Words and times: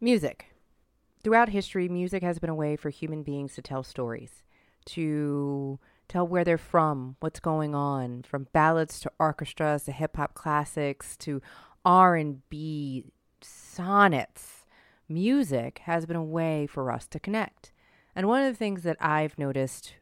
Music. 0.00 0.54
Throughout 1.24 1.48
history, 1.48 1.88
music 1.88 2.22
has 2.22 2.38
been 2.38 2.50
a 2.50 2.54
way 2.54 2.76
for 2.76 2.88
human 2.88 3.24
beings 3.24 3.54
to 3.54 3.62
tell 3.62 3.82
stories, 3.82 4.44
to 4.86 5.80
tell 6.06 6.26
where 6.26 6.44
they're 6.44 6.56
from, 6.56 7.16
what's 7.18 7.40
going 7.40 7.74
on, 7.74 8.22
from 8.22 8.46
ballads 8.52 9.00
to 9.00 9.10
orchestras 9.18 9.82
to 9.84 9.92
hip 9.92 10.16
hop 10.16 10.34
classics 10.34 11.16
to 11.16 11.42
R&B 11.84 13.06
sonnets. 13.40 14.66
Music 15.08 15.80
has 15.84 16.06
been 16.06 16.16
a 16.16 16.22
way 16.22 16.68
for 16.68 16.92
us 16.92 17.08
to 17.08 17.18
connect. 17.18 17.72
And 18.14 18.28
one 18.28 18.42
of 18.42 18.52
the 18.52 18.58
things 18.58 18.84
that 18.84 18.96
I've 19.00 19.36
noticed 19.36 19.94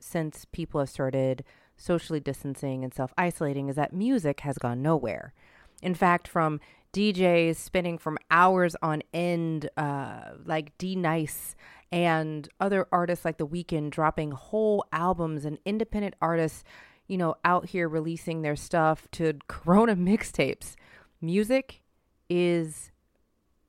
since 0.00 0.46
people 0.50 0.80
have 0.80 0.90
started 0.90 1.44
socially 1.76 2.18
distancing 2.18 2.82
and 2.82 2.92
self-isolating 2.92 3.68
is 3.68 3.76
that 3.76 3.92
music 3.92 4.40
has 4.40 4.58
gone 4.58 4.82
nowhere. 4.82 5.32
In 5.80 5.94
fact, 5.94 6.26
from 6.26 6.58
DJs 6.94 7.56
spinning 7.56 7.98
from 7.98 8.18
hours 8.30 8.76
on 8.80 9.02
end, 9.12 9.68
uh, 9.76 10.30
like 10.44 10.78
D 10.78 10.94
Nice 10.94 11.56
and 11.90 12.48
other 12.60 12.86
artists 12.92 13.24
like 13.24 13.36
The 13.36 13.46
Weeknd 13.46 13.90
dropping 13.90 14.30
whole 14.30 14.86
albums 14.92 15.44
and 15.44 15.58
independent 15.64 16.14
artists, 16.22 16.62
you 17.08 17.18
know, 17.18 17.34
out 17.44 17.66
here 17.66 17.88
releasing 17.88 18.42
their 18.42 18.56
stuff 18.56 19.08
to 19.12 19.34
Corona 19.48 19.96
mixtapes. 19.96 20.76
Music 21.20 21.82
is 22.30 22.92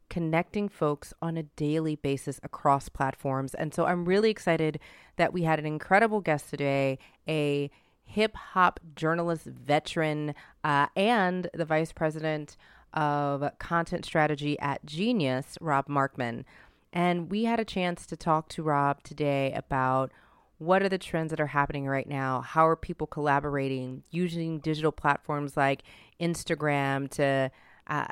connecting 0.07 0.69
folks 0.69 1.11
on 1.19 1.35
a 1.35 1.43
daily 1.43 1.95
basis 1.95 2.39
across 2.43 2.89
platforms. 2.89 3.55
And 3.55 3.73
so 3.73 3.85
I'm 3.85 4.05
really 4.05 4.29
excited 4.29 4.79
that 5.15 5.33
we 5.33 5.43
had 5.43 5.57
an 5.57 5.65
incredible 5.65 6.21
guest 6.21 6.51
today, 6.51 6.99
a 7.27 7.71
hip 8.03 8.35
hop 8.35 8.79
journalist 8.95 9.45
veteran 9.45 10.35
uh, 10.63 10.87
and 10.95 11.49
the 11.55 11.65
vice 11.65 11.91
president 11.91 12.55
of 12.95 13.47
content 13.59 14.05
strategy 14.05 14.57
at 14.59 14.85
Genius, 14.85 15.57
Rob 15.61 15.87
Markman. 15.87 16.45
And 16.91 17.29
we 17.29 17.43
had 17.43 17.59
a 17.59 17.65
chance 17.65 18.05
to 18.07 18.15
talk 18.15 18.49
to 18.49 18.63
Rob 18.63 19.03
today 19.03 19.51
about 19.53 20.11
what 20.57 20.81
are 20.81 20.89
the 20.89 20.97
trends 20.97 21.31
that 21.31 21.41
are 21.41 21.47
happening 21.47 21.85
right 21.85 22.07
now? 22.07 22.41
How 22.41 22.65
are 22.65 22.77
people 22.77 23.07
collaborating 23.07 24.03
using 24.09 24.59
digital 24.59 24.93
platforms 24.93 25.57
like 25.57 25.83
Instagram 26.21 27.09
to 27.11 27.51
uh, 27.87 28.05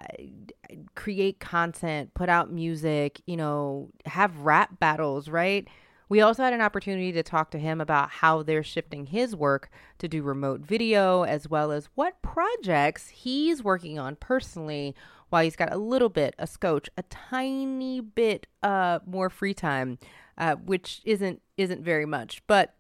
create 0.95 1.39
content, 1.39 2.13
put 2.13 2.29
out 2.29 2.51
music, 2.51 3.21
you 3.25 3.37
know, 3.37 3.89
have 4.05 4.37
rap 4.39 4.79
battles, 4.79 5.29
right? 5.29 5.67
We 6.09 6.21
also 6.21 6.43
had 6.43 6.53
an 6.53 6.61
opportunity 6.61 7.11
to 7.13 7.23
talk 7.23 7.51
to 7.51 7.59
him 7.59 7.81
about 7.81 8.09
how 8.09 8.43
they're 8.43 8.63
shifting 8.63 9.07
his 9.07 9.35
work 9.35 9.69
to 9.99 10.07
do 10.07 10.21
remote 10.21 10.61
video, 10.61 11.23
as 11.23 11.49
well 11.49 11.71
as 11.71 11.89
what 11.95 12.21
projects 12.21 13.09
he's 13.09 13.63
working 13.63 13.97
on 13.97 14.15
personally 14.17 14.95
while 15.29 15.43
he's 15.43 15.55
got 15.55 15.73
a 15.73 15.77
little 15.77 16.09
bit, 16.09 16.35
a 16.37 16.45
scotch, 16.45 16.89
a 16.97 17.03
tiny 17.03 17.99
bit 18.01 18.45
uh, 18.61 18.99
more 19.05 19.29
free 19.29 19.53
time, 19.53 19.97
uh, 20.37 20.55
which 20.55 21.01
isn't 21.05 21.41
isn't 21.57 21.81
very 21.81 22.05
much. 22.05 22.43
But 22.45 22.75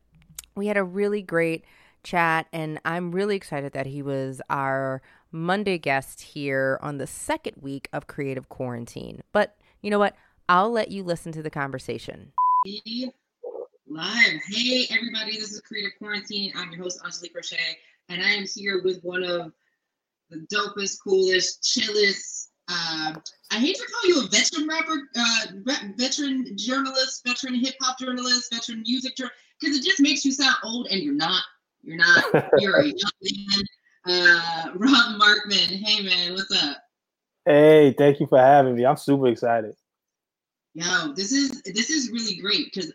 we 0.55 0.67
had 0.67 0.77
a 0.77 0.83
really 0.83 1.21
great 1.21 1.65
chat, 2.03 2.47
and 2.53 2.79
I'm 2.85 3.11
really 3.11 3.35
excited 3.35 3.73
that 3.73 3.87
he 3.87 4.03
was 4.03 4.41
our 4.49 5.01
Monday 5.31 5.79
guest 5.79 6.21
here 6.21 6.77
on 6.81 6.97
the 6.97 7.07
second 7.07 7.55
week 7.59 7.89
of 7.91 8.05
Creative 8.05 8.47
Quarantine. 8.49 9.23
But 9.31 9.57
you 9.81 9.89
know 9.89 9.99
what? 9.99 10.15
I'll 10.47 10.71
let 10.71 10.91
you 10.91 11.03
listen 11.03 11.31
to 11.31 11.41
the 11.41 11.49
conversation. 11.49 12.33
Live. 12.65 14.39
Hey, 14.47 14.87
everybody. 14.89 15.37
This 15.37 15.51
is 15.51 15.59
Creative 15.59 15.91
Quarantine. 15.97 16.53
I'm 16.55 16.71
your 16.71 16.83
host, 16.83 17.01
Angelique 17.03 17.35
Roche, 17.35 17.59
and 18.07 18.23
I 18.23 18.29
am 18.29 18.45
here 18.45 18.81
with 18.81 19.01
one 19.03 19.21
of 19.21 19.51
the 20.29 20.47
dopest, 20.53 20.99
coolest, 21.03 21.61
chillest. 21.61 22.51
Uh, 22.69 23.15
I 23.51 23.55
hate 23.55 23.75
to 23.75 23.85
call 23.85 24.09
you 24.09 24.23
a 24.23 24.29
veteran 24.29 24.69
rapper, 24.69 25.09
uh, 25.17 25.81
veteran 25.97 26.55
journalist, 26.55 27.27
veteran 27.27 27.55
hip 27.55 27.75
hop 27.81 27.99
journalist, 27.99 28.53
veteran 28.53 28.81
music 28.87 29.17
journalist, 29.17 29.37
because 29.59 29.75
it 29.75 29.83
just 29.83 29.99
makes 29.99 30.23
you 30.23 30.31
sound 30.31 30.55
old, 30.63 30.87
and 30.89 31.01
you're 31.01 31.13
not. 31.13 31.43
You're 31.81 31.97
not. 31.97 32.23
You're 32.59 32.79
a 32.79 32.85
young 32.85 32.95
man. 33.23 33.63
Uh, 34.07 34.69
Rob 34.75 35.19
Markman. 35.19 35.83
Hey, 35.83 36.01
man, 36.01 36.31
what's 36.31 36.63
up? 36.63 36.77
Hey, 37.45 37.93
thank 37.97 38.21
you 38.21 38.27
for 38.27 38.39
having 38.39 38.75
me. 38.75 38.85
I'm 38.85 38.95
super 38.95 39.27
excited. 39.27 39.75
Yo, 40.73 41.13
this 41.13 41.31
is 41.31 41.61
this 41.63 41.89
is 41.89 42.09
really 42.09 42.35
great 42.35 42.73
because 42.73 42.91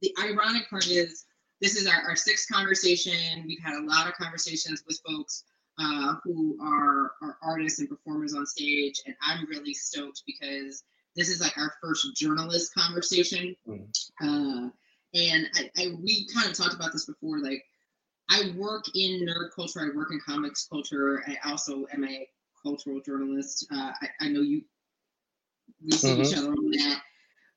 the 0.00 0.14
ironic 0.22 0.68
part 0.70 0.86
is 0.86 1.26
this 1.60 1.76
is 1.76 1.86
our, 1.86 2.00
our 2.08 2.16
sixth 2.16 2.50
conversation. 2.50 3.44
We've 3.46 3.60
had 3.60 3.74
a 3.74 3.84
lot 3.84 4.08
of 4.08 4.14
conversations 4.14 4.82
with 4.86 5.00
folks 5.06 5.44
uh, 5.78 6.14
who 6.24 6.58
are, 6.62 7.12
are 7.22 7.36
artists 7.42 7.78
and 7.78 7.88
performers 7.88 8.34
on 8.34 8.46
stage, 8.46 9.02
and 9.06 9.14
I'm 9.22 9.46
really 9.46 9.74
stoked 9.74 10.22
because 10.26 10.82
this 11.14 11.28
is 11.28 11.40
like 11.40 11.56
our 11.58 11.74
first 11.82 12.16
journalist 12.16 12.72
conversation. 12.74 13.54
Mm. 13.68 13.86
Uh, 14.22 14.70
and 15.12 15.46
I, 15.54 15.70
I 15.76 15.86
we 16.02 16.26
kind 16.34 16.48
of 16.48 16.56
talked 16.56 16.74
about 16.74 16.92
this 16.92 17.04
before. 17.04 17.40
Like, 17.40 17.62
I 18.30 18.52
work 18.56 18.84
in 18.94 19.26
nerd 19.26 19.50
culture. 19.54 19.80
I 19.80 19.96
work 19.96 20.12
in 20.12 20.20
comics 20.26 20.66
culture. 20.70 21.22
I 21.26 21.50
also 21.50 21.84
am 21.92 22.04
a 22.04 22.26
cultural 22.62 23.00
journalist. 23.00 23.66
Uh, 23.70 23.92
I, 24.00 24.08
I 24.22 24.28
know 24.28 24.40
you 24.40 24.62
we 25.84 25.92
see 25.92 26.08
mm-hmm. 26.08 26.22
each 26.22 26.36
other 26.36 26.52
on 26.52 26.70
that. 26.70 27.02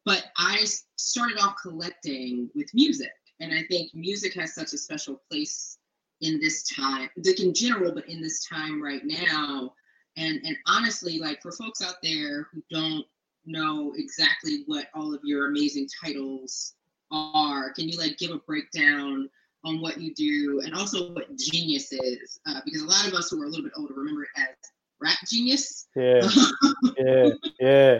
But 0.06 0.26
I 0.38 0.66
started 0.98 1.38
off 1.40 1.56
collecting 1.62 2.50
with 2.56 2.74
music. 2.74 3.12
And 3.40 3.54
I 3.54 3.64
think 3.64 3.94
music 3.94 4.34
has 4.36 4.54
such 4.54 4.74
a 4.74 4.78
special 4.78 5.22
place 5.30 5.78
in 6.22 6.40
this 6.40 6.64
time, 6.64 7.10
like 7.18 7.40
in 7.40 7.54
general, 7.54 7.94
but 7.94 8.08
in 8.08 8.22
this 8.22 8.46
time 8.46 8.82
right 8.82 9.02
now. 9.04 9.74
And 10.16 10.40
and 10.46 10.56
honestly, 10.68 11.20
like 11.20 11.42
for 11.42 11.52
folks 11.52 11.82
out 11.82 11.96
there 12.02 12.48
who 12.52 12.64
don't 12.70 13.06
know 13.46 13.94
exactly 13.98 14.64
what 14.68 14.88
all 14.94 15.14
of 15.14 15.22
your 15.24 15.48
amazing 15.48 15.88
titles 16.04 16.76
are, 17.12 17.74
can 17.74 17.90
you 17.90 17.98
like 17.98 18.18
give 18.18 18.32
a 18.32 18.38
breakdown 18.40 19.30
on 19.66 19.82
what 19.82 20.00
you 20.00 20.14
do 20.14 20.62
and 20.64 20.74
also 20.74 21.12
what 21.14 21.36
genius 21.38 21.92
is? 21.92 22.40
Uh, 22.48 22.62
because 22.64 22.82
a 22.82 22.88
lot 22.88 23.08
of 23.08 23.14
us 23.14 23.30
who 23.30 23.42
are 23.42 23.46
a 23.46 23.50
little 23.50 23.64
bit 23.64 23.74
older 23.76 23.94
remember 23.96 24.24
it 24.24 24.30
as 24.38 24.56
rap 25.02 25.18
genius. 25.28 25.88
Yeah, 25.96 26.30
yeah, 26.98 27.30
yeah. 27.60 28.00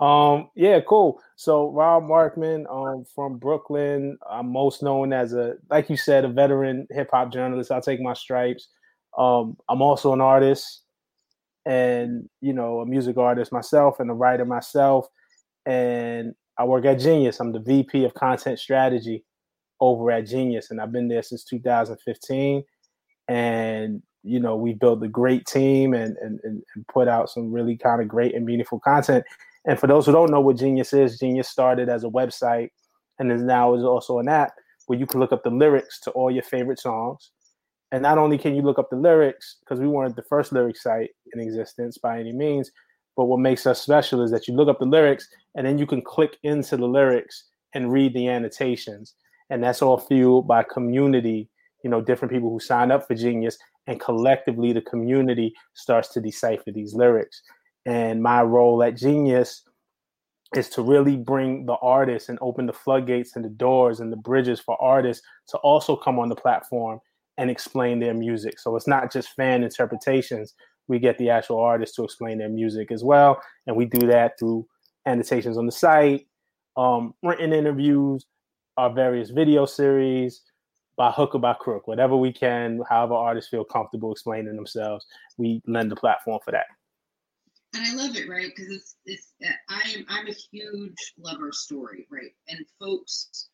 Um, 0.00 0.50
yeah, 0.56 0.80
cool. 0.80 1.20
So 1.36 1.70
Rob 1.70 2.04
Markman, 2.04 2.66
um, 2.70 3.04
from 3.14 3.38
Brooklyn. 3.38 4.18
I'm 4.28 4.50
most 4.50 4.82
known 4.82 5.12
as 5.12 5.32
a, 5.32 5.54
like 5.70 5.88
you 5.88 5.96
said, 5.96 6.24
a 6.24 6.28
veteran 6.28 6.86
hip 6.90 7.10
hop 7.12 7.32
journalist. 7.32 7.70
I'll 7.70 7.80
take 7.80 8.00
my 8.00 8.14
stripes. 8.14 8.68
Um, 9.16 9.56
I'm 9.68 9.82
also 9.82 10.12
an 10.12 10.20
artist 10.20 10.82
and 11.66 12.28
you 12.40 12.52
know, 12.52 12.80
a 12.80 12.86
music 12.86 13.16
artist 13.16 13.52
myself 13.52 14.00
and 14.00 14.10
a 14.10 14.14
writer 14.14 14.44
myself. 14.44 15.06
And 15.66 16.34
I 16.58 16.64
work 16.64 16.84
at 16.84 17.00
Genius. 17.00 17.40
I'm 17.40 17.52
the 17.52 17.60
VP 17.60 18.04
of 18.04 18.14
content 18.14 18.58
strategy 18.58 19.24
over 19.80 20.10
at 20.10 20.26
Genius, 20.26 20.70
and 20.70 20.80
I've 20.80 20.92
been 20.92 21.08
there 21.08 21.22
since 21.22 21.44
2015. 21.44 22.64
And 23.28 24.02
you 24.22 24.40
know, 24.40 24.56
we 24.56 24.74
built 24.74 25.02
a 25.02 25.08
great 25.08 25.46
team 25.46 25.94
and 25.94 26.16
and, 26.18 26.40
and 26.44 26.62
put 26.88 27.08
out 27.08 27.30
some 27.30 27.52
really 27.52 27.76
kind 27.76 28.02
of 28.02 28.08
great 28.08 28.34
and 28.34 28.44
meaningful 28.44 28.80
content. 28.80 29.24
And 29.66 29.78
for 29.78 29.86
those 29.86 30.06
who 30.06 30.12
don't 30.12 30.30
know 30.30 30.40
what 30.40 30.58
Genius 30.58 30.92
is, 30.92 31.18
Genius 31.18 31.48
started 31.48 31.88
as 31.88 32.04
a 32.04 32.08
website 32.08 32.68
and 33.18 33.32
is 33.32 33.42
now 33.42 33.74
is 33.74 33.84
also 33.84 34.18
an 34.18 34.28
app 34.28 34.52
where 34.86 34.98
you 34.98 35.06
can 35.06 35.20
look 35.20 35.32
up 35.32 35.42
the 35.42 35.50
lyrics 35.50 36.00
to 36.00 36.10
all 36.10 36.30
your 36.30 36.42
favorite 36.42 36.78
songs. 36.78 37.30
And 37.92 38.02
not 38.02 38.18
only 38.18 38.36
can 38.38 38.54
you 38.54 38.62
look 38.62 38.78
up 38.78 38.90
the 38.90 38.96
lyrics, 38.96 39.56
because 39.60 39.80
we 39.80 39.86
weren't 39.86 40.16
the 40.16 40.22
first 40.22 40.52
lyric 40.52 40.76
site 40.76 41.10
in 41.32 41.40
existence 41.40 41.96
by 41.96 42.18
any 42.18 42.32
means, 42.32 42.70
but 43.16 43.26
what 43.26 43.38
makes 43.38 43.66
us 43.66 43.80
special 43.80 44.22
is 44.22 44.30
that 44.32 44.48
you 44.48 44.54
look 44.54 44.68
up 44.68 44.80
the 44.80 44.84
lyrics 44.84 45.28
and 45.54 45.66
then 45.66 45.78
you 45.78 45.86
can 45.86 46.02
click 46.02 46.36
into 46.42 46.76
the 46.76 46.86
lyrics 46.86 47.44
and 47.72 47.92
read 47.92 48.12
the 48.14 48.28
annotations. 48.28 49.14
And 49.50 49.62
that's 49.62 49.82
all 49.82 49.98
fueled 49.98 50.48
by 50.48 50.64
community, 50.64 51.48
you 51.82 51.90
know, 51.90 52.00
different 52.00 52.32
people 52.32 52.50
who 52.50 52.60
sign 52.60 52.90
up 52.90 53.06
for 53.06 53.14
Genius, 53.14 53.58
and 53.86 54.00
collectively 54.00 54.72
the 54.72 54.80
community 54.80 55.54
starts 55.74 56.08
to 56.14 56.20
decipher 56.20 56.72
these 56.72 56.94
lyrics. 56.94 57.42
And 57.86 58.22
my 58.22 58.42
role 58.42 58.82
at 58.82 58.96
Genius 58.96 59.62
is 60.56 60.68
to 60.70 60.82
really 60.82 61.16
bring 61.16 61.66
the 61.66 61.74
artists 61.74 62.28
and 62.28 62.38
open 62.40 62.66
the 62.66 62.72
floodgates 62.72 63.36
and 63.36 63.44
the 63.44 63.50
doors 63.50 64.00
and 64.00 64.12
the 64.12 64.16
bridges 64.16 64.60
for 64.60 64.80
artists 64.80 65.26
to 65.48 65.58
also 65.58 65.96
come 65.96 66.18
on 66.18 66.28
the 66.28 66.36
platform 66.36 67.00
and 67.36 67.50
explain 67.50 67.98
their 67.98 68.14
music. 68.14 68.58
So 68.58 68.76
it's 68.76 68.86
not 68.86 69.12
just 69.12 69.34
fan 69.34 69.64
interpretations. 69.64 70.54
We 70.86 70.98
get 70.98 71.18
the 71.18 71.30
actual 71.30 71.58
artists 71.58 71.96
to 71.96 72.04
explain 72.04 72.38
their 72.38 72.48
music 72.48 72.92
as 72.92 73.02
well. 73.02 73.40
And 73.66 73.76
we 73.76 73.86
do 73.86 74.06
that 74.06 74.38
through 74.38 74.66
annotations 75.06 75.58
on 75.58 75.66
the 75.66 75.72
site, 75.72 76.26
um, 76.76 77.14
written 77.22 77.52
interviews, 77.52 78.24
our 78.76 78.92
various 78.92 79.30
video 79.30 79.66
series, 79.66 80.42
by 80.96 81.10
hook 81.10 81.34
or 81.34 81.40
by 81.40 81.54
crook, 81.54 81.88
whatever 81.88 82.16
we 82.16 82.32
can, 82.32 82.80
however 82.88 83.14
artists 83.14 83.50
feel 83.50 83.64
comfortable 83.64 84.12
explaining 84.12 84.54
themselves, 84.54 85.04
we 85.36 85.60
lend 85.66 85.90
the 85.90 85.96
platform 85.96 86.38
for 86.44 86.52
that 86.52 86.66
and 87.74 87.84
I 87.86 87.94
love 87.94 88.16
it, 88.16 88.28
right? 88.28 88.52
Because 88.54 88.72
it's 88.72 88.96
it's 89.04 89.32
I'm 89.68 90.04
I'm 90.08 90.28
a 90.28 90.34
huge 90.52 91.14
lover 91.18 91.52
story, 91.52 92.06
right? 92.10 92.32
And 92.48 92.64
folks, 92.78 93.48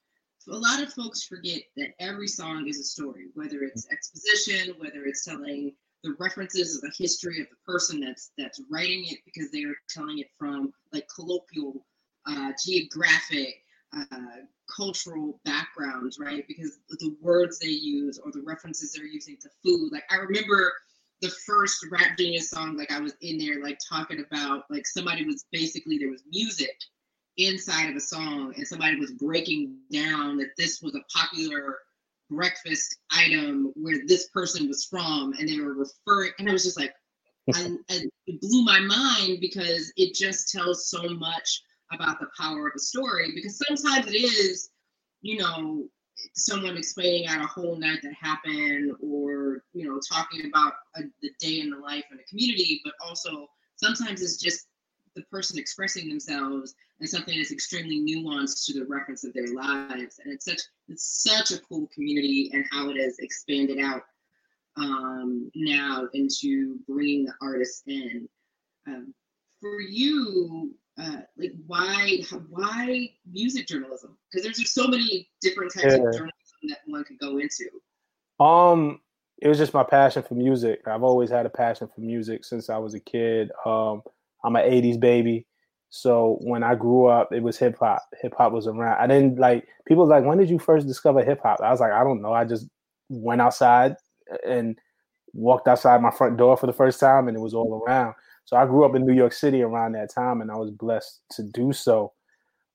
a 0.49 0.56
lot 0.56 0.82
of 0.82 0.93
folks 0.93 1.25
forget 1.25 1.62
that 1.76 1.94
every 1.99 2.28
song 2.28 2.67
is 2.69 2.78
a 2.78 2.84
story, 2.84 3.26
whether 3.34 3.62
it's 3.62 3.88
exposition, 3.90 4.75
whether 4.78 5.05
it's 5.05 5.25
telling 5.25 5.72
the 6.02 6.14
references 6.19 6.76
of 6.76 6.82
the 6.82 6.93
history 6.96 7.40
of 7.40 7.46
the 7.50 7.72
person 7.72 8.00
that's 8.00 8.32
that's 8.38 8.61
writing 8.70 9.05
it 9.06 9.19
because 9.25 9.50
they 9.50 9.64
are 9.64 9.76
telling 9.88 10.19
it 10.19 10.28
from 10.38 10.72
like 10.93 11.06
colloquial, 11.14 11.87
uh, 12.26 12.52
geographic, 12.64 13.62
uh, 13.96 14.17
cultural 14.75 15.40
backgrounds, 15.44 16.19
right? 16.19 16.44
Because 16.46 16.78
the 16.90 17.17
words 17.20 17.58
they 17.58 17.69
use 17.69 18.19
or 18.19 18.31
the 18.32 18.43
references 18.44 18.93
they're 18.93 19.05
using 19.05 19.37
to 19.43 19.49
food. 19.62 19.90
Like 19.93 20.05
I 20.11 20.17
remember 20.17 20.72
the 21.20 21.31
first 21.46 21.84
rap 21.90 22.17
genius 22.19 22.50
song 22.50 22.76
like 22.76 22.90
i 22.93 23.00
was 23.00 23.14
in 23.20 23.38
there 23.38 23.62
like 23.62 23.78
talking 23.87 24.25
about 24.25 24.64
like 24.70 24.87
somebody 24.87 25.25
was 25.25 25.44
basically 25.52 25.99
there 25.99 26.11
was 26.11 26.22
music 26.31 26.76
inside 27.37 27.88
of 27.90 27.96
a 27.96 28.00
song 28.00 28.52
and 28.56 28.67
somebody 28.67 28.96
was 28.96 29.12
breaking 29.12 29.76
down 29.93 30.37
that 30.37 30.50
this 30.56 30.81
was 30.82 30.94
a 30.94 31.19
popular 31.19 31.78
breakfast 32.31 32.99
item 33.12 33.72
where 33.75 34.00
this 34.06 34.28
person 34.28 34.69
was 34.69 34.84
from 34.84 35.32
and 35.38 35.49
they 35.49 35.58
were 35.58 35.75
referring 35.75 36.32
and 36.38 36.49
i 36.49 36.52
was 36.52 36.64
just 36.64 36.78
like 36.78 36.94
I, 37.55 37.75
I, 37.90 38.02
it 38.26 38.40
blew 38.43 38.64
my 38.64 38.78
mind 38.81 39.38
because 39.40 39.93
it 39.96 40.14
just 40.14 40.52
tells 40.52 40.88
so 40.88 41.02
much 41.08 41.62
about 41.90 42.20
the 42.20 42.28
power 42.38 42.69
of 42.69 42.75
a 42.76 42.78
story 42.78 43.32
because 43.34 43.61
sometimes 43.67 44.06
it 44.06 44.14
is 44.14 44.70
you 45.22 45.38
know 45.38 45.88
someone 46.34 46.76
explaining 46.76 47.26
out 47.26 47.43
a 47.43 47.46
whole 47.46 47.76
night 47.76 48.00
that 48.02 48.14
happened 48.14 48.93
or 49.02 49.62
you 49.72 49.88
know 49.88 50.00
talking 50.08 50.46
about 50.46 50.75
a, 50.96 51.02
the 51.22 51.31
day 51.38 51.61
in 51.61 51.70
the 51.70 51.76
life 51.76 52.05
in 52.11 52.17
the 52.17 52.22
community 52.25 52.81
but 52.84 52.94
also 53.05 53.49
sometimes 53.76 54.22
it's 54.22 54.37
just 54.37 54.67
the 55.17 55.22
person 55.22 55.58
expressing 55.58 56.08
themselves 56.08 56.75
and 57.00 57.08
something 57.08 57.37
that's 57.37 57.52
extremely 57.52 58.00
nuanced 58.00 58.67
to 58.67 58.78
the 58.78 58.87
reference 58.87 59.25
of 59.25 59.32
their 59.32 59.49
lives. 59.49 60.20
And 60.22 60.32
it's 60.32 60.44
such 60.44 60.61
it's 60.88 61.22
such 61.22 61.50
a 61.50 61.61
cool 61.62 61.88
community 61.94 62.50
and 62.52 62.64
how 62.70 62.90
it 62.90 62.96
has 62.96 63.19
expanded 63.19 63.78
out 63.78 64.02
um, 64.76 65.50
now 65.55 66.08
into 66.12 66.78
bringing 66.87 67.25
the 67.25 67.34
artists 67.40 67.82
in. 67.87 68.28
Um, 68.87 69.14
for 69.61 69.81
you 69.81 70.75
uh, 70.98 71.20
like 71.37 71.52
why 71.66 72.22
why 72.48 73.10
music 73.31 73.66
journalism? 73.66 74.16
Because 74.31 74.44
there's 74.44 74.58
just 74.58 74.75
so 74.75 74.87
many 74.87 75.28
different 75.40 75.72
types 75.72 75.87
yeah. 75.87 75.94
of 75.94 76.12
journalism 76.12 76.32
that 76.69 76.78
one 76.87 77.04
could 77.04 77.19
go 77.19 77.38
into. 77.38 77.69
Um, 78.44 79.00
it 79.40 79.48
was 79.48 79.58
just 79.58 79.75
my 79.75 79.84
passion 79.84 80.22
for 80.22 80.34
music. 80.34 80.81
I've 80.87 81.02
always 81.02 81.31
had 81.31 81.46
a 81.46 81.50
passion 81.50 81.88
for 81.94 82.00
music 82.00 82.44
since 82.44 82.69
I 82.69 82.78
was 82.78 82.94
a 82.94 83.00
kid. 83.00 83.50
Um, 83.64 84.02
I'm 84.44 84.56
an 84.56 84.62
'80s 84.62 85.00
baby, 85.00 85.46
so 85.90 86.38
when 86.40 86.62
I 86.62 86.76
grew 86.76 87.06
up, 87.06 87.32
it 87.32 87.43
was 87.43 87.58
hip 87.58 87.76
hop. 87.78 88.02
Hip 88.22 88.34
hop 88.38 88.52
was 88.52 88.69
around. 88.69 88.98
I 89.00 89.06
didn't 89.06 89.38
like 89.38 89.66
people 89.86 90.06
like, 90.06 90.25
when 90.25 90.38
did 90.38 90.48
you 90.48 90.58
first 90.58 90.86
discover 90.86 91.25
hip 91.25 91.40
hop? 91.43 91.60
I 91.60 91.70
was 91.70 91.81
like, 91.81 91.93
I 91.93 92.04
don't 92.04 92.22
know. 92.22 92.32
I 92.32 92.44
just 92.44 92.66
went 93.08 93.40
outside 93.40 93.96
and 94.46 94.78
walked 95.32 95.66
outside 95.66 96.00
my 96.00 96.12
front 96.12 96.36
door 96.36 96.56
for 96.56 96.66
the 96.66 96.72
first 96.72 97.00
time, 97.00 97.26
and 97.26 97.36
it 97.36 97.40
was 97.40 97.54
all 97.54 97.82
around. 97.84 98.14
So 98.50 98.56
I 98.56 98.67
grew 98.67 98.85
up 98.85 98.97
in 98.97 99.06
New 99.06 99.14
York 99.14 99.32
City 99.32 99.62
around 99.62 99.93
that 99.93 100.12
time, 100.12 100.41
and 100.41 100.50
I 100.50 100.56
was 100.56 100.73
blessed 100.73 101.20
to 101.37 101.44
do 101.44 101.73
so. 101.73 102.12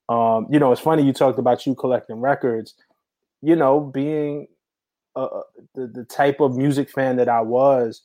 Um, 0.08 0.48
you 0.50 0.58
know, 0.58 0.72
it's 0.72 0.80
funny 0.80 1.04
you 1.04 1.12
talked 1.12 1.38
about 1.38 1.66
you 1.66 1.76
collecting 1.76 2.22
records. 2.22 2.76
You 3.42 3.58
know, 3.58 3.82
being 3.82 4.48
the 5.16 5.44
the 5.74 6.06
type 6.06 6.40
of 6.40 6.56
music 6.56 6.90
fan 6.90 7.18
that 7.18 7.28
I 7.28 7.42
was 7.42 8.04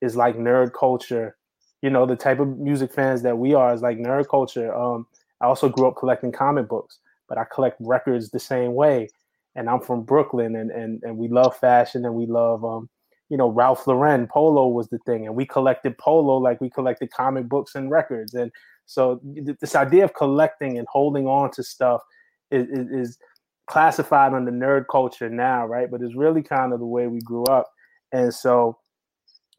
is 0.00 0.16
like 0.16 0.36
nerd 0.36 0.72
culture. 0.72 1.36
You 1.80 1.90
know, 1.90 2.06
the 2.06 2.16
type 2.16 2.40
of 2.40 2.58
music 2.58 2.92
fans 2.92 3.22
that 3.22 3.38
we 3.38 3.54
are 3.54 3.72
is 3.72 3.82
like 3.82 3.98
nerd 3.98 4.28
culture. 4.28 4.74
Um, 4.74 5.06
I 5.40 5.46
also 5.46 5.68
grew 5.68 5.86
up 5.86 5.94
collecting 5.96 6.32
comic 6.32 6.66
books, 6.66 6.98
but 7.28 7.38
I 7.38 7.44
collect 7.44 7.76
records 7.78 8.30
the 8.30 8.40
same 8.40 8.74
way. 8.74 9.10
And 9.54 9.70
I'm 9.70 9.80
from 9.80 10.02
Brooklyn, 10.02 10.56
and 10.56 10.72
and 10.72 11.00
and 11.04 11.18
we 11.18 11.28
love 11.28 11.56
fashion, 11.56 12.04
and 12.04 12.16
we 12.16 12.26
love 12.26 12.64
um, 12.64 12.88
you 13.28 13.36
know, 13.36 13.48
Ralph 13.48 13.86
Lauren 13.86 14.26
polo 14.28 14.68
was 14.68 14.88
the 14.88 14.98
thing, 14.98 15.26
and 15.26 15.34
we 15.34 15.46
collected 15.46 15.98
polo 15.98 16.36
like 16.36 16.60
we 16.60 16.70
collected 16.70 17.10
comic 17.10 17.48
books 17.48 17.74
and 17.74 17.90
records. 17.90 18.34
And 18.34 18.52
so 18.86 19.20
this 19.60 19.74
idea 19.74 20.04
of 20.04 20.14
collecting 20.14 20.78
and 20.78 20.86
holding 20.90 21.26
on 21.26 21.50
to 21.52 21.62
stuff 21.62 22.02
is, 22.50 22.66
is, 22.68 22.88
is 22.90 23.18
classified 23.66 24.32
under 24.32 24.52
nerd 24.52 24.84
culture 24.90 25.28
now, 25.28 25.66
right? 25.66 25.90
But 25.90 26.02
it's 26.02 26.14
really 26.14 26.42
kind 26.42 26.72
of 26.72 26.78
the 26.78 26.86
way 26.86 27.08
we 27.08 27.20
grew 27.20 27.44
up. 27.44 27.66
And 28.12 28.32
so 28.32 28.78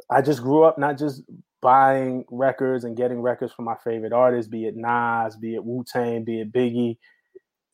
I 0.09 0.21
just 0.21 0.41
grew 0.41 0.63
up 0.63 0.77
not 0.77 0.97
just 0.97 1.23
buying 1.61 2.23
records 2.31 2.85
and 2.85 2.95
getting 2.95 3.21
records 3.21 3.51
from 3.51 3.65
my 3.65 3.75
favorite 3.83 4.13
artists, 4.13 4.49
be 4.49 4.65
it 4.65 4.75
Nas, 4.77 5.35
be 5.35 5.55
it 5.55 5.65
Wu 5.65 5.83
Tang, 5.85 6.23
be 6.23 6.39
it 6.39 6.53
Biggie. 6.53 6.97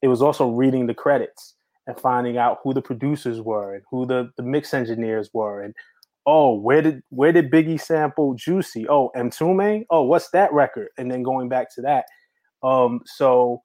It 0.02 0.08
was 0.08 0.22
also 0.22 0.50
reading 0.50 0.88
the 0.88 0.94
credits 0.96 1.56
and 1.88 2.00
finding 2.00 2.38
out 2.38 2.60
who 2.64 2.74
the 2.74 2.82
producers 2.82 3.42
were 3.42 3.76
and 3.76 3.84
who 3.90 4.06
the, 4.06 4.30
the 4.38 4.44
mix 4.44 4.74
engineers 4.74 5.30
were 5.34 5.62
and 5.62 5.74
oh 6.26 6.56
where 6.56 6.82
did 6.82 7.02
where 7.10 7.32
did 7.32 7.52
Biggie 7.52 7.80
sample 7.80 8.34
Juicy? 8.36 8.88
Oh, 8.88 9.12
Mtume? 9.16 9.86
Oh, 9.90 10.04
what's 10.04 10.30
that 10.32 10.54
record? 10.54 10.88
And 10.98 11.12
then 11.12 11.24
going 11.24 11.50
back 11.50 11.74
to 11.76 11.82
that. 11.82 12.06
Um, 12.64 13.02
so 13.06 13.62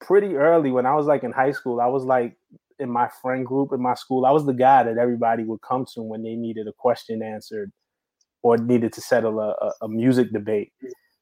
pretty 0.00 0.36
early 0.36 0.70
when 0.70 0.86
I 0.86 0.94
was 0.94 1.06
like 1.06 1.22
in 1.22 1.32
high 1.32 1.52
school, 1.52 1.80
I 1.80 1.86
was 1.86 2.04
like 2.04 2.36
in 2.78 2.90
my 2.90 3.08
friend 3.20 3.44
group 3.44 3.72
in 3.72 3.80
my 3.82 3.94
school, 3.94 4.24
I 4.24 4.30
was 4.30 4.46
the 4.46 4.52
guy 4.52 4.82
that 4.84 4.98
everybody 4.98 5.44
would 5.44 5.60
come 5.62 5.84
to 5.94 6.02
when 6.02 6.22
they 6.22 6.34
needed 6.34 6.68
a 6.68 6.72
question 6.72 7.22
answered 7.22 7.72
or 8.42 8.56
needed 8.56 8.92
to 8.92 9.00
settle 9.00 9.40
a, 9.40 9.50
a, 9.50 9.72
a 9.82 9.88
music 9.88 10.32
debate. 10.32 10.72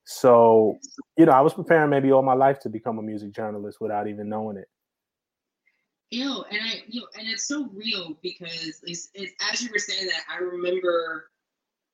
So, 0.04 0.78
you 1.16 1.26
know, 1.26 1.32
I 1.32 1.40
was 1.40 1.54
preparing 1.54 1.90
maybe 1.90 2.12
all 2.12 2.23
my 2.23 2.35
life 2.35 2.61
to 2.61 2.68
become 2.68 2.99
a 2.99 3.02
music 3.02 3.32
journalist 3.32 3.78
without 3.80 4.06
even 4.06 4.28
knowing 4.28 4.56
it. 4.56 4.68
Ew, 6.10 6.44
and 6.50 6.60
I, 6.62 6.82
you 6.86 7.00
know, 7.00 7.06
and 7.18 7.28
it's 7.28 7.48
so 7.48 7.68
real 7.75 8.16
because 8.22 8.80
it's, 8.84 9.08
it's 9.14 9.32
as 9.52 9.62
you 9.62 9.70
were 9.72 9.78
saying 9.78 10.06
that, 10.06 10.22
I 10.32 10.38
remember, 10.38 11.30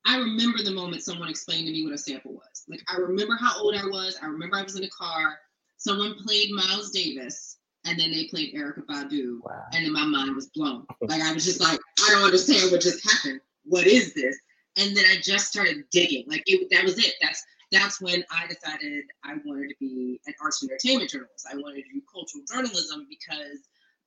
I 0.05 0.17
remember 0.17 0.61
the 0.63 0.71
moment 0.71 1.01
someone 1.01 1.29
explained 1.29 1.65
to 1.65 1.71
me 1.71 1.83
what 1.83 1.93
a 1.93 1.97
sample 1.97 2.33
was. 2.33 2.63
Like 2.67 2.81
I 2.93 2.97
remember 2.97 3.35
how 3.39 3.59
old 3.59 3.75
I 3.75 3.85
was. 3.85 4.17
I 4.21 4.27
remember 4.27 4.57
I 4.57 4.63
was 4.63 4.75
in 4.75 4.83
a 4.83 4.89
car. 4.89 5.39
Someone 5.77 6.15
played 6.23 6.51
Miles 6.51 6.91
Davis, 6.91 7.57
and 7.85 7.99
then 7.99 8.11
they 8.11 8.27
played 8.27 8.53
Erykah 8.53 8.85
Badu, 8.85 9.39
wow. 9.43 9.63
and 9.73 9.85
then 9.85 9.93
my 9.93 10.05
mind 10.05 10.35
was 10.35 10.47
blown. 10.49 10.85
Like 11.01 11.21
I 11.21 11.33
was 11.33 11.43
just 11.43 11.59
like, 11.59 11.79
I 12.05 12.11
don't 12.11 12.23
understand 12.23 12.71
what 12.71 12.81
just 12.81 13.03
happened. 13.03 13.41
What 13.65 13.87
is 13.87 14.13
this? 14.13 14.37
And 14.77 14.95
then 14.95 15.05
I 15.05 15.17
just 15.21 15.47
started 15.47 15.83
digging. 15.91 16.25
Like 16.27 16.43
it, 16.45 16.69
that 16.71 16.83
was 16.83 16.97
it. 16.97 17.13
That's 17.21 17.43
that's 17.71 17.99
when 17.99 18.23
I 18.31 18.45
decided 18.47 19.05
I 19.23 19.33
wanted 19.43 19.69
to 19.69 19.75
be 19.79 20.21
an 20.27 20.33
arts 20.41 20.61
and 20.61 20.69
entertainment 20.69 21.09
journalist. 21.09 21.47
I 21.51 21.55
wanted 21.55 21.83
to 21.83 21.93
do 21.93 22.01
cultural 22.11 22.43
journalism 22.51 23.07
because 23.09 23.59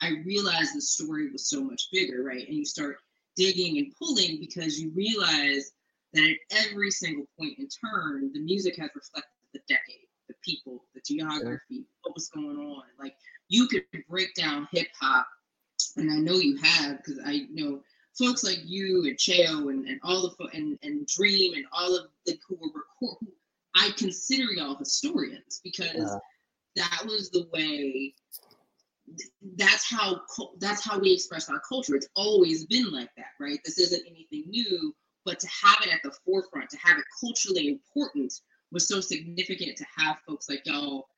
I 0.03 0.11
realized 0.25 0.75
the 0.75 0.81
story 0.81 1.31
was 1.31 1.49
so 1.49 1.63
much 1.63 1.89
bigger, 1.91 2.23
right? 2.23 2.47
And 2.47 2.57
you 2.57 2.65
start 2.65 2.99
digging 3.37 3.79
and 3.79 3.93
pulling 3.97 4.39
because 4.41 4.81
you 4.81 4.91
realize 4.91 5.73
that 6.13 6.25
at 6.25 6.67
every 6.67 6.91
single 6.91 7.27
point 7.39 7.59
in 7.59 7.69
turn, 7.69 8.33
the 8.33 8.41
music 8.41 8.77
has 8.79 8.91
reflected 8.95 9.31
the 9.53 9.61
decade, 9.69 10.07
the 10.29 10.35
people, 10.45 10.85
the 10.95 11.01
geography, 11.07 11.85
what 12.03 12.15
was 12.15 12.29
going 12.29 12.59
on. 12.59 12.83
Like 12.99 13.17
you 13.49 13.69
could 13.69 13.85
break 14.09 14.35
down 14.35 14.69
hip 14.73 14.89
hop, 14.99 15.27
and 15.97 16.11
I 16.11 16.17
know 16.17 16.35
you 16.35 16.57
have 16.57 16.99
because 16.99 17.21
I 17.25 17.47
know 17.51 17.83
folks 18.19 18.45
like 18.45 18.61
you 18.65 19.05
and 19.07 19.17
Cheo 19.17 19.71
and, 19.71 19.87
and 19.87 20.01
all 20.03 20.35
the 20.39 20.47
and, 20.55 20.79
and 20.83 21.07
Dream 21.07 21.55
and 21.55 21.67
all 21.73 21.97
of 21.97 22.09
the 22.25 22.39
who 22.49 22.57
were 22.57 22.69
record. 22.69 23.19
Who, 23.23 23.33
I 23.79 23.91
consider 23.99 24.45
y'all 24.55 24.77
historians 24.77 25.61
because 25.63 25.95
yeah. 25.95 26.19
that 26.77 27.03
was 27.05 27.29
the 27.31 27.47
way 27.53 28.15
that's 29.57 29.89
how 29.89 30.21
that's 30.59 30.85
how 30.85 30.99
we 30.99 31.13
express 31.13 31.49
our 31.49 31.61
culture. 31.61 31.95
It's 31.95 32.09
always 32.17 32.67
been 32.67 32.91
like 32.91 33.11
that, 33.17 33.33
right? 33.41 33.61
This 33.65 33.79
isn't 33.79 34.03
anything 34.07 34.51
new, 34.51 34.95
but 35.25 35.39
to 35.41 35.49
have 35.65 35.79
it 35.83 35.93
at 35.93 36.01
the 36.03 36.13
forefront, 36.25 36.71
to 36.71 36.79
have 36.79 36.99
it 36.99 37.05
culturally 37.21 37.69
important, 37.69 38.33
was 38.73 38.89
so 38.89 39.01
significant. 39.01 39.77
To 39.77 39.87
have 39.97 40.17
folks 40.27 40.49
like 40.49 40.63
y'all 40.65 41.09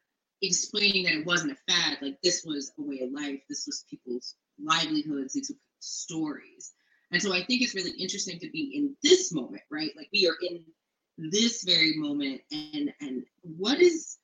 explaining 0.43 1.05
that 1.05 1.15
it 1.15 1.27
wasn't 1.27 1.53
a 1.53 1.73
fad, 1.73 1.99
like 2.01 2.19
this 2.23 2.45
was 2.45 2.73
a 2.79 2.83
way 2.83 3.01
of 3.01 3.13
life. 3.13 3.41
This 3.49 3.67
was 3.67 3.85
people's 3.89 4.35
livelihoods. 4.63 5.33
These 5.33 5.51
were 5.51 5.57
stories. 5.81 6.73
And 7.11 7.23
so 7.23 7.33
I 7.33 7.45
think 7.45 7.63
it's 7.63 7.75
really 7.75 7.99
interesting 7.99 8.39
to 8.41 8.51
be 8.51 8.73
in 8.75 8.95
this 9.03 9.33
moment, 9.33 9.63
right? 9.71 9.91
Like 9.97 10.09
we 10.13 10.29
are 10.29 10.37
in 10.43 10.63
this 11.31 11.65
very 11.65 11.95
moment, 11.97 12.43
and 12.53 12.93
and 13.01 13.25
what 13.43 13.81
is 13.81 14.19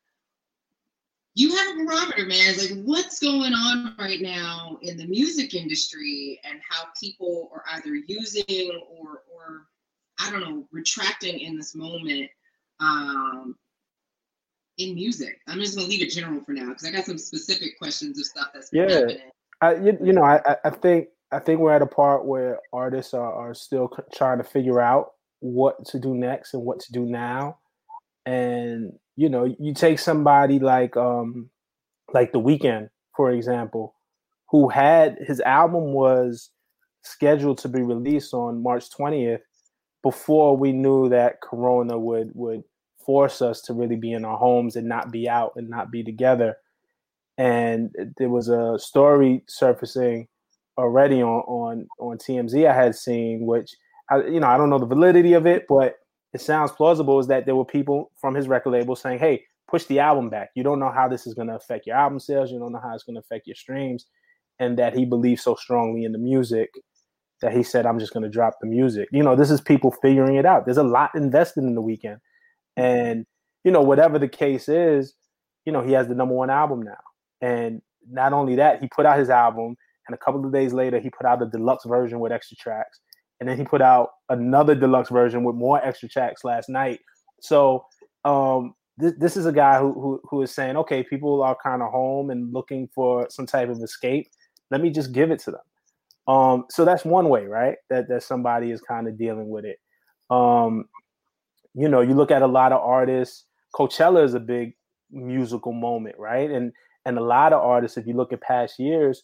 you 1.34 1.54
have 1.54 1.76
a 1.76 1.84
barometer, 1.84 2.26
man. 2.26 2.38
It's 2.48 2.70
like 2.70 2.84
what's 2.84 3.18
going 3.18 3.52
on 3.52 3.94
right 3.98 4.20
now 4.20 4.78
in 4.82 4.96
the 4.96 5.06
music 5.06 5.54
industry 5.54 6.40
and 6.44 6.60
how 6.68 6.84
people 6.98 7.50
are 7.52 7.64
either 7.72 7.94
using 7.94 8.70
or 8.98 9.22
or 9.32 9.66
I 10.20 10.30
don't 10.30 10.40
know, 10.40 10.68
retracting 10.70 11.40
in 11.40 11.56
this 11.56 11.74
moment 11.74 12.30
um 12.80 13.56
in 14.78 14.94
music. 14.94 15.40
I'm 15.48 15.58
just 15.58 15.76
gonna 15.76 15.88
leave 15.88 16.02
it 16.02 16.10
general 16.10 16.42
for 16.42 16.52
now 16.52 16.68
because 16.68 16.86
I 16.86 16.92
got 16.92 17.04
some 17.04 17.18
specific 17.18 17.78
questions 17.78 18.18
of 18.18 18.26
stuff 18.26 18.48
that's 18.54 18.70
yeah. 18.72 18.88
Happening. 18.88 19.18
I 19.60 19.74
you, 19.76 19.98
you 20.02 20.12
know 20.12 20.22
I 20.22 20.40
I 20.64 20.70
think 20.70 21.08
I 21.32 21.40
think 21.40 21.58
we're 21.58 21.72
at 21.74 21.82
a 21.82 21.86
part 21.86 22.26
where 22.26 22.60
artists 22.72 23.12
are, 23.12 23.32
are 23.32 23.54
still 23.54 23.90
trying 24.14 24.38
to 24.38 24.44
figure 24.44 24.80
out 24.80 25.12
what 25.40 25.84
to 25.86 25.98
do 25.98 26.14
next 26.14 26.54
and 26.54 26.62
what 26.62 26.78
to 26.80 26.92
do 26.92 27.04
now. 27.04 27.58
And 28.26 28.92
you 29.16 29.28
know, 29.28 29.54
you 29.58 29.74
take 29.74 29.98
somebody 29.98 30.58
like 30.58 30.96
um 30.96 31.50
like 32.12 32.32
The 32.32 32.40
Weeknd 32.40 32.88
for 33.14 33.30
example, 33.30 33.94
who 34.50 34.68
had 34.68 35.16
his 35.26 35.40
album 35.40 35.92
was 35.92 36.50
scheduled 37.02 37.58
to 37.58 37.68
be 37.68 37.82
released 37.82 38.34
on 38.34 38.62
March 38.62 38.90
20th 38.90 39.40
before 40.02 40.56
we 40.56 40.72
knew 40.72 41.08
that 41.08 41.40
Corona 41.42 41.98
would 41.98 42.30
would 42.34 42.62
force 43.04 43.42
us 43.42 43.60
to 43.62 43.74
really 43.74 43.96
be 43.96 44.12
in 44.12 44.24
our 44.24 44.38
homes 44.38 44.76
and 44.76 44.88
not 44.88 45.10
be 45.10 45.28
out 45.28 45.52
and 45.56 45.68
not 45.68 45.90
be 45.90 46.02
together. 46.02 46.56
And 47.36 47.94
there 48.16 48.30
was 48.30 48.48
a 48.48 48.78
story 48.78 49.42
surfacing 49.48 50.28
already 50.78 51.22
on 51.22 51.42
on 51.46 51.86
on 52.00 52.18
TMZ 52.18 52.68
I 52.68 52.74
had 52.74 52.94
seen, 52.94 53.46
which 53.46 53.74
I, 54.10 54.18
you 54.24 54.40
know 54.40 54.48
I 54.48 54.56
don't 54.56 54.70
know 54.70 54.78
the 54.78 54.86
validity 54.86 55.34
of 55.34 55.46
it, 55.46 55.66
but 55.68 55.96
it 56.34 56.40
sounds 56.40 56.72
plausible. 56.72 57.18
Is 57.18 57.28
that 57.28 57.46
there 57.46 57.56
were 57.56 57.64
people 57.64 58.10
from 58.20 58.34
his 58.34 58.48
record 58.48 58.70
label 58.70 58.96
saying, 58.96 59.18
"Hey, 59.18 59.44
push 59.68 59.84
the 59.84 60.00
album 60.00 60.28
back. 60.28 60.50
You 60.54 60.62
don't 60.62 60.80
know 60.80 60.90
how 60.90 61.08
this 61.08 61.26
is 61.26 61.34
going 61.34 61.48
to 61.48 61.54
affect 61.54 61.86
your 61.86 61.96
album 61.96 62.20
sales. 62.20 62.50
You 62.50 62.58
don't 62.58 62.72
know 62.72 62.80
how 62.82 62.94
it's 62.94 63.04
going 63.04 63.14
to 63.14 63.20
affect 63.20 63.46
your 63.46 63.56
streams." 63.56 64.06
And 64.58 64.78
that 64.78 64.94
he 64.94 65.04
believed 65.04 65.40
so 65.40 65.54
strongly 65.54 66.04
in 66.04 66.12
the 66.12 66.18
music 66.18 66.70
that 67.40 67.52
he 67.52 67.62
said, 67.62 67.86
"I'm 67.86 67.98
just 67.98 68.12
going 68.12 68.24
to 68.24 68.28
drop 68.28 68.54
the 68.60 68.66
music." 68.66 69.08
You 69.12 69.22
know, 69.22 69.36
this 69.36 69.50
is 69.50 69.60
people 69.60 69.90
figuring 70.02 70.36
it 70.36 70.46
out. 70.46 70.64
There's 70.64 70.76
a 70.78 70.82
lot 70.82 71.10
invested 71.14 71.64
in 71.64 71.74
the 71.74 71.82
Weeknd. 71.82 72.18
and 72.76 73.26
you 73.64 73.70
know, 73.70 73.80
whatever 73.80 74.18
the 74.18 74.28
case 74.28 74.68
is, 74.68 75.14
you 75.64 75.72
know, 75.72 75.80
he 75.80 75.92
has 75.92 76.06
the 76.06 76.14
number 76.14 76.34
one 76.34 76.50
album 76.50 76.82
now, 76.82 77.00
and 77.40 77.80
not 78.10 78.34
only 78.34 78.56
that, 78.56 78.80
he 78.82 78.88
put 78.88 79.06
out 79.06 79.18
his 79.18 79.30
album 79.30 79.76
and 80.06 80.14
a 80.14 80.18
couple 80.18 80.44
of 80.44 80.52
days 80.52 80.72
later, 80.72 80.98
he 80.98 81.10
put 81.10 81.26
out 81.26 81.42
a 81.42 81.46
deluxe 81.46 81.84
version 81.84 82.20
with 82.20 82.32
extra 82.32 82.56
tracks. 82.56 83.00
And 83.40 83.48
then 83.48 83.56
he 83.56 83.64
put 83.64 83.82
out 83.82 84.10
another 84.28 84.74
deluxe 84.74 85.10
version 85.10 85.44
with 85.44 85.56
more 85.56 85.84
extra 85.84 86.08
tracks 86.08 86.44
last 86.44 86.68
night. 86.68 87.00
So 87.40 87.84
um, 88.24 88.74
this, 88.96 89.12
this 89.18 89.36
is 89.36 89.46
a 89.46 89.52
guy 89.52 89.78
who, 89.78 89.92
who, 89.92 90.20
who 90.24 90.42
is 90.42 90.50
saying, 90.50 90.76
okay, 90.76 91.02
people 91.02 91.42
are 91.42 91.56
kind 91.62 91.82
of 91.82 91.90
home 91.90 92.30
and 92.30 92.52
looking 92.52 92.88
for 92.94 93.26
some 93.30 93.46
type 93.46 93.68
of 93.68 93.82
escape. 93.82 94.28
Let 94.70 94.80
me 94.80 94.90
just 94.90 95.12
give 95.12 95.30
it 95.30 95.40
to 95.40 95.50
them. 95.50 95.60
Um, 96.26 96.64
so 96.70 96.84
that's 96.84 97.04
one 97.04 97.28
way, 97.28 97.46
right? 97.46 97.76
That 97.90 98.08
that 98.08 98.22
somebody 98.22 98.70
is 98.70 98.80
kind 98.80 99.08
of 99.08 99.18
dealing 99.18 99.50
with 99.50 99.64
it. 99.64 99.78
Um, 100.30 100.86
you 101.74 101.88
know, 101.88 102.00
you 102.00 102.14
look 102.14 102.30
at 102.30 102.42
a 102.42 102.46
lot 102.46 102.72
of 102.72 102.80
artists. 102.80 103.44
Coachella 103.74 104.24
is 104.24 104.34
a 104.34 104.40
big 104.40 104.74
musical 105.10 105.72
moment, 105.72 106.16
right? 106.18 106.50
And 106.50 106.72
and 107.04 107.18
a 107.18 107.22
lot 107.22 107.52
of 107.52 107.60
artists, 107.60 107.98
if 107.98 108.06
you 108.06 108.14
look 108.14 108.32
at 108.32 108.40
past 108.40 108.78
years, 108.78 109.22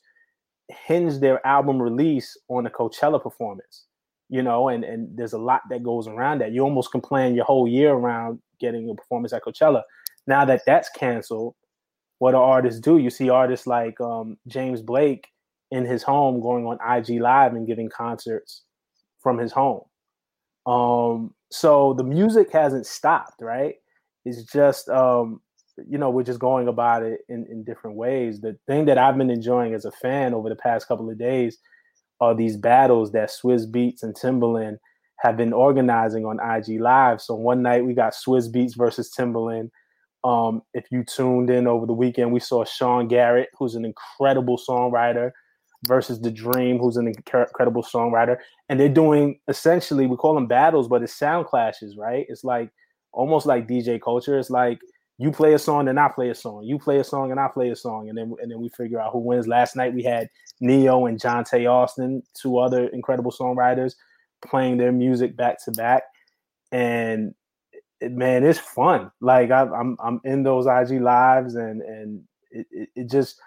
hinge 0.69 1.19
their 1.21 1.45
album 1.47 1.81
release 1.81 2.37
on 2.49 2.67
a 2.67 2.71
Coachella 2.71 3.23
performance, 3.23 3.87
you 4.31 4.43
know, 4.43 4.69
and, 4.69 4.85
and 4.85 5.09
there's 5.17 5.33
a 5.33 5.39
lot 5.39 5.63
that 5.69 5.83
goes 5.83 6.07
around 6.07 6.41
that. 6.41 6.53
You 6.53 6.63
almost 6.63 6.93
can 6.93 7.01
plan 7.01 7.35
your 7.35 7.45
whole 7.45 7.67
year 7.67 7.93
around 7.93 8.39
getting 8.61 8.89
a 8.89 8.95
performance 8.95 9.33
at 9.33 9.43
Coachella. 9.43 9.83
Now 10.27 10.45
that 10.45 10.63
that's 10.65 10.89
canceled, 10.91 11.57
what 12.19 12.31
do 12.31 12.37
artists 12.37 12.81
do? 12.81 12.99
You 12.99 13.11
see 13.11 13.29
artists 13.29 13.67
like 13.67 14.01
um, 14.01 14.39
James 14.47 14.83
Blake 14.83 15.27
in 15.73 15.85
his 15.85 16.05
home 16.05 16.41
going 16.41 16.65
on 16.65 16.79
IG 16.97 17.21
Live 17.21 17.55
and 17.55 17.67
giving 17.67 17.89
concerts 17.89 18.63
from 19.21 19.37
his 19.37 19.53
home. 19.53 19.83
Um, 20.65 21.35
so 21.51 21.95
the 21.95 22.05
music 22.05 22.53
hasn't 22.53 22.87
stopped, 22.87 23.43
right? 23.43 23.75
It's 24.25 24.45
just 24.45 24.89
um, 24.91 25.41
you 25.89 25.99
know, 25.99 26.11
we're 26.11 26.23
just 26.23 26.39
going 26.39 26.69
about 26.69 27.03
it 27.03 27.23
in, 27.29 27.47
in 27.51 27.65
different 27.65 27.97
ways. 27.97 28.41
The 28.41 28.57
thing 28.69 28.85
that 28.85 28.99
I've 28.99 29.17
been 29.19 29.31
enjoying 29.31 29.75
as 29.75 29.87
a 29.87 29.91
fan 29.91 30.35
over 30.35 30.49
the 30.49 30.57
past 30.57 30.87
couple 30.87 31.11
of 31.11 31.19
days 31.19 31.59
are 32.21 32.35
these 32.35 32.57
battles 32.57 33.13
that 33.13 33.31
Swizz 33.31 33.71
Beatz 33.71 34.03
and 34.03 34.15
Timbaland 34.15 34.79
have 35.19 35.37
been 35.37 35.53
organizing 35.53 36.25
on 36.25 36.39
IG 36.41 36.81
Live. 36.81 37.21
So 37.21 37.35
one 37.35 37.63
night 37.63 37.85
we 37.85 37.95
got 37.95 38.15
Swizz 38.15 38.51
Beatz 38.51 38.77
versus 38.77 39.13
Timbaland. 39.17 39.71
Um, 40.25 40.63
if 40.75 40.87
you 40.91 41.05
tuned 41.05 41.51
in 41.51 41.67
over 41.67 41.87
the 41.87 41.93
weekend, 41.93 42.33
we 42.33 42.41
saw 42.41 42.65
Sean 42.65 43.09
Garrett, 43.09 43.49
who's 43.59 43.75
an 43.75 43.85
incredible 43.85 44.59
songwriter, 44.59 45.33
versus 45.87 46.21
The 46.21 46.31
Dream, 46.31 46.79
who's 46.79 46.97
an 46.97 47.09
incredible 47.09 47.83
songwriter. 47.83 48.37
And 48.69 48.79
they're 48.79 48.89
doing 48.89 49.41
essentially, 49.49 50.07
we 50.07 50.17
call 50.17 50.35
them 50.35 50.47
battles, 50.47 50.89
but 50.89 51.03
it's 51.03 51.15
sound 51.15 51.47
clashes, 51.47 51.97
right? 51.97 52.27
It's 52.29 52.45
like 52.45 52.71
almost 53.13 53.47
like 53.47 53.67
DJ 53.67 54.01
culture. 54.01 54.39
It's 54.39 54.51
like 54.51 54.81
you 55.21 55.31
play 55.31 55.53
a 55.53 55.59
song 55.59 55.87
and 55.87 56.01
I 56.01 56.09
play 56.09 56.31
a 56.31 56.35
song. 56.35 56.65
You 56.65 56.79
play 56.79 56.99
a 56.99 57.05
song 57.05 57.31
and 57.31 57.39
I 57.39 57.47
play 57.47 57.69
a 57.69 57.77
song, 57.77 58.09
and 58.09 58.17
then 58.17 58.33
and 58.41 58.51
then 58.51 58.59
we 58.59 58.71
figure 58.71 58.99
out 58.99 59.13
who 59.13 59.19
wins. 59.19 59.47
Last 59.47 59.77
night 59.77 59.93
we 59.93 60.03
had 60.03 60.31
Ne-Yo 60.61 61.05
and 61.05 61.21
Johntá 61.21 61.71
Austin, 61.71 62.23
two 62.33 62.59
other 62.59 62.87
incredible 62.89 63.31
songwriters, 63.31 63.97
playing 64.43 64.79
their 64.79 64.93
music 64.93 65.37
back 65.37 65.63
to 65.65 65.73
back, 65.73 66.05
and 66.73 67.35
man, 68.01 68.45
it's 68.45 68.59
fun. 68.59 69.11
Like 69.21 69.51
I, 69.51 69.65
I'm, 69.65 69.99
I'm 70.03 70.23
in 70.25 70.43
those 70.43 70.65
IG 70.65 71.03
lives, 71.03 71.55
and 71.55 71.83
and 71.83 72.23
it, 72.51 72.67
it, 72.71 72.89
it 72.97 73.11
just 73.11 73.39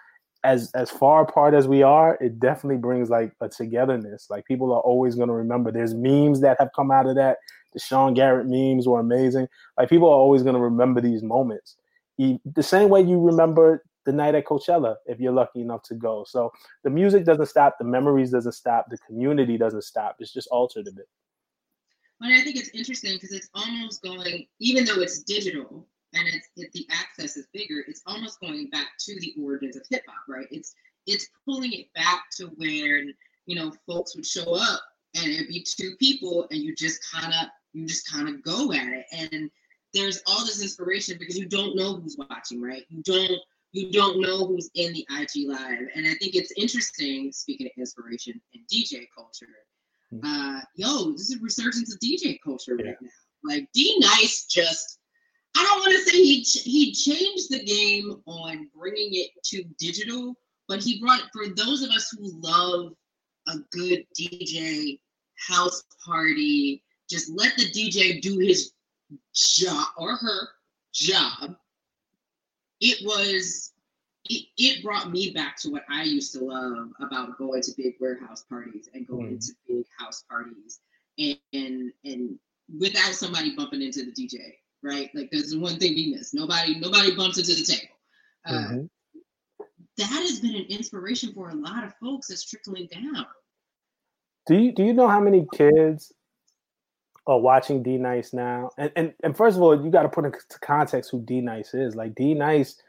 as 0.44 0.70
as 0.76 0.90
far 0.90 1.22
apart 1.22 1.54
as 1.54 1.66
we 1.66 1.82
are, 1.82 2.16
it 2.20 2.38
definitely 2.38 2.76
brings 2.76 3.10
like 3.10 3.32
a 3.40 3.48
togetherness. 3.48 4.28
Like 4.30 4.44
people 4.44 4.72
are 4.72 4.80
always 4.80 5.16
going 5.16 5.28
to 5.28 5.34
remember. 5.34 5.72
There's 5.72 5.92
memes 5.92 6.40
that 6.42 6.56
have 6.60 6.70
come 6.76 6.92
out 6.92 7.08
of 7.08 7.16
that 7.16 7.38
the 7.74 7.80
Sean 7.80 8.14
Garrett 8.14 8.46
memes 8.46 8.86
were 8.86 9.00
amazing. 9.00 9.48
Like 9.76 9.90
people 9.90 10.08
are 10.08 10.16
always 10.16 10.42
going 10.42 10.54
to 10.54 10.60
remember 10.60 11.00
these 11.00 11.22
moments. 11.22 11.76
the 12.18 12.62
same 12.62 12.88
way 12.88 13.02
you 13.02 13.20
remember 13.20 13.84
the 14.04 14.12
night 14.12 14.34
at 14.34 14.46
Coachella 14.46 14.96
if 15.06 15.18
you're 15.18 15.32
lucky 15.32 15.60
enough 15.60 15.82
to 15.84 15.94
go. 15.94 16.24
So 16.26 16.52
the 16.82 16.90
music 16.90 17.24
doesn't 17.24 17.46
stop, 17.46 17.76
the 17.78 17.84
memories 17.84 18.30
doesn't 18.30 18.52
stop, 18.52 18.86
the 18.90 18.98
community 18.98 19.58
doesn't 19.58 19.82
stop. 19.82 20.16
It's 20.20 20.32
just 20.32 20.48
altered 20.48 20.86
a 20.86 20.92
bit. 20.92 21.08
But 22.20 22.30
I 22.30 22.42
think 22.42 22.56
it's 22.56 22.70
interesting 22.70 23.14
because 23.14 23.32
it's 23.32 23.48
almost 23.54 24.02
going, 24.02 24.46
even 24.60 24.84
though 24.84 25.00
it's 25.00 25.22
digital 25.22 25.88
and 26.14 26.28
it's 26.28 26.48
it, 26.56 26.72
the 26.72 26.86
access 26.90 27.36
is 27.36 27.48
bigger, 27.52 27.84
it's 27.88 28.02
almost 28.06 28.40
going 28.40 28.70
back 28.70 28.88
to 29.00 29.20
the 29.20 29.34
origins 29.42 29.76
of 29.76 29.82
hip 29.90 30.02
hop, 30.06 30.24
right? 30.28 30.46
It's 30.50 30.74
it's 31.06 31.28
pulling 31.44 31.72
it 31.72 31.92
back 31.94 32.24
to 32.36 32.46
where 32.56 33.02
you 33.46 33.56
know 33.56 33.72
folks 33.86 34.14
would 34.14 34.26
show 34.26 34.54
up 34.54 34.80
and 35.14 35.30
it'd 35.30 35.48
be 35.48 35.64
two 35.64 35.94
people 35.98 36.46
and 36.50 36.60
you 36.60 36.74
just 36.74 37.00
kind 37.12 37.32
of 37.32 37.48
you 37.74 37.86
just 37.86 38.10
kind 38.10 38.28
of 38.28 38.42
go 38.42 38.72
at 38.72 38.88
it. 38.88 39.06
And 39.12 39.50
there's 39.92 40.22
all 40.26 40.44
this 40.44 40.62
inspiration 40.62 41.16
because 41.18 41.38
you 41.38 41.46
don't 41.46 41.76
know 41.76 41.96
who's 41.96 42.16
watching 42.30 42.62
right? 42.62 42.84
You 42.88 43.02
don't 43.02 43.40
you 43.72 43.90
don't 43.90 44.20
know 44.20 44.46
who's 44.46 44.70
in 44.74 44.92
the 44.92 45.06
ig 45.20 45.48
live. 45.48 45.88
And 45.94 46.06
i 46.06 46.14
think 46.14 46.34
it's 46.34 46.52
interesting 46.56 47.32
speaking 47.32 47.66
of 47.66 47.72
inspiration 47.76 48.40
and 48.54 48.62
dj 48.72 49.06
culture 49.14 49.46
mm-hmm. 50.12 50.24
uh 50.24 50.60
yo 50.76 51.12
this 51.12 51.30
is 51.30 51.40
resurgence 51.40 51.92
of 51.92 52.00
dj 52.00 52.38
culture 52.42 52.76
right 52.76 52.96
now. 53.00 53.08
Like 53.42 53.68
d 53.74 53.98
nice 53.98 54.46
just 54.46 54.98
i 55.56 55.62
don't 55.62 55.80
want 55.80 55.92
to 55.92 56.10
say 56.10 56.22
he 56.22 56.40
he 56.40 56.92
changed 56.92 57.50
the 57.50 57.64
game 57.64 58.22
on 58.26 58.70
bringing 58.76 59.10
it 59.12 59.30
to 59.46 59.64
digital 59.78 60.34
but 60.66 60.82
he 60.82 61.00
brought 61.00 61.22
for 61.32 61.48
those 61.54 61.82
of 61.82 61.90
us 61.90 62.10
who 62.10 62.40
love 62.40 62.92
a 63.48 63.58
good 63.70 64.06
dj 64.18 64.98
house 65.36 65.82
party 66.06 66.82
just 67.14 67.30
let 67.30 67.56
the 67.56 67.70
DJ 67.70 68.20
do 68.20 68.38
his 68.38 68.72
job 69.34 69.86
or 69.96 70.16
her 70.16 70.48
job. 70.92 71.56
It 72.80 72.98
was 73.04 73.72
it, 74.28 74.46
it 74.56 74.82
brought 74.82 75.10
me 75.10 75.30
back 75.30 75.56
to 75.58 75.70
what 75.70 75.84
I 75.88 76.02
used 76.02 76.32
to 76.32 76.44
love 76.44 76.88
about 77.00 77.38
going 77.38 77.62
to 77.62 77.72
big 77.76 77.94
warehouse 78.00 78.44
parties 78.48 78.88
and 78.94 79.06
going 79.06 79.36
mm. 79.36 79.46
to 79.46 79.52
big 79.68 79.84
house 79.98 80.24
parties 80.28 80.80
and, 81.18 81.38
and 81.52 81.92
and 82.04 82.38
without 82.80 83.12
somebody 83.12 83.54
bumping 83.54 83.82
into 83.82 84.04
the 84.04 84.12
DJ, 84.12 84.38
right? 84.82 85.10
Like 85.14 85.30
there's 85.30 85.56
one 85.56 85.78
thing 85.78 85.94
we 85.94 86.14
miss. 86.14 86.34
Nobody 86.34 86.80
nobody 86.80 87.14
bumps 87.14 87.38
into 87.38 87.54
the 87.54 87.64
table. 87.64 87.94
Uh, 88.46 88.52
mm-hmm. 88.52 88.84
that 89.96 90.06
has 90.06 90.40
been 90.40 90.54
an 90.54 90.66
inspiration 90.68 91.32
for 91.32 91.48
a 91.48 91.54
lot 91.54 91.84
of 91.84 91.94
folks 92.02 92.28
that's 92.28 92.44
trickling 92.44 92.88
down. 92.92 93.24
Do 94.46 94.56
you 94.56 94.72
do 94.72 94.82
you 94.82 94.92
know 94.92 95.08
how 95.08 95.20
many 95.20 95.46
kids 95.54 96.12
are 97.26 97.40
watching 97.40 97.82
D 97.82 97.96
Nice 97.96 98.32
now? 98.32 98.70
And 98.78 98.90
and 98.96 99.14
and 99.22 99.36
first 99.36 99.56
of 99.56 99.62
all, 99.62 99.82
you 99.82 99.90
got 99.90 100.02
to 100.02 100.08
put 100.08 100.24
into 100.24 100.38
context 100.60 101.10
who 101.10 101.22
D 101.22 101.40
Nice 101.40 101.74
is. 101.74 101.94
Like 101.94 102.14
D 102.14 102.34
Nice 102.34 102.80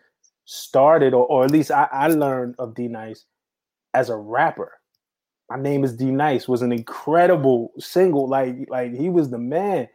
started, 0.45 1.13
or 1.13 1.25
or 1.27 1.45
at 1.45 1.51
least 1.51 1.71
I, 1.71 1.87
I 1.91 2.07
learned 2.07 2.55
of 2.59 2.75
D 2.75 2.87
Nice 2.87 3.25
as 3.93 4.09
a 4.09 4.15
rapper. 4.15 4.73
My 5.49 5.57
name 5.57 5.83
is 5.83 5.95
D 5.95 6.05
Nice 6.05 6.47
was 6.47 6.61
an 6.61 6.71
incredible 6.71 7.71
single. 7.79 8.27
Like 8.27 8.55
like 8.69 8.93
he 8.93 9.09
was 9.09 9.29
the 9.29 9.37
man, 9.39 9.87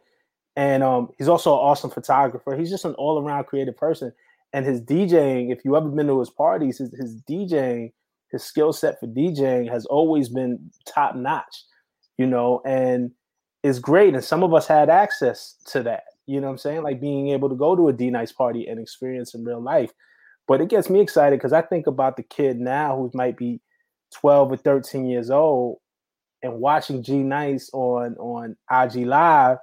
and 0.55 0.83
um 0.83 1.09
he's 1.17 1.27
also 1.27 1.53
an 1.53 1.59
awesome 1.59 1.91
photographer. 1.91 2.55
He's 2.55 2.69
just 2.69 2.85
an 2.85 2.93
all 2.95 3.21
around 3.21 3.45
creative 3.45 3.77
person. 3.77 4.13
And 4.53 4.65
his 4.65 4.81
DJing, 4.81 5.53
if 5.53 5.63
you 5.63 5.77
ever 5.77 5.87
been 5.87 6.07
to 6.07 6.19
his 6.19 6.29
parties, 6.29 6.79
his, 6.79 6.93
his 6.99 7.21
DJing 7.29 7.91
his 8.31 8.43
skill 8.43 8.73
set 8.73 8.99
for 8.99 9.07
DJing 9.07 9.69
has 9.69 9.85
always 9.85 10.29
been 10.29 10.71
top 10.85 11.15
notch, 11.15 11.63
you 12.17 12.25
know, 12.25 12.61
and 12.65 13.11
is 13.63 13.79
great. 13.79 14.13
And 14.13 14.23
some 14.23 14.43
of 14.43 14.53
us 14.53 14.67
had 14.67 14.89
access 14.89 15.55
to 15.67 15.83
that, 15.83 16.03
you 16.25 16.39
know 16.39 16.47
what 16.47 16.53
I'm 16.53 16.57
saying? 16.57 16.83
Like 16.83 17.01
being 17.01 17.29
able 17.29 17.49
to 17.49 17.55
go 17.55 17.75
to 17.75 17.89
a 17.89 17.93
D 17.93 18.09
Nice 18.09 18.31
party 18.31 18.67
and 18.67 18.79
experience 18.79 19.33
in 19.33 19.43
real 19.43 19.61
life. 19.61 19.91
But 20.47 20.61
it 20.61 20.69
gets 20.69 20.89
me 20.89 20.99
excited 20.99 21.37
because 21.37 21.53
I 21.53 21.61
think 21.61 21.87
about 21.87 22.17
the 22.17 22.23
kid 22.23 22.59
now 22.59 22.97
who 22.97 23.11
might 23.13 23.37
be 23.37 23.61
12 24.19 24.51
or 24.51 24.57
13 24.57 25.05
years 25.05 25.29
old 25.29 25.77
and 26.41 26.59
watching 26.59 27.01
D 27.01 27.17
Nice 27.17 27.69
on 27.73 28.15
on 28.15 28.55
IG 28.71 29.05
Live 29.05 29.57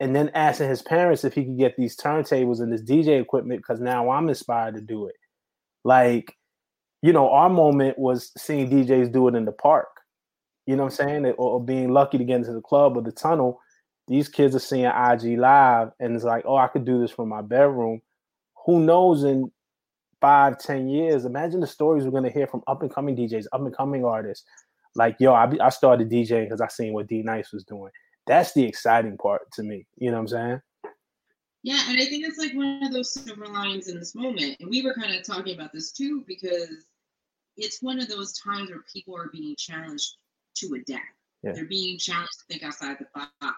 and 0.00 0.16
then 0.16 0.30
asking 0.34 0.70
his 0.70 0.82
parents 0.82 1.24
if 1.24 1.34
he 1.34 1.44
could 1.44 1.58
get 1.58 1.76
these 1.76 1.96
turntables 1.96 2.60
and 2.60 2.72
this 2.72 2.82
DJ 2.82 3.20
equipment 3.20 3.60
because 3.60 3.80
now 3.80 4.10
I'm 4.10 4.28
inspired 4.28 4.74
to 4.74 4.80
do 4.80 5.06
it. 5.06 5.16
Like 5.84 6.34
you 7.02 7.12
know, 7.12 7.30
our 7.30 7.48
moment 7.48 7.98
was 7.98 8.30
seeing 8.36 8.70
DJs 8.70 9.12
do 9.12 9.28
it 9.28 9.34
in 9.34 9.44
the 9.44 9.52
park. 9.52 9.88
You 10.70 10.76
know 10.76 10.84
what 10.84 11.00
I'm 11.00 11.08
saying? 11.08 11.26
Or, 11.26 11.32
or, 11.32 11.60
being 11.60 11.92
lucky 11.92 12.16
to 12.16 12.22
get 12.22 12.36
into 12.36 12.52
the 12.52 12.60
club 12.60 12.96
or 12.96 13.02
the 13.02 13.10
tunnel. 13.10 13.60
These 14.06 14.28
kids 14.28 14.54
are 14.54 14.60
seeing 14.60 14.84
IG 14.84 15.36
live 15.36 15.90
and 15.98 16.14
it's 16.14 16.22
like, 16.22 16.44
oh, 16.46 16.58
I 16.58 16.68
could 16.68 16.84
do 16.84 17.00
this 17.00 17.10
from 17.10 17.28
my 17.28 17.42
bedroom. 17.42 18.00
Who 18.66 18.78
knows 18.78 19.24
in 19.24 19.50
five, 20.20 20.58
ten 20.58 20.88
years? 20.88 21.24
Imagine 21.24 21.58
the 21.58 21.66
stories 21.66 22.04
we're 22.04 22.12
gonna 22.12 22.30
hear 22.30 22.46
from 22.46 22.62
up 22.68 22.82
and 22.82 22.94
coming 22.94 23.16
DJs, 23.16 23.46
up 23.52 23.62
and 23.62 23.76
coming 23.76 24.04
artists. 24.04 24.46
Like, 24.94 25.16
yo, 25.18 25.32
I, 25.32 25.52
I 25.60 25.70
started 25.70 26.08
DJing 26.08 26.44
because 26.44 26.60
I 26.60 26.68
seen 26.68 26.92
what 26.92 27.08
D 27.08 27.22
Nice 27.22 27.52
was 27.52 27.64
doing. 27.64 27.90
That's 28.28 28.52
the 28.52 28.64
exciting 28.64 29.16
part 29.18 29.50
to 29.54 29.64
me. 29.64 29.86
You 29.96 30.12
know 30.12 30.18
what 30.18 30.20
I'm 30.20 30.28
saying? 30.28 30.60
Yeah, 31.64 31.82
and 31.88 31.98
I 32.00 32.04
think 32.04 32.24
it's 32.24 32.38
like 32.38 32.54
one 32.54 32.84
of 32.84 32.92
those 32.92 33.12
silver 33.12 33.46
lines 33.46 33.88
in 33.88 33.98
this 33.98 34.14
moment. 34.14 34.56
And 34.60 34.70
we 34.70 34.82
were 34.82 34.94
kind 34.94 35.16
of 35.16 35.24
talking 35.24 35.56
about 35.56 35.72
this 35.72 35.90
too, 35.90 36.22
because 36.28 36.86
it's 37.56 37.82
one 37.82 37.98
of 37.98 38.08
those 38.08 38.34
times 38.38 38.70
where 38.70 38.84
people 38.92 39.16
are 39.16 39.30
being 39.32 39.56
challenged 39.58 40.14
to 40.60 40.74
adapt. 40.74 41.04
Yeah. 41.42 41.52
They're 41.52 41.64
being 41.66 41.98
challenged 41.98 42.38
to 42.40 42.44
think 42.48 42.62
outside 42.62 42.98
the 42.98 43.06
box. 43.14 43.56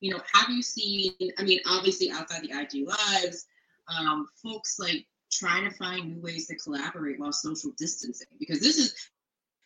You 0.00 0.12
know, 0.12 0.20
have 0.32 0.48
you 0.48 0.62
seen? 0.62 1.12
I 1.38 1.42
mean, 1.42 1.60
obviously 1.66 2.10
outside 2.10 2.42
the 2.42 2.58
IG 2.58 2.88
lives, 2.88 3.46
um, 3.88 4.26
folks 4.42 4.78
like 4.78 5.06
trying 5.30 5.68
to 5.68 5.76
find 5.76 6.08
new 6.08 6.20
ways 6.20 6.46
to 6.46 6.56
collaborate 6.56 7.20
while 7.20 7.32
social 7.32 7.72
distancing 7.78 8.26
because 8.38 8.60
this 8.60 8.78
is 8.78 9.10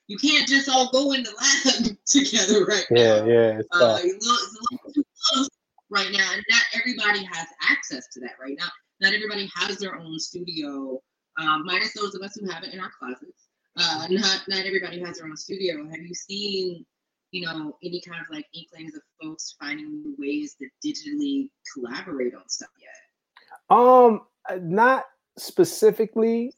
you 0.08 0.18
can't 0.18 0.46
just 0.46 0.68
all 0.68 0.90
go 0.90 1.12
in 1.12 1.22
the 1.22 1.30
lab 1.30 1.96
together 2.06 2.64
right 2.66 2.84
yeah, 2.90 3.20
now. 3.20 3.26
Yeah, 3.26 3.58
it's, 3.58 3.68
uh, 3.72 3.98
it's, 4.02 4.26
a 4.26 4.28
little, 4.28 4.44
it's 4.44 4.54
a 4.54 4.74
little 4.74 4.92
too 4.92 5.04
close 5.32 5.48
right 5.90 6.12
now, 6.12 6.28
and 6.32 6.44
not 6.50 6.62
everybody 6.74 7.24
has 7.24 7.46
access 7.62 8.08
to 8.12 8.20
that 8.20 8.32
right 8.40 8.56
now. 8.58 8.68
Not 9.00 9.14
everybody 9.14 9.50
has 9.54 9.78
their 9.78 9.96
own 9.96 10.18
studio, 10.18 11.00
um, 11.40 11.62
minus 11.64 11.94
those 11.94 12.14
of 12.14 12.22
us 12.22 12.36
who 12.38 12.50
have 12.50 12.64
it 12.64 12.74
in 12.74 12.80
our 12.80 12.90
closets 12.98 13.43
uh, 13.76 14.06
not 14.10 14.42
not 14.48 14.64
everybody 14.64 15.00
has 15.00 15.18
their 15.18 15.26
own 15.26 15.36
studio. 15.36 15.88
Have 15.88 16.00
you 16.00 16.14
seen, 16.14 16.86
you 17.32 17.46
know, 17.46 17.76
any 17.82 18.00
kind 18.00 18.20
of 18.20 18.26
like 18.34 18.46
inklings 18.54 18.94
of 18.94 19.02
folks 19.22 19.56
finding 19.60 20.02
new 20.02 20.14
ways 20.18 20.56
to 20.60 20.68
digitally 20.86 21.50
collaborate 21.72 22.34
on 22.34 22.48
stuff 22.48 22.70
yet? 22.80 23.76
Um, 23.76 24.22
not 24.60 25.04
specifically. 25.38 26.52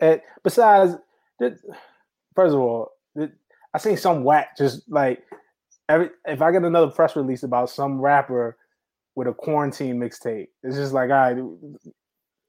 At 0.00 0.22
besides, 0.42 0.94
first 1.38 2.54
of 2.54 2.60
all, 2.60 2.92
I 3.74 3.78
seen 3.78 3.96
some 3.96 4.24
whack 4.24 4.56
just 4.56 4.90
like 4.90 5.22
every 5.88 6.10
if 6.24 6.40
I 6.40 6.52
get 6.52 6.62
another 6.62 6.90
press 6.90 7.16
release 7.16 7.42
about 7.42 7.68
some 7.68 8.00
rapper 8.00 8.56
with 9.14 9.28
a 9.28 9.34
quarantine 9.34 9.98
mixtape, 9.98 10.48
it's 10.62 10.76
just 10.76 10.94
like, 10.94 11.10
all 11.10 11.34
right, 11.34 11.36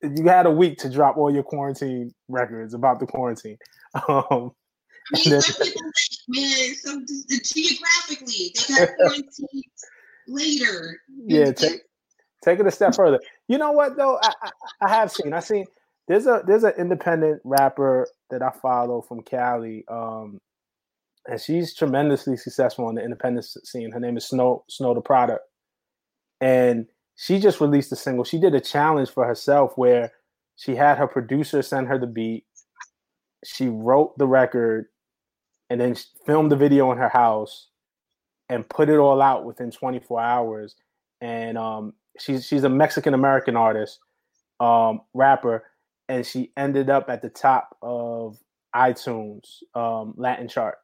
you 0.04 0.28
had 0.28 0.46
a 0.46 0.52
week 0.52 0.78
to 0.80 0.90
drop 0.90 1.18
all 1.18 1.34
your 1.34 1.44
quarantine 1.44 2.14
records 2.28 2.74
about 2.74 3.00
the 3.00 3.06
quarantine. 3.06 3.58
Um, 4.08 4.54
I 5.14 5.18
mean, 5.18 5.32
then, 5.32 5.42
some 5.42 5.66
people 5.66 5.82
man, 6.30 6.76
some 6.76 7.06
geographically 7.44 8.54
they 8.70 8.76
got 8.76 8.90
quarantined 8.98 9.64
later. 10.30 11.02
Yeah, 11.26 11.52
take, 11.52 11.82
take 12.42 12.60
it 12.62 12.68
a 12.68 12.72
step 12.72 12.96
further. 12.96 13.20
You 13.50 13.58
know 13.58 13.74
what 13.74 13.98
though? 13.98 14.18
I, 14.22 14.34
I, 14.42 14.52
I 14.84 14.90
have 14.90 15.12
seen. 15.12 15.34
I 15.34 15.42
seen 15.42 15.66
there's 16.08 16.26
a 16.26 16.42
there's 16.46 16.64
an 16.64 16.74
independent 16.78 17.42
rapper 17.44 18.08
that 18.30 18.42
I 18.42 18.52
follow 18.62 19.02
from 19.02 19.24
Cali. 19.24 19.84
Um, 19.90 20.40
and 21.28 21.40
she's 21.40 21.76
tremendously 21.76 22.38
successful 22.38 22.86
on 22.86 22.96
the 22.96 23.04
independent 23.04 23.46
scene. 23.46 23.92
Her 23.92 24.00
name 24.00 24.18
is 24.18 24.28
Snow 24.28 24.64
Snow 24.70 24.94
the 24.94 25.02
Product, 25.02 25.44
and 26.40 26.88
she 27.22 27.38
just 27.38 27.62
released 27.62 27.92
a 27.92 27.96
single. 27.96 28.24
She 28.24 28.40
did 28.40 28.56
a 28.56 28.60
challenge 28.60 29.12
for 29.12 29.28
herself 29.28 29.74
where 29.76 30.12
she 30.56 30.74
had 30.74 30.98
her 30.98 31.06
producer 31.06 31.62
send 31.62 31.88
her 31.88 32.00
the 32.00 32.08
beat. 32.08 32.46
She 33.46 33.68
wrote 33.68 34.18
the 34.18 34.26
record 34.26 34.88
and 35.70 35.80
then 35.80 35.96
filmed 36.26 36.52
the 36.52 36.56
video 36.56 36.92
in 36.92 36.98
her 36.98 37.10
house 37.10 37.68
and 38.50 38.68
put 38.68 38.90
it 38.90 38.98
all 38.98 39.22
out 39.22 39.46
within 39.46 39.70
24 39.70 40.20
hours. 40.20 40.76
And 41.22 41.60
um, 41.60 41.94
she's 42.20 42.44
she's 42.44 42.64
a 42.64 42.70
Mexican 42.70 43.14
American 43.14 43.56
artist, 43.56 44.00
um, 44.60 45.02
rapper, 45.14 45.66
and 46.10 46.26
she 46.26 46.52
ended 46.58 46.90
up 46.90 47.08
at 47.08 47.22
the 47.22 47.30
top 47.30 47.78
of 47.84 48.40
iTunes 48.76 49.62
um, 49.76 50.16
Latin 50.18 50.48
chart. 50.48 50.80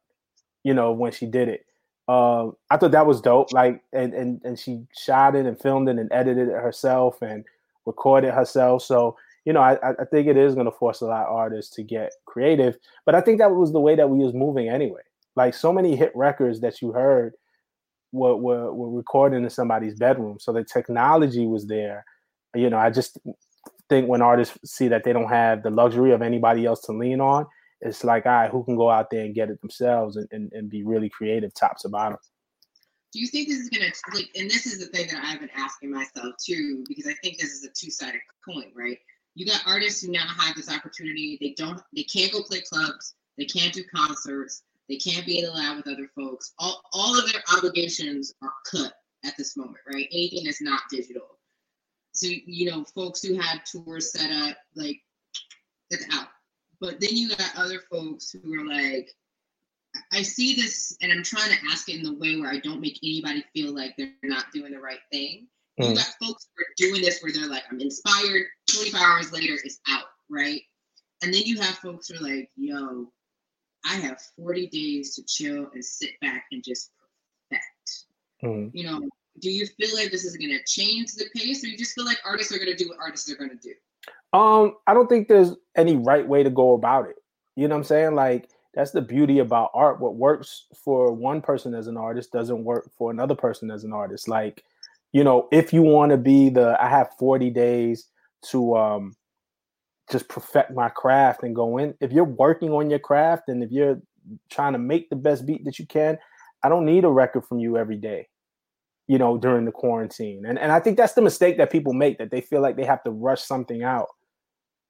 You 0.63 0.75
know 0.75 0.91
when 0.91 1.11
she 1.11 1.25
did 1.25 1.47
it, 1.49 1.65
uh, 2.07 2.47
I 2.69 2.77
thought 2.77 2.91
that 2.91 3.05
was 3.05 3.21
dope. 3.21 3.51
Like, 3.51 3.81
and 3.93 4.13
and 4.13 4.41
and 4.43 4.57
she 4.57 4.85
shot 4.97 5.35
it 5.35 5.45
and 5.45 5.59
filmed 5.59 5.89
it 5.89 5.97
and 5.97 6.11
edited 6.11 6.47
it 6.47 6.53
herself 6.53 7.21
and 7.21 7.43
recorded 7.85 8.33
herself. 8.33 8.83
So 8.83 9.17
you 9.45 9.53
know, 9.53 9.61
I 9.61 9.77
I 9.89 10.05
think 10.11 10.27
it 10.27 10.37
is 10.37 10.55
going 10.55 10.65
to 10.65 10.71
force 10.71 11.01
a 11.01 11.05
lot 11.05 11.27
of 11.27 11.35
artists 11.35 11.75
to 11.75 11.83
get 11.83 12.11
creative. 12.25 12.77
But 13.05 13.15
I 13.15 13.21
think 13.21 13.39
that 13.39 13.51
was 13.51 13.71
the 13.71 13.79
way 13.79 13.95
that 13.95 14.09
we 14.09 14.23
was 14.23 14.33
moving 14.33 14.69
anyway. 14.69 15.01
Like 15.35 15.53
so 15.53 15.71
many 15.71 15.95
hit 15.95 16.11
records 16.15 16.61
that 16.61 16.81
you 16.81 16.91
heard 16.91 17.33
were 18.11 18.35
were, 18.35 18.73
were 18.73 18.89
recorded 18.89 19.43
in 19.43 19.49
somebody's 19.49 19.95
bedroom. 19.95 20.39
So 20.39 20.53
the 20.53 20.63
technology 20.63 21.45
was 21.45 21.67
there. 21.67 22.05
You 22.55 22.69
know, 22.69 22.77
I 22.77 22.89
just 22.89 23.19
think 23.89 24.07
when 24.07 24.21
artists 24.21 24.57
see 24.65 24.87
that 24.87 25.03
they 25.03 25.13
don't 25.13 25.29
have 25.29 25.63
the 25.63 25.69
luxury 25.69 26.11
of 26.11 26.21
anybody 26.21 26.65
else 26.65 26.81
to 26.81 26.91
lean 26.93 27.21
on, 27.21 27.47
it's 27.81 28.03
like, 28.03 28.25
all 28.25 28.31
right, 28.31 28.51
who 28.51 28.63
can 28.63 28.75
go 28.75 28.89
out 28.89 29.09
there 29.09 29.23
and 29.23 29.35
get 29.35 29.49
it 29.49 29.61
themselves 29.61 30.15
and, 30.15 30.27
and, 30.31 30.51
and 30.53 30.69
be 30.69 30.83
really 30.83 31.09
creative, 31.09 31.53
top 31.53 31.77
to 31.79 31.89
bottom? 31.89 32.17
Do 33.13 33.21
you 33.21 33.27
think 33.27 33.47
this 33.47 33.59
is 33.59 33.69
gonna 33.69 33.91
like? 34.13 34.29
And 34.35 34.49
this 34.49 34.65
is 34.65 34.79
the 34.79 34.87
thing 34.87 35.07
that 35.07 35.23
I've 35.23 35.39
been 35.39 35.49
asking 35.55 35.91
myself 35.91 36.35
too, 36.43 36.83
because 36.87 37.07
I 37.07 37.13
think 37.23 37.37
this 37.37 37.51
is 37.51 37.63
a 37.63 37.69
two-sided 37.69 38.19
coin, 38.47 38.71
right? 38.75 38.97
You 39.35 39.45
got 39.45 39.61
artists 39.65 40.01
who 40.01 40.11
now 40.11 40.25
have 40.39 40.55
this 40.55 40.71
opportunity. 40.71 41.37
They 41.39 41.53
don't, 41.57 41.79
they 41.95 42.03
can't 42.03 42.31
go 42.31 42.41
play 42.43 42.61
clubs. 42.61 43.15
They 43.37 43.45
can't 43.45 43.73
do 43.73 43.83
concerts. 43.95 44.63
They 44.89 44.97
can't 44.97 45.25
be 45.25 45.39
in 45.39 45.45
the 45.45 45.51
lab 45.51 45.77
with 45.77 45.87
other 45.87 46.09
folks. 46.15 46.53
All, 46.59 46.81
all 46.91 47.17
of 47.17 47.31
their 47.31 47.43
obligations 47.55 48.33
are 48.41 48.51
cut 48.69 48.93
at 49.25 49.35
this 49.37 49.55
moment, 49.55 49.77
right? 49.93 50.07
Anything 50.11 50.45
that's 50.45 50.61
not 50.61 50.81
digital. 50.89 51.37
So 52.13 52.27
you 52.27 52.71
know, 52.71 52.83
folks 52.83 53.21
who 53.21 53.35
had 53.35 53.61
tours 53.71 54.11
set 54.11 54.31
up, 54.31 54.57
like 54.75 54.97
it's 55.91 56.05
out 56.15 56.26
but 56.79 56.99
then 56.99 57.11
you 57.11 57.29
got 57.29 57.55
other 57.55 57.81
folks 57.91 58.31
who 58.31 58.53
are 58.53 58.65
like, 58.65 59.09
I 60.11 60.21
see 60.21 60.55
this 60.55 60.95
and 61.01 61.11
I'm 61.11 61.23
trying 61.23 61.49
to 61.49 61.57
ask 61.71 61.89
it 61.89 61.95
in 61.95 62.03
the 62.03 62.13
way 62.13 62.39
where 62.39 62.51
I 62.51 62.59
don't 62.59 62.81
make 62.81 62.99
anybody 63.03 63.43
feel 63.53 63.73
like 63.73 63.95
they're 63.97 64.11
not 64.23 64.45
doing 64.53 64.71
the 64.71 64.79
right 64.79 64.99
thing. 65.11 65.47
Mm. 65.79 65.89
You 65.89 65.95
got 65.95 66.13
folks 66.21 66.47
who 66.55 66.63
are 66.63 66.89
doing 66.89 67.01
this 67.01 67.21
where 67.21 67.31
they're 67.31 67.49
like, 67.49 67.63
I'm 67.71 67.79
inspired, 67.79 68.45
24 68.69 68.99
hours 68.99 69.31
later 69.31 69.53
it's 69.63 69.79
out, 69.87 70.05
right? 70.29 70.61
And 71.23 71.33
then 71.33 71.43
you 71.45 71.59
have 71.59 71.75
folks 71.79 72.09
who 72.09 72.17
are 72.17 72.29
like, 72.29 72.49
yo, 72.55 73.11
I 73.85 73.95
have 73.95 74.21
40 74.37 74.67
days 74.67 75.15
to 75.15 75.23
chill 75.25 75.69
and 75.73 75.83
sit 75.83 76.11
back 76.21 76.45
and 76.51 76.63
just 76.63 76.91
perfect. 77.49 78.05
Mm. 78.43 78.71
You 78.73 78.85
know, 78.85 79.09
do 79.39 79.51
you 79.51 79.65
feel 79.65 79.95
like 79.95 80.11
this 80.11 80.25
is 80.25 80.37
going 80.37 80.51
to 80.51 80.63
change 80.65 81.13
the 81.13 81.25
pace 81.35 81.63
or 81.63 81.67
you 81.67 81.77
just 81.77 81.93
feel 81.93 82.05
like 82.05 82.19
artists 82.25 82.53
are 82.53 82.57
going 82.57 82.75
to 82.75 82.83
do 82.83 82.89
what 82.89 82.97
artists 82.99 83.31
are 83.31 83.35
going 83.35 83.49
to 83.49 83.55
do? 83.55 83.73
Um, 84.33 84.75
I 84.85 84.93
don't 84.93 85.07
think 85.07 85.27
there's 85.27 85.55
any 85.75 85.95
right 85.95 86.27
way 86.27 86.43
to 86.43 86.49
go 86.49 86.73
about 86.73 87.09
it. 87.09 87.15
You 87.55 87.67
know 87.67 87.75
what 87.75 87.79
I'm 87.79 87.85
saying? 87.85 88.15
Like 88.15 88.49
that's 88.73 88.91
the 88.91 89.01
beauty 89.01 89.39
about 89.39 89.71
art. 89.73 89.99
What 89.99 90.15
works 90.15 90.65
for 90.83 91.11
one 91.11 91.41
person 91.41 91.73
as 91.73 91.87
an 91.87 91.97
artist 91.97 92.31
doesn't 92.31 92.63
work 92.63 92.91
for 92.97 93.09
another 93.09 93.35
person 93.35 93.71
as 93.71 93.83
an 93.83 93.93
artist. 93.93 94.27
Like, 94.27 94.63
you 95.13 95.23
know, 95.23 95.47
if 95.51 95.73
you 95.73 95.81
want 95.81 96.11
to 96.11 96.17
be 96.17 96.49
the 96.49 96.77
I 96.79 96.89
have 96.89 97.09
40 97.17 97.49
days 97.49 98.07
to 98.51 98.75
um 98.77 99.15
just 100.11 100.27
perfect 100.29 100.71
my 100.71 100.89
craft 100.89 101.43
and 101.43 101.55
go 101.55 101.77
in. 101.77 101.93
If 101.99 102.11
you're 102.11 102.23
working 102.23 102.71
on 102.71 102.89
your 102.89 102.99
craft 102.99 103.49
and 103.49 103.61
if 103.63 103.71
you're 103.71 103.99
trying 104.49 104.73
to 104.73 104.79
make 104.79 105.09
the 105.09 105.15
best 105.15 105.45
beat 105.45 105.65
that 105.65 105.79
you 105.79 105.85
can, 105.85 106.17
I 106.63 106.69
don't 106.69 106.85
need 106.85 107.03
a 107.03 107.09
record 107.09 107.45
from 107.45 107.59
you 107.59 107.77
every 107.77 107.97
day, 107.97 108.27
you 109.07 109.17
know, 109.17 109.37
during 109.37 109.65
the 109.65 109.71
quarantine. 109.71 110.45
And 110.45 110.59
and 110.59 110.71
I 110.71 110.79
think 110.79 110.97
that's 110.97 111.13
the 111.13 111.21
mistake 111.21 111.57
that 111.57 111.71
people 111.71 111.93
make 111.93 112.17
that 112.17 112.31
they 112.31 112.41
feel 112.41 112.61
like 112.61 112.75
they 112.75 112.85
have 112.85 113.03
to 113.03 113.11
rush 113.11 113.41
something 113.41 113.83
out. 113.83 114.07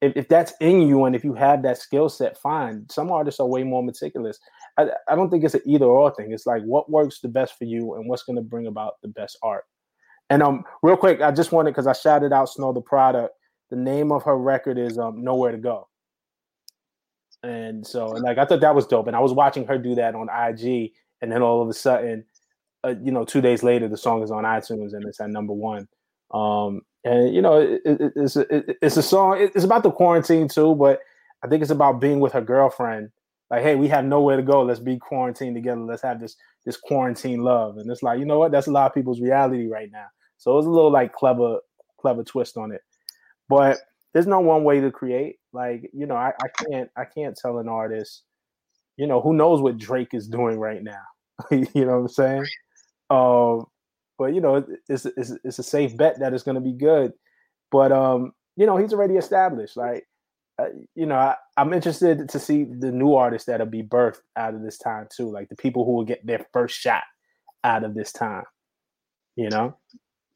If, 0.01 0.15
if 0.15 0.27
that's 0.27 0.53
in 0.59 0.81
you 0.81 1.05
and 1.05 1.15
if 1.15 1.23
you 1.23 1.33
have 1.33 1.63
that 1.63 1.79
skill 1.79 2.09
set, 2.09 2.37
fine. 2.37 2.85
Some 2.89 3.11
artists 3.11 3.39
are 3.39 3.47
way 3.47 3.63
more 3.63 3.83
meticulous. 3.83 4.39
I, 4.77 4.89
I 5.07 5.15
don't 5.15 5.29
think 5.31 5.43
it's 5.43 5.55
an 5.55 5.61
either 5.65 5.85
or 5.85 6.13
thing. 6.13 6.31
It's 6.31 6.45
like 6.45 6.61
what 6.63 6.89
works 6.89 7.19
the 7.19 7.29
best 7.29 7.57
for 7.57 7.65
you 7.65 7.95
and 7.95 8.07
what's 8.07 8.23
going 8.23 8.35
to 8.35 8.43
bring 8.43 8.67
about 8.67 9.01
the 9.01 9.07
best 9.07 9.37
art. 9.41 9.63
And 10.29 10.43
um, 10.43 10.65
real 10.83 10.97
quick, 10.97 11.21
I 11.21 11.31
just 11.31 11.51
wanted 11.51 11.71
because 11.71 11.87
I 11.87 11.93
shouted 11.93 12.33
out 12.33 12.49
Snow 12.49 12.73
the 12.73 12.81
Product. 12.81 13.33
The 13.69 13.75
name 13.75 14.11
of 14.11 14.23
her 14.23 14.37
record 14.37 14.77
is 14.77 14.97
um 14.97 15.23
Nowhere 15.23 15.51
to 15.51 15.57
Go. 15.57 15.87
And 17.43 17.85
so, 17.85 18.13
and 18.13 18.23
like 18.23 18.37
I 18.37 18.45
thought 18.45 18.61
that 18.61 18.75
was 18.75 18.87
dope. 18.87 19.07
And 19.07 19.15
I 19.15 19.19
was 19.19 19.33
watching 19.33 19.65
her 19.67 19.77
do 19.77 19.95
that 19.95 20.15
on 20.15 20.27
IG, 20.29 20.91
and 21.21 21.31
then 21.31 21.41
all 21.41 21.61
of 21.61 21.69
a 21.69 21.73
sudden, 21.73 22.25
uh, 22.87 22.95
you 23.03 23.11
know, 23.11 23.25
two 23.25 23.41
days 23.41 23.63
later, 23.63 23.87
the 23.87 23.97
song 23.97 24.23
is 24.23 24.31
on 24.31 24.43
iTunes 24.43 24.93
and 24.93 25.05
it's 25.05 25.19
at 25.19 25.29
number 25.29 25.53
one. 25.53 25.87
Um, 26.31 26.81
and 27.03 27.33
you 27.33 27.41
know, 27.41 27.59
it, 27.59 27.81
it, 27.85 28.13
it's 28.15 28.35
a, 28.35 28.55
it, 28.55 28.77
it's 28.81 28.97
a 28.97 29.03
song. 29.03 29.37
It's 29.39 29.65
about 29.65 29.83
the 29.83 29.91
quarantine 29.91 30.47
too, 30.47 30.75
but 30.75 30.99
I 31.43 31.47
think 31.47 31.61
it's 31.61 31.71
about 31.71 32.01
being 32.01 32.19
with 32.19 32.33
her 32.33 32.41
girlfriend. 32.41 33.11
Like, 33.49 33.63
hey, 33.63 33.75
we 33.75 33.87
have 33.87 34.03
nowhere 34.03 34.35
to 34.35 34.43
go. 34.43 34.63
Let's 34.63 34.79
be 34.79 34.97
quarantined 34.97 35.55
together. 35.55 35.81
Let's 35.81 36.01
have 36.01 36.19
this 36.19 36.35
this 36.65 36.77
quarantine 36.77 37.43
love. 37.43 37.77
And 37.77 37.89
it's 37.89 38.03
like, 38.03 38.19
you 38.19 38.25
know 38.25 38.39
what? 38.39 38.51
That's 38.51 38.67
a 38.67 38.71
lot 38.71 38.87
of 38.87 38.93
people's 38.93 39.21
reality 39.21 39.67
right 39.67 39.89
now. 39.91 40.07
So 40.37 40.51
it 40.51 40.55
was 40.55 40.65
a 40.65 40.69
little 40.69 40.91
like 40.91 41.13
clever, 41.13 41.59
clever 41.99 42.23
twist 42.23 42.57
on 42.57 42.71
it. 42.71 42.81
But 43.47 43.77
there's 44.13 44.27
no 44.27 44.41
one 44.41 44.63
way 44.63 44.81
to 44.81 44.91
create. 44.91 45.37
Like, 45.53 45.89
you 45.93 46.05
know, 46.05 46.15
I, 46.15 46.33
I 46.43 46.47
can't 46.63 46.89
I 46.97 47.05
can't 47.05 47.37
tell 47.37 47.59
an 47.59 47.69
artist, 47.69 48.23
you 48.97 49.07
know, 49.07 49.21
who 49.21 49.33
knows 49.33 49.61
what 49.61 49.77
Drake 49.77 50.13
is 50.13 50.27
doing 50.27 50.59
right 50.59 50.83
now. 50.83 51.03
you 51.51 51.85
know 51.85 51.93
what 51.93 51.97
I'm 51.97 52.07
saying? 52.09 52.45
Um, 53.09 53.65
but 54.17 54.33
you 54.33 54.41
know, 54.41 54.65
it's, 54.89 55.05
it's 55.05 55.31
it's 55.43 55.59
a 55.59 55.63
safe 55.63 55.95
bet 55.95 56.19
that 56.19 56.33
it's 56.33 56.43
gonna 56.43 56.61
be 56.61 56.73
good. 56.73 57.13
But 57.71 57.91
um, 57.91 58.33
you 58.55 58.65
know, 58.65 58.77
he's 58.77 58.93
already 58.93 59.15
established. 59.15 59.77
Like, 59.77 60.07
uh, 60.59 60.69
you 60.95 61.05
know, 61.05 61.15
I, 61.15 61.35
I'm 61.55 61.73
interested 61.73 62.29
to 62.29 62.39
see 62.39 62.63
the 62.65 62.91
new 62.91 63.15
artists 63.15 63.45
that'll 63.47 63.67
be 63.67 63.83
birthed 63.83 64.21
out 64.35 64.55
of 64.55 64.63
this 64.63 64.77
time 64.77 65.07
too. 65.15 65.31
Like 65.31 65.49
the 65.49 65.55
people 65.55 65.85
who 65.85 65.93
will 65.93 66.05
get 66.05 66.25
their 66.25 66.45
first 66.53 66.77
shot 66.77 67.03
out 67.63 67.83
of 67.83 67.93
this 67.93 68.11
time. 68.11 68.43
You 69.35 69.49
know 69.49 69.77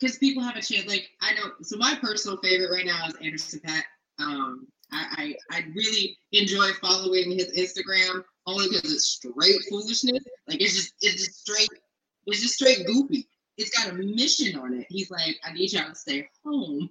because 0.02 0.18
people 0.18 0.44
have 0.44 0.56
a 0.56 0.62
chance. 0.62 0.88
Like 0.88 1.10
I 1.22 1.34
know, 1.36 1.52
so 1.62 1.78
my 1.78 1.98
personal 2.02 2.38
favorite 2.38 2.72
right 2.72 2.86
now 2.86 3.08
is 3.08 3.16
Anderson 3.24 3.62
.Paak. 3.66 3.84
Um, 4.20 4.68
I, 4.92 5.36
I, 5.52 5.58
I 5.58 5.66
really 5.74 6.18
enjoy 6.32 6.72
following 6.82 7.32
his 7.32 7.52
Instagram 7.54 8.24
only 8.48 8.68
because 8.68 8.92
it's 8.92 9.06
straight 9.06 9.62
foolishness. 9.70 10.24
Like 10.48 10.62
it's 10.62 10.76
just 10.76 10.94
it's 11.02 11.24
just 11.24 11.42
straight 11.42 11.70
it's 12.28 12.42
just 12.42 12.56
straight 12.56 12.86
goofy. 12.86 13.28
It's 13.58 13.70
got 13.78 13.92
a 13.92 13.94
mission 13.94 14.58
on 14.58 14.74
it. 14.74 14.88
He's 14.90 15.12
like, 15.12 15.38
I 15.44 15.54
need 15.54 15.74
y'all 15.74 15.90
to 15.90 15.96
stay 15.96 16.30
home. 16.46 16.90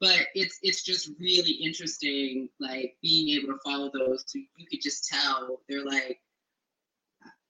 But 0.00 0.28
it's 0.34 0.58
it's 0.62 0.84
just 0.84 1.10
really 1.18 1.50
interesting, 1.52 2.48
like 2.60 2.96
being 3.02 3.36
able 3.36 3.52
to 3.52 3.58
follow 3.64 3.90
those. 3.92 4.22
So 4.26 4.38
you 4.38 4.66
could 4.70 4.80
just 4.80 5.08
tell 5.08 5.60
they're 5.68 5.84
like, 5.84 6.20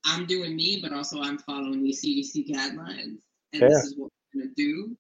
I'm 0.07 0.24
doing 0.24 0.57
me, 0.57 0.81
but 0.83 0.92
also 0.92 1.20
I'm 1.20 1.38
following 1.38 1.83
these 1.83 2.03
CDC 2.03 2.48
guidelines, 2.48 3.18
and 3.53 3.62
yeah. 3.62 3.68
this 3.68 3.85
is 3.85 3.96
what 3.98 4.11
we're 4.35 4.42
going 4.42 4.55
to 4.55 4.62
do. 4.62 4.96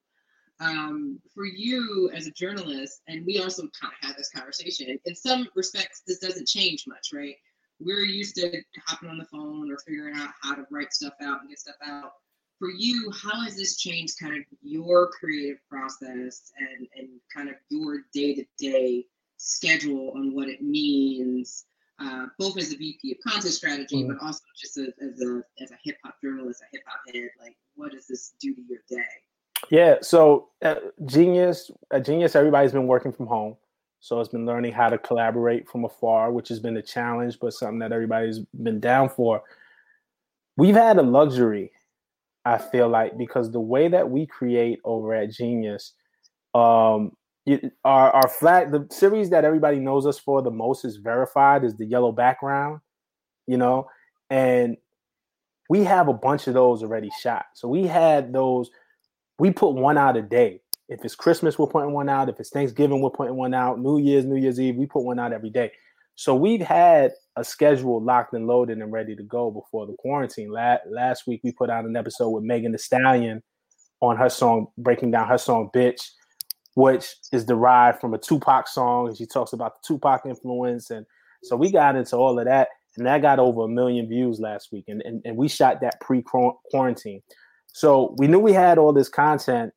Um, 0.60 1.20
for 1.34 1.46
you 1.46 2.10
as 2.14 2.26
a 2.26 2.32
journalist, 2.32 3.00
and 3.08 3.24
we 3.24 3.40
also 3.40 3.62
kind 3.80 3.94
of 4.02 4.08
had 4.08 4.16
this 4.18 4.30
conversation. 4.30 4.98
In 5.04 5.14
some 5.14 5.48
respects, 5.54 6.02
this 6.06 6.18
doesn't 6.18 6.48
change 6.48 6.84
much, 6.86 7.10
right? 7.14 7.36
We're 7.80 8.04
used 8.04 8.34
to 8.36 8.60
hopping 8.86 9.08
on 9.08 9.18
the 9.18 9.24
phone 9.26 9.70
or 9.70 9.78
figuring 9.86 10.16
out 10.16 10.30
how 10.42 10.54
to 10.54 10.66
write 10.70 10.92
stuff 10.92 11.14
out 11.22 11.40
and 11.40 11.48
get 11.48 11.58
stuff 11.58 11.76
out. 11.84 12.12
For 12.58 12.70
you, 12.70 13.12
how 13.12 13.40
has 13.42 13.56
this 13.56 13.76
changed 13.76 14.18
kind 14.20 14.36
of 14.36 14.42
your 14.62 15.10
creative 15.10 15.58
process 15.70 16.50
and, 16.58 16.88
and 16.96 17.08
kind 17.34 17.48
of 17.48 17.54
your 17.70 18.00
day 18.12 18.34
to 18.34 18.44
day 18.58 19.06
schedule 19.36 20.12
on 20.16 20.34
what 20.34 20.48
it 20.48 20.60
means, 20.60 21.66
uh, 22.00 22.26
both 22.36 22.58
as 22.58 22.72
a 22.72 22.76
VP 22.76 23.12
of 23.12 23.18
content 23.24 23.54
strategy, 23.54 24.02
mm-hmm. 24.02 24.14
but 24.14 24.26
also 24.26 24.40
just 24.56 24.76
a, 24.76 24.92
as 25.00 25.20
a 25.22 25.42
as 25.62 25.70
a 25.70 25.78
hip 25.84 25.96
hop 26.04 26.16
journalist, 26.22 26.62
a 26.62 26.76
hip 26.76 26.82
hop 26.86 27.00
head? 27.14 27.30
Like, 27.40 27.56
what 27.76 27.92
does 27.92 28.08
this 28.08 28.34
do 28.40 28.54
to 28.54 28.60
your 28.68 28.80
day? 28.88 29.04
Yeah, 29.70 29.96
so 30.02 30.48
uh, 30.62 30.76
Genius, 31.04 31.70
at 31.92 32.04
Genius, 32.04 32.34
everybody's 32.34 32.72
been 32.72 32.86
working 32.86 33.12
from 33.12 33.26
home, 33.26 33.56
so 34.00 34.20
it's 34.20 34.28
been 34.28 34.46
learning 34.46 34.72
how 34.72 34.88
to 34.88 34.98
collaborate 34.98 35.68
from 35.68 35.84
afar, 35.84 36.32
which 36.32 36.48
has 36.48 36.60
been 36.60 36.76
a 36.76 36.82
challenge, 36.82 37.38
but 37.40 37.52
something 37.52 37.80
that 37.80 37.92
everybody's 37.92 38.40
been 38.62 38.80
down 38.80 39.08
for. 39.08 39.42
We've 40.56 40.74
had 40.74 40.98
a 40.98 41.02
luxury, 41.02 41.72
I 42.44 42.58
feel 42.58 42.88
like, 42.88 43.18
because 43.18 43.50
the 43.50 43.60
way 43.60 43.88
that 43.88 44.10
we 44.10 44.26
create 44.26 44.80
over 44.84 45.14
at 45.14 45.32
Genius, 45.32 45.94
um, 46.54 47.12
it, 47.46 47.72
our 47.84 48.10
our 48.12 48.28
flat 48.28 48.70
the 48.70 48.86
series 48.90 49.30
that 49.30 49.44
everybody 49.44 49.78
knows 49.78 50.06
us 50.06 50.18
for 50.18 50.42
the 50.42 50.50
most 50.50 50.84
is 50.84 50.96
verified 50.96 51.64
is 51.64 51.76
the 51.76 51.86
yellow 51.86 52.12
background, 52.12 52.80
you 53.46 53.56
know, 53.56 53.88
and 54.30 54.76
we 55.68 55.84
have 55.84 56.08
a 56.08 56.14
bunch 56.14 56.46
of 56.46 56.54
those 56.54 56.82
already 56.82 57.10
shot. 57.20 57.46
So 57.54 57.68
we 57.68 57.86
had 57.86 58.32
those. 58.32 58.70
We 59.38 59.50
put 59.50 59.74
one 59.74 59.96
out 59.96 60.16
a 60.16 60.22
day. 60.22 60.60
If 60.88 61.04
it's 61.04 61.14
Christmas, 61.14 61.58
we're 61.58 61.66
putting 61.66 61.92
one 61.92 62.08
out. 62.08 62.28
If 62.28 62.40
it's 62.40 62.50
Thanksgiving, 62.50 63.00
we're 63.00 63.10
putting 63.10 63.36
one 63.36 63.54
out. 63.54 63.78
New 63.78 63.98
Year's, 63.98 64.24
New 64.24 64.36
Year's 64.36 64.60
Eve, 64.60 64.76
we 64.76 64.86
put 64.86 65.04
one 65.04 65.18
out 65.18 65.32
every 65.32 65.50
day. 65.50 65.70
So 66.14 66.34
we've 66.34 66.60
had 66.60 67.12
a 67.36 67.44
schedule 67.44 68.02
locked 68.02 68.34
and 68.34 68.46
loaded 68.46 68.78
and 68.78 68.90
ready 68.92 69.14
to 69.14 69.22
go 69.22 69.50
before 69.50 69.86
the 69.86 69.94
quarantine. 69.98 70.50
Last, 70.50 70.82
last 70.90 71.26
week 71.26 71.40
we 71.44 71.52
put 71.52 71.70
out 71.70 71.84
an 71.84 71.96
episode 71.96 72.30
with 72.30 72.42
Megan 72.42 72.72
Thee 72.72 72.78
Stallion 72.78 73.42
on 74.00 74.16
her 74.16 74.28
song, 74.28 74.68
breaking 74.78 75.12
down 75.12 75.28
her 75.28 75.38
song 75.38 75.70
"Bitch," 75.74 76.08
which 76.74 77.14
is 77.32 77.44
derived 77.44 78.00
from 78.00 78.14
a 78.14 78.18
Tupac 78.18 78.66
song, 78.66 79.08
and 79.08 79.16
she 79.16 79.26
talks 79.26 79.52
about 79.52 79.74
the 79.74 79.86
Tupac 79.86 80.26
influence, 80.26 80.90
and 80.90 81.06
so 81.44 81.54
we 81.54 81.70
got 81.70 81.94
into 81.94 82.16
all 82.16 82.38
of 82.38 82.46
that 82.46 82.68
and 82.98 83.06
that 83.06 83.22
got 83.22 83.38
over 83.38 83.62
a 83.62 83.68
million 83.68 84.08
views 84.08 84.40
last 84.40 84.72
week. 84.72 84.84
And, 84.88 85.00
and, 85.02 85.22
and 85.24 85.36
we 85.36 85.48
shot 85.48 85.80
that 85.80 86.00
pre 86.00 86.22
quarantine. 86.22 87.22
So 87.68 88.16
we 88.18 88.26
knew 88.26 88.40
we 88.40 88.52
had 88.52 88.76
all 88.76 88.92
this 88.92 89.08
content. 89.08 89.72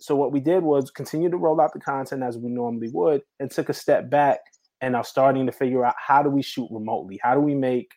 So 0.00 0.14
what 0.14 0.32
we 0.32 0.40
did 0.40 0.62
was 0.62 0.90
continue 0.90 1.28
to 1.30 1.36
roll 1.36 1.60
out 1.60 1.72
the 1.72 1.80
content 1.80 2.22
as 2.22 2.38
we 2.38 2.50
normally 2.50 2.88
would 2.92 3.22
and 3.40 3.50
took 3.50 3.68
a 3.68 3.74
step 3.74 4.08
back 4.08 4.40
and 4.80 4.94
are 4.94 5.04
starting 5.04 5.46
to 5.46 5.52
figure 5.52 5.84
out 5.84 5.94
how 5.98 6.22
do 6.22 6.30
we 6.30 6.42
shoot 6.42 6.68
remotely? 6.70 7.18
How 7.22 7.34
do 7.34 7.40
we 7.40 7.54
make 7.54 7.90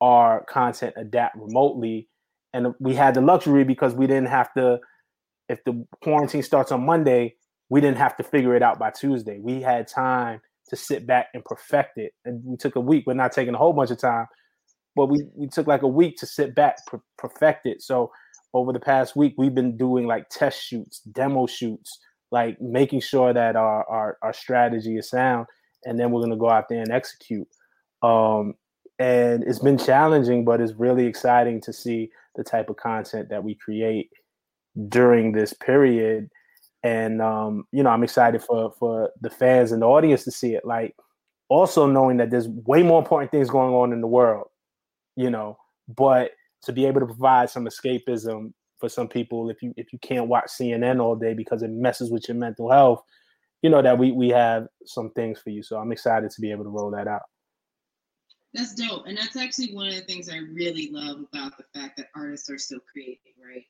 our 0.00 0.44
content 0.44 0.94
adapt 0.96 1.36
remotely? 1.36 2.08
And 2.52 2.68
we 2.78 2.94
had 2.94 3.14
the 3.14 3.20
luxury 3.20 3.64
because 3.64 3.94
we 3.94 4.06
didn't 4.06 4.28
have 4.28 4.52
to, 4.54 4.78
if 5.48 5.62
the 5.64 5.84
quarantine 6.02 6.44
starts 6.44 6.70
on 6.70 6.86
Monday, 6.86 7.34
we 7.68 7.80
didn't 7.80 7.98
have 7.98 8.16
to 8.18 8.22
figure 8.22 8.54
it 8.54 8.62
out 8.62 8.78
by 8.78 8.90
Tuesday. 8.90 9.40
We 9.40 9.60
had 9.60 9.88
time 9.88 10.40
to 10.68 10.76
sit 10.76 11.04
back 11.06 11.28
and 11.34 11.44
perfect 11.44 11.98
it. 11.98 12.12
And 12.24 12.42
we 12.44 12.56
took 12.56 12.76
a 12.76 12.80
week. 12.80 13.04
We're 13.06 13.14
not 13.14 13.32
taking 13.32 13.54
a 13.54 13.58
whole 13.58 13.72
bunch 13.72 13.90
of 13.90 13.98
time, 13.98 14.26
but 14.94 15.06
we, 15.06 15.24
we 15.34 15.48
took 15.48 15.66
like 15.66 15.82
a 15.82 15.88
week 15.88 16.16
to 16.18 16.26
sit 16.26 16.54
back, 16.54 16.76
per- 16.86 17.02
perfect 17.18 17.66
it. 17.66 17.82
So 17.82 18.12
over 18.54 18.72
the 18.72 18.80
past 18.80 19.16
week, 19.16 19.34
we've 19.36 19.54
been 19.54 19.76
doing 19.76 20.06
like 20.06 20.28
test 20.30 20.64
shoots, 20.64 21.00
demo 21.00 21.46
shoots, 21.46 21.98
like 22.30 22.60
making 22.60 23.00
sure 23.00 23.32
that 23.32 23.56
our, 23.56 23.84
our, 23.88 24.18
our 24.22 24.32
strategy 24.32 24.96
is 24.96 25.10
sound. 25.10 25.46
And 25.84 26.00
then 26.00 26.10
we're 26.10 26.20
going 26.20 26.30
to 26.30 26.36
go 26.36 26.48
out 26.48 26.68
there 26.70 26.80
and 26.80 26.90
execute. 26.90 27.48
Um, 28.02 28.54
and 28.98 29.42
it's 29.44 29.58
been 29.58 29.76
challenging, 29.76 30.44
but 30.44 30.60
it's 30.60 30.72
really 30.72 31.06
exciting 31.06 31.60
to 31.62 31.72
see 31.72 32.10
the 32.36 32.44
type 32.44 32.70
of 32.70 32.76
content 32.76 33.28
that 33.28 33.44
we 33.44 33.54
create 33.54 34.10
during 34.88 35.32
this 35.32 35.52
period 35.52 36.28
and 36.82 37.22
um, 37.22 37.64
you 37.72 37.82
know 37.82 37.90
i'm 37.90 38.02
excited 38.02 38.42
for 38.42 38.72
for 38.78 39.10
the 39.20 39.30
fans 39.30 39.72
and 39.72 39.82
the 39.82 39.86
audience 39.86 40.24
to 40.24 40.30
see 40.30 40.54
it 40.54 40.64
like 40.64 40.94
also 41.48 41.86
knowing 41.86 42.16
that 42.16 42.30
there's 42.30 42.48
way 42.48 42.82
more 42.82 42.98
important 43.00 43.30
things 43.30 43.50
going 43.50 43.74
on 43.74 43.92
in 43.92 44.00
the 44.00 44.06
world 44.06 44.48
you 45.16 45.30
know 45.30 45.56
but 45.88 46.32
to 46.64 46.72
be 46.72 46.86
able 46.86 47.00
to 47.00 47.06
provide 47.06 47.50
some 47.50 47.66
escapism 47.66 48.52
for 48.78 48.88
some 48.88 49.08
people 49.08 49.50
if 49.50 49.62
you 49.62 49.72
if 49.76 49.92
you 49.92 49.98
can't 50.00 50.28
watch 50.28 50.50
cnn 50.60 51.00
all 51.00 51.14
day 51.14 51.32
because 51.32 51.62
it 51.62 51.70
messes 51.70 52.10
with 52.10 52.28
your 52.28 52.36
mental 52.36 52.70
health 52.70 53.02
you 53.64 53.70
know 53.70 53.80
that 53.80 53.98
we 53.98 54.12
we 54.12 54.28
have 54.28 54.68
some 54.84 55.10
things 55.12 55.40
for 55.40 55.48
you. 55.48 55.62
So 55.62 55.78
i'm 55.78 55.90
excited 55.90 56.30
to 56.30 56.40
be 56.42 56.50
able 56.50 56.64
to 56.64 56.70
roll 56.70 56.90
that 56.90 57.08
out. 57.08 57.22
That's 58.52 58.74
dope. 58.74 59.06
And 59.06 59.16
that's 59.16 59.36
actually 59.36 59.74
one 59.74 59.88
of 59.88 59.94
the 59.94 60.02
things 60.02 60.28
i 60.28 60.36
really 60.36 60.90
love 60.92 61.24
about 61.32 61.56
the 61.56 61.64
fact 61.74 61.96
that 61.96 62.08
artists 62.14 62.50
are 62.50 62.58
still 62.58 62.80
creating 62.92 63.32
right? 63.42 63.64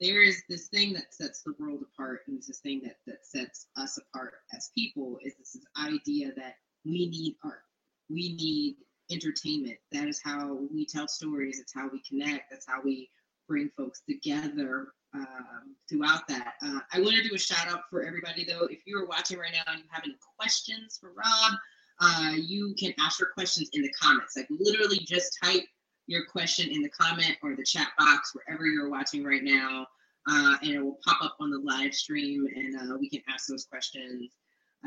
There 0.00 0.22
is 0.22 0.42
this 0.48 0.66
thing 0.68 0.92
that 0.94 1.14
sets 1.14 1.42
the 1.42 1.54
world 1.58 1.82
apart 1.82 2.22
and 2.26 2.42
this 2.42 2.58
thing 2.58 2.80
that, 2.84 2.96
that 3.06 3.24
sets 3.24 3.68
us 3.76 3.96
apart 3.98 4.34
as 4.52 4.70
people 4.76 5.18
is 5.24 5.34
this 5.36 5.56
idea 5.80 6.32
that 6.36 6.54
we 6.84 7.08
need 7.08 7.36
art. 7.44 7.62
We 8.10 8.34
need 8.34 8.76
entertainment 9.10 9.76
that 9.92 10.06
is 10.06 10.20
how 10.22 10.58
we 10.72 10.84
tell 10.84 11.08
stories 11.08 11.58
it's 11.60 11.74
how 11.74 11.88
we 11.92 12.00
connect 12.02 12.50
that's 12.50 12.66
how 12.66 12.80
we 12.82 13.08
bring 13.48 13.70
folks 13.76 14.02
together 14.08 14.88
um, 15.14 15.74
throughout 15.88 16.28
that. 16.28 16.54
Uh, 16.62 16.80
I 16.92 17.00
want 17.00 17.16
to 17.16 17.28
do 17.28 17.34
a 17.34 17.38
shout 17.38 17.66
out 17.68 17.82
for 17.90 18.04
everybody 18.04 18.44
though. 18.44 18.66
If 18.66 18.80
you 18.84 18.98
are 18.98 19.06
watching 19.06 19.38
right 19.38 19.52
now 19.52 19.72
and 19.72 19.80
you 19.80 19.86
have 19.90 20.04
any 20.04 20.16
questions 20.38 20.98
for 21.00 21.12
Rob, 21.16 21.58
uh, 22.00 22.34
you 22.36 22.74
can 22.78 22.92
ask 23.00 23.18
your 23.18 23.30
questions 23.30 23.70
in 23.72 23.82
the 23.82 23.92
comments. 24.00 24.36
Like 24.36 24.46
literally 24.50 24.98
just 25.00 25.36
type 25.42 25.64
your 26.06 26.24
question 26.26 26.70
in 26.70 26.82
the 26.82 26.88
comment 26.90 27.36
or 27.42 27.56
the 27.56 27.64
chat 27.64 27.88
box 27.98 28.32
wherever 28.34 28.66
you're 28.66 28.90
watching 28.90 29.24
right 29.24 29.42
now, 29.42 29.86
uh, 30.30 30.56
and 30.62 30.70
it 30.70 30.80
will 30.80 30.98
pop 31.04 31.22
up 31.22 31.36
on 31.40 31.50
the 31.50 31.58
live 31.58 31.94
stream, 31.94 32.46
and 32.54 32.76
uh, 32.76 32.96
we 32.98 33.10
can 33.10 33.22
ask 33.28 33.46
those 33.46 33.64
questions. 33.64 34.32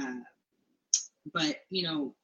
Uh, 0.02 0.20
but 1.34 1.58
you 1.70 1.84
know, 1.84 2.16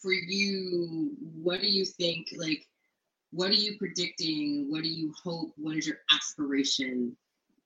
for 0.00 0.12
you, 0.12 1.10
what 1.42 1.60
do 1.60 1.68
you 1.68 1.84
think? 1.84 2.28
Like, 2.36 2.66
what 3.30 3.50
are 3.50 3.54
you 3.54 3.76
predicting? 3.78 4.66
What 4.70 4.82
do 4.82 4.88
you 4.88 5.12
hope? 5.22 5.50
What 5.56 5.76
is 5.76 5.86
your 5.86 5.98
aspiration 6.14 7.16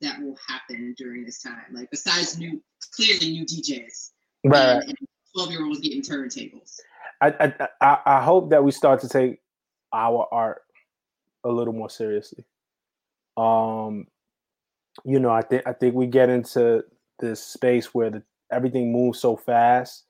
that 0.00 0.20
will 0.20 0.36
happen 0.48 0.94
during 0.98 1.24
this 1.24 1.42
time? 1.42 1.66
Like, 1.72 1.90
besides 1.90 2.38
new, 2.38 2.62
clearly 2.94 3.30
new 3.30 3.44
DJs, 3.44 4.10
right? 4.44 4.82
Twelve 5.34 5.50
year 5.50 5.64
olds 5.64 5.80
getting 5.80 6.02
turntables. 6.02 6.78
I, 7.20 7.54
I 7.80 7.98
I 8.04 8.22
hope 8.22 8.50
that 8.50 8.64
we 8.64 8.70
start 8.70 9.00
to 9.00 9.08
take 9.08 9.38
our 9.92 10.26
art 10.32 10.62
a 11.44 11.48
little 11.48 11.72
more 11.72 11.90
seriously. 11.90 12.44
Um, 13.36 14.06
you 15.04 15.20
know, 15.20 15.30
I 15.30 15.42
think 15.42 15.62
I 15.66 15.72
think 15.72 15.94
we 15.94 16.06
get 16.06 16.28
into 16.28 16.84
this 17.18 17.42
space 17.42 17.94
where 17.94 18.10
the, 18.10 18.22
everything 18.50 18.92
moves 18.92 19.20
so 19.20 19.36
fast 19.36 20.04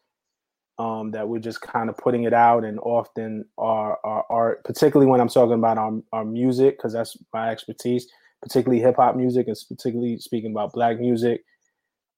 um, 0.79 1.11
that 1.13 1.29
we're 1.29 1.39
just 1.39 1.61
kind 1.61 1.89
of 1.89 1.97
putting 1.97 2.25
it 2.25 2.33
out, 2.33 2.65
and 2.65 2.79
often 2.81 3.45
our, 3.59 3.99
our 4.05 4.25
art, 4.31 4.65
particularly 4.65 5.11
when 5.11 5.21
I'm 5.21 5.29
talking 5.29 5.55
about 5.55 5.79
our, 5.79 5.93
our 6.13 6.25
music, 6.25 6.79
because 6.79 6.93
that's 6.93 7.17
my 7.33 7.51
expertise, 7.51 8.09
particularly 8.43 8.83
hip 8.83 8.97
hop 8.97 9.17
music, 9.17 9.47
and 9.49 9.57
particularly 9.69 10.19
speaking 10.19 10.51
about 10.51 10.73
black 10.73 10.99
music, 10.99 11.45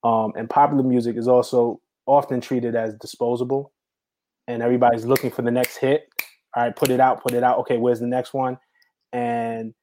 um, 0.04 0.32
and 0.36 0.48
popular 0.48 0.82
music 0.82 1.16
is 1.16 1.28
also 1.28 1.80
often 2.06 2.40
treated 2.40 2.76
as 2.76 2.94
disposable, 2.94 3.72
and 4.46 4.62
everybody's 4.62 5.06
looking 5.06 5.30
for 5.30 5.42
the 5.42 5.50
next 5.50 5.76
hit. 5.76 6.08
All 6.56 6.62
right, 6.62 6.76
put 6.76 6.90
it 6.90 7.00
out, 7.00 7.22
put 7.22 7.32
it 7.32 7.42
out. 7.42 7.58
Okay, 7.60 7.78
where's 7.78 8.00
the 8.00 8.06
next 8.06 8.32
one? 8.32 8.58
And 9.12 9.74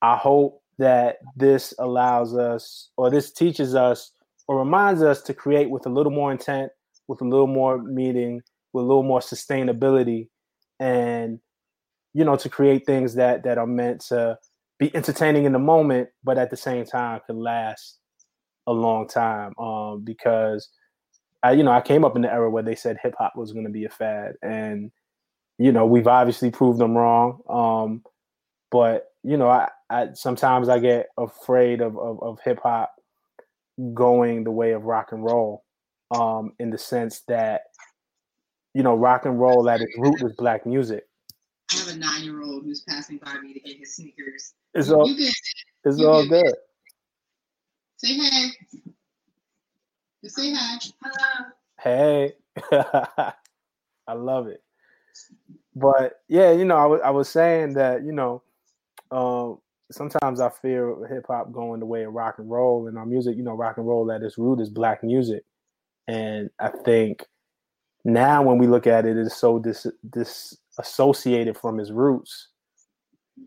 I 0.00 0.16
hope 0.16 0.62
that 0.78 1.16
this 1.36 1.74
allows 1.78 2.36
us, 2.36 2.90
or 2.96 3.10
this 3.10 3.32
teaches 3.32 3.74
us, 3.74 4.12
or 4.46 4.58
reminds 4.58 5.02
us 5.02 5.22
to 5.22 5.34
create 5.34 5.70
with 5.70 5.86
a 5.86 5.88
little 5.88 6.12
more 6.12 6.30
intent 6.30 6.70
with 7.08 7.20
a 7.20 7.24
little 7.24 7.46
more 7.46 7.78
meaning, 7.78 8.42
with 8.72 8.84
a 8.84 8.86
little 8.86 9.02
more 9.02 9.20
sustainability, 9.20 10.28
and 10.80 11.40
you 12.14 12.24
know, 12.24 12.36
to 12.36 12.48
create 12.48 12.86
things 12.86 13.14
that 13.14 13.44
that 13.44 13.58
are 13.58 13.66
meant 13.66 14.00
to 14.08 14.38
be 14.78 14.94
entertaining 14.94 15.44
in 15.44 15.52
the 15.52 15.58
moment, 15.58 16.08
but 16.24 16.38
at 16.38 16.50
the 16.50 16.56
same 16.56 16.84
time 16.84 17.20
could 17.26 17.36
last 17.36 17.98
a 18.66 18.72
long 18.72 19.06
time. 19.08 19.56
Um, 19.58 20.04
because 20.04 20.68
I, 21.42 21.52
you 21.52 21.62
know, 21.62 21.72
I 21.72 21.80
came 21.80 22.04
up 22.04 22.16
in 22.16 22.22
the 22.22 22.32
era 22.32 22.50
where 22.50 22.62
they 22.62 22.74
said 22.74 22.98
hip 23.02 23.14
hop 23.18 23.34
was 23.36 23.52
going 23.52 23.66
to 23.66 23.70
be 23.70 23.84
a 23.84 23.90
fad, 23.90 24.34
and 24.42 24.90
you 25.58 25.72
know, 25.72 25.86
we've 25.86 26.06
obviously 26.06 26.50
proved 26.50 26.78
them 26.78 26.96
wrong. 26.96 27.40
Um, 27.48 28.02
but 28.70 29.06
you 29.22 29.36
know, 29.36 29.48
I, 29.48 29.68
I 29.90 30.08
sometimes 30.14 30.68
I 30.68 30.78
get 30.78 31.06
afraid 31.18 31.80
of 31.80 31.96
of, 31.96 32.22
of 32.22 32.38
hip 32.44 32.60
hop 32.62 32.92
going 33.94 34.44
the 34.44 34.50
way 34.50 34.72
of 34.72 34.84
rock 34.84 35.12
and 35.12 35.24
roll 35.24 35.64
um, 36.12 36.52
in 36.58 36.70
the 36.70 36.78
sense 36.78 37.20
that 37.28 37.62
you 38.74 38.82
know 38.82 38.94
rock 38.94 39.24
and 39.24 39.40
roll 39.40 39.68
at 39.68 39.80
its 39.80 39.92
root 39.98 40.22
is 40.22 40.32
black 40.36 40.66
music. 40.66 41.04
I 41.72 41.76
have 41.78 41.88
a 41.88 41.96
nine-year-old 41.96 42.64
who's 42.64 42.82
passing 42.82 43.18
by 43.18 43.38
me 43.40 43.54
to 43.54 43.60
get 43.60 43.78
his 43.78 43.96
sneakers. 43.96 44.54
It's 44.74 44.90
all 44.90 45.08
you 45.08 45.16
good. 45.16 45.32
It's 45.84 45.98
you 45.98 46.08
all 46.08 46.22
good. 46.26 46.44
good. 46.44 46.54
Say 47.96 48.14
hey. 48.14 48.48
Just 50.22 50.36
say 50.36 50.52
hi. 50.54 50.78
Hello. 51.02 51.50
Hey. 51.80 52.32
I 54.06 54.12
love 54.14 54.48
it. 54.48 54.62
But 55.74 56.20
yeah, 56.28 56.52
you 56.52 56.64
know, 56.64 56.76
I 56.76 56.86
was 56.86 57.00
I 57.04 57.10
was 57.10 57.28
saying 57.28 57.74
that 57.74 58.04
you 58.04 58.12
know, 58.12 58.42
um, 59.10 59.58
sometimes 59.90 60.40
I 60.40 60.50
fear 60.50 61.06
hip 61.06 61.26
hop 61.28 61.52
going 61.52 61.80
the 61.80 61.86
way 61.86 62.04
of 62.04 62.12
rock 62.12 62.38
and 62.38 62.50
roll, 62.50 62.88
and 62.88 62.98
our 62.98 63.06
music, 63.06 63.36
you 63.36 63.42
know, 63.42 63.54
rock 63.54 63.78
and 63.78 63.86
roll 63.86 64.10
at 64.12 64.22
its 64.22 64.36
root 64.36 64.60
is 64.60 64.68
black 64.68 65.02
music. 65.02 65.44
And 66.08 66.50
I 66.58 66.68
think 66.84 67.24
now 68.04 68.42
when 68.42 68.58
we 68.58 68.66
look 68.66 68.86
at 68.86 69.06
it, 69.06 69.16
it 69.16 69.26
is 69.26 69.34
so 69.34 69.58
dis, 69.58 69.86
disassociated 70.10 71.56
from 71.56 71.78
its 71.80 71.90
roots. 71.90 72.48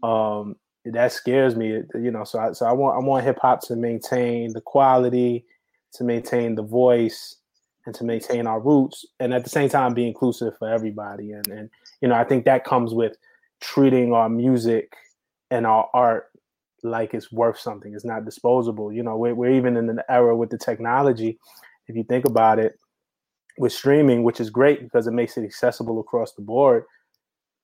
Um, 0.03 0.55
that 0.85 1.11
scares 1.11 1.55
me, 1.55 1.81
you 1.95 2.11
know. 2.11 2.23
So 2.23 2.39
I, 2.39 2.51
so 2.51 2.65
I 2.65 2.71
want 2.71 2.95
I 2.95 3.05
want 3.05 3.25
hip 3.25 3.39
hop 3.41 3.61
to 3.67 3.75
maintain 3.75 4.53
the 4.53 4.61
quality, 4.61 5.45
to 5.93 6.03
maintain 6.03 6.55
the 6.55 6.63
voice, 6.63 7.37
and 7.85 7.95
to 7.95 8.03
maintain 8.03 8.45
our 8.45 8.59
roots, 8.59 9.03
and 9.19 9.33
at 9.33 9.43
the 9.43 9.49
same 9.49 9.69
time 9.69 9.93
be 9.93 10.07
inclusive 10.07 10.53
for 10.59 10.69
everybody. 10.71 11.31
And 11.31 11.47
and 11.47 11.69
you 12.01 12.07
know 12.07 12.15
I 12.15 12.23
think 12.23 12.45
that 12.45 12.65
comes 12.65 12.93
with 12.93 13.17
treating 13.61 14.13
our 14.13 14.29
music 14.29 14.95
and 15.49 15.65
our 15.65 15.89
art 15.93 16.27
like 16.83 17.13
it's 17.13 17.31
worth 17.31 17.59
something. 17.59 17.93
It's 17.93 18.05
not 18.05 18.25
disposable. 18.25 18.91
You 18.91 19.03
know, 19.03 19.17
we're, 19.17 19.33
we're 19.33 19.51
even 19.51 19.75
in 19.75 19.89
an 19.89 20.01
era 20.07 20.35
with 20.35 20.51
the 20.51 20.57
technology 20.57 21.39
if 21.87 21.95
you 21.95 22.03
think 22.03 22.25
about 22.25 22.59
it, 22.59 22.77
with 23.57 23.71
streaming, 23.71 24.23
which 24.23 24.39
is 24.39 24.49
great 24.49 24.81
because 24.81 25.07
it 25.07 25.13
makes 25.13 25.37
it 25.37 25.43
accessible 25.43 25.99
across 25.99 26.33
the 26.33 26.41
board, 26.41 26.83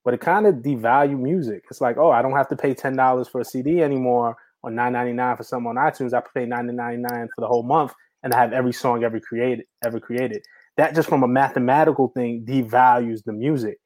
but 0.03 0.13
it 0.13 0.21
kind 0.21 0.47
of 0.47 0.55
devalue 0.55 1.19
music. 1.19 1.63
It's 1.69 1.81
like, 1.81 1.97
oh, 1.97 2.11
I 2.11 2.21
don't 2.21 2.35
have 2.35 2.47
to 2.49 2.55
pay 2.55 2.73
ten 2.73 2.95
dollars 2.95 3.27
for 3.27 3.41
a 3.41 3.45
CD 3.45 3.81
anymore, 3.81 4.35
or 4.63 4.71
nine 4.71 4.93
ninety 4.93 5.13
nine 5.13 5.37
for 5.37 5.43
some 5.43 5.67
on 5.67 5.75
iTunes. 5.75 6.13
I 6.13 6.21
pay 6.33 6.45
nine 6.45 6.67
ninety 6.67 7.01
nine 7.01 7.27
for 7.35 7.41
the 7.41 7.47
whole 7.47 7.63
month, 7.63 7.93
and 8.23 8.33
I 8.33 8.39
have 8.39 8.53
every 8.53 8.73
song 8.73 9.03
ever 9.03 9.19
created. 9.19 9.65
Ever 9.83 9.99
created. 9.99 10.41
That 10.77 10.95
just 10.95 11.09
from 11.09 11.23
a 11.23 11.27
mathematical 11.27 12.09
thing 12.15 12.45
devalues 12.47 13.23
the 13.25 13.33
music. 13.33 13.77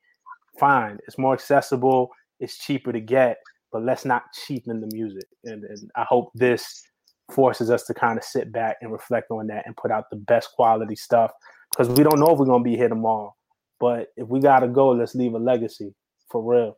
Fine, 0.60 1.00
it's 1.08 1.18
more 1.18 1.34
accessible. 1.34 2.12
It's 2.40 2.58
cheaper 2.58 2.94
to 2.94 3.00
get, 3.00 3.38
but 3.72 3.84
let's 3.84 4.06
not 4.06 4.24
cheapen 4.46 4.80
the 4.80 4.90
music. 4.94 5.24
And, 5.46 5.64
and 5.64 5.90
I 5.96 6.06
hope 6.08 6.32
this 6.36 6.84
forces 7.32 7.70
us 7.70 7.84
to 7.84 7.94
kind 7.94 8.18
of 8.18 8.24
sit 8.24 8.52
back 8.52 8.78
and 8.82 8.92
reflect 8.92 9.32
on 9.32 9.48
that 9.48 9.66
and 9.66 9.76
put 9.76 9.92
out 9.92 10.10
the 10.10 10.16
best 10.16 10.52
quality 10.56 10.96
stuff 10.96 11.32
because 11.72 11.90
we 11.96 12.04
don't 12.04 12.20
know 12.20 12.32
if 12.32 12.40
we're 12.40 12.46
gonna 12.46 12.64
be 12.64 12.76
here 12.76 12.90
tomorrow. 12.90 13.34
But 13.80 14.10
if 14.16 14.28
we 14.28 14.40
gotta 14.40 14.68
go, 14.68 14.90
let's 14.90 15.16
leave 15.16 15.34
a 15.34 15.40
legacy 15.40 15.94
for 16.30 16.42
real. 16.42 16.78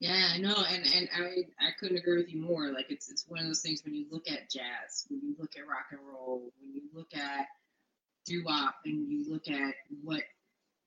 Yeah, 0.00 0.32
I 0.34 0.38
know, 0.38 0.56
and 0.68 0.84
and 0.94 1.08
I 1.16 1.66
I 1.66 1.70
couldn't 1.78 1.96
agree 1.96 2.16
with 2.16 2.32
you 2.32 2.40
more. 2.42 2.72
Like 2.72 2.90
it's 2.90 3.10
it's 3.10 3.24
one 3.28 3.40
of 3.40 3.46
those 3.46 3.60
things 3.60 3.82
when 3.84 3.94
you 3.94 4.06
look 4.10 4.28
at 4.28 4.50
jazz, 4.50 5.06
when 5.08 5.20
you 5.22 5.34
look 5.38 5.52
at 5.56 5.66
rock 5.66 5.86
and 5.92 6.00
roll, 6.00 6.52
when 6.60 6.74
you 6.74 6.82
look 6.92 7.14
at 7.14 7.46
doo 8.26 8.42
wop, 8.44 8.74
and 8.84 9.08
you 9.08 9.30
look 9.30 9.48
at 9.48 9.74
what 10.02 10.22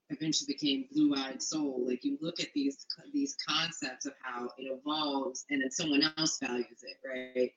eventually 0.09 0.53
became 0.53 0.85
blue 0.91 1.15
eyed 1.15 1.41
soul. 1.41 1.83
Like 1.87 2.03
you 2.03 2.17
look 2.21 2.39
at 2.39 2.49
these 2.53 2.85
these 3.13 3.35
concepts 3.47 4.05
of 4.05 4.13
how 4.21 4.49
it 4.57 4.65
evolves, 4.65 5.45
and 5.49 5.61
then 5.61 5.71
someone 5.71 6.03
else 6.17 6.37
values 6.39 6.83
it, 6.83 6.97
right? 7.07 7.51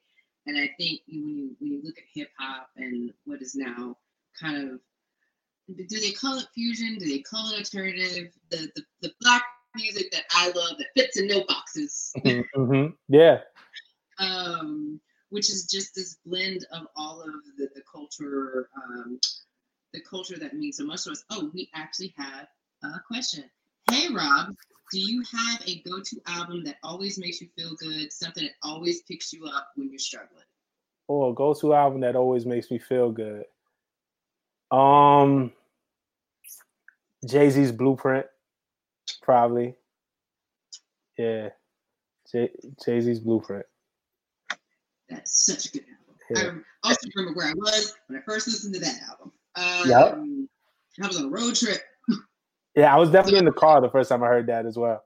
And 0.47 0.59
I 0.59 0.71
think 0.79 1.01
when 1.09 1.29
you 1.29 1.57
when 1.59 1.73
you 1.73 1.81
look 1.85 1.99
at 1.99 2.05
hip 2.15 2.31
hop 2.39 2.71
and 2.77 3.13
what 3.25 3.43
is 3.43 3.55
now 3.55 3.97
kind 4.41 4.71
of 4.71 4.81
do 5.77 6.01
they 6.01 6.13
call 6.13 6.39
it 6.39 6.47
fusion? 6.55 6.97
Do 6.99 7.07
they 7.07 7.21
call 7.21 7.53
it 7.53 7.59
alternative? 7.59 8.33
The 8.51 8.71
the, 8.75 8.83
the 9.03 9.13
black 9.21 9.45
music 9.75 10.11
that 10.13 10.25
I 10.31 10.47
love 10.47 10.79
that 10.79 10.87
fits 10.97 11.19
in 11.19 11.29
no 11.29 11.45
boxes. 11.47 12.13
mm-hmm. 12.25 12.93
Yeah. 13.09 13.39
Um, 14.19 15.01
which 15.31 15.49
is 15.49 15.67
just 15.67 15.95
this 15.95 16.17
blend 16.27 16.67
of 16.73 16.87
all 16.97 17.23
of 17.23 17.33
the, 17.57 17.69
the 17.75 17.83
culture, 17.91 18.69
um, 18.77 19.19
the 19.93 20.01
culture 20.01 20.39
that 20.39 20.55
means 20.55 20.77
so 20.77 20.85
much 20.85 21.05
to 21.05 21.13
us. 21.13 21.25
Oh, 21.31 21.51
we 21.55 21.71
actually 21.75 22.15
have 22.17 22.49
a 22.83 23.01
question. 23.07 23.45
Hey 23.91 24.09
Rob, 24.13 24.55
do 24.91 24.99
you 24.99 25.23
have 25.33 25.63
a 25.67 25.81
go-to 25.89 26.21
album 26.27 26.65
that 26.65 26.77
always 26.83 27.19
makes 27.19 27.41
you 27.41 27.49
feel 27.57 27.75
good 27.77 28.13
something 28.13 28.45
that 28.45 28.53
always 28.63 29.03
picks 29.03 29.33
you 29.33 29.47
up 29.47 29.69
when 29.77 29.89
you're 29.91 29.99
struggling? 29.99 30.45
Oh 31.09 31.31
a 31.31 31.35
go-to 31.35 31.75
album 31.75 32.01
that 32.01 32.17
always 32.17 32.47
makes 32.47 32.71
me 32.71 32.79
feel 32.79 33.11
good. 33.11 33.45
Um 34.71 35.53
jay-z's 37.25 37.73
blueprint 37.73 38.27
probably. 39.23 39.75
Yeah 41.17 41.51
Jay- 42.31 42.55
jay-z's 42.85 43.21
blueprint. 43.21 43.67
That's 45.09 45.45
such 45.47 45.67
a 45.67 45.73
good 45.73 45.85
album. 45.85 46.17
Yeah. 46.31 46.61
i 46.85 46.89
also 46.89 47.09
remember 47.17 47.37
where 47.37 47.49
i 47.49 47.55
was 47.55 47.97
when 48.07 48.19
i 48.19 48.23
first 48.23 48.47
listened 48.47 48.75
to 48.75 48.81
that 48.81 49.01
album. 49.09 49.33
Um, 49.57 49.89
yep. 49.89 50.19
i 51.03 51.07
was 51.09 51.19
on 51.19 51.25
a 51.25 51.29
road 51.29 51.57
trip 51.57 51.83
yeah, 52.81 52.95
I 52.95 52.99
was 52.99 53.11
definitely 53.11 53.41
in 53.41 53.45
the 53.45 53.53
car 53.53 53.81
the 53.81 53.91
first 53.91 54.09
time 54.09 54.23
I 54.23 54.29
heard 54.29 54.47
that 54.47 54.65
as 54.65 54.79
well. 54.79 55.05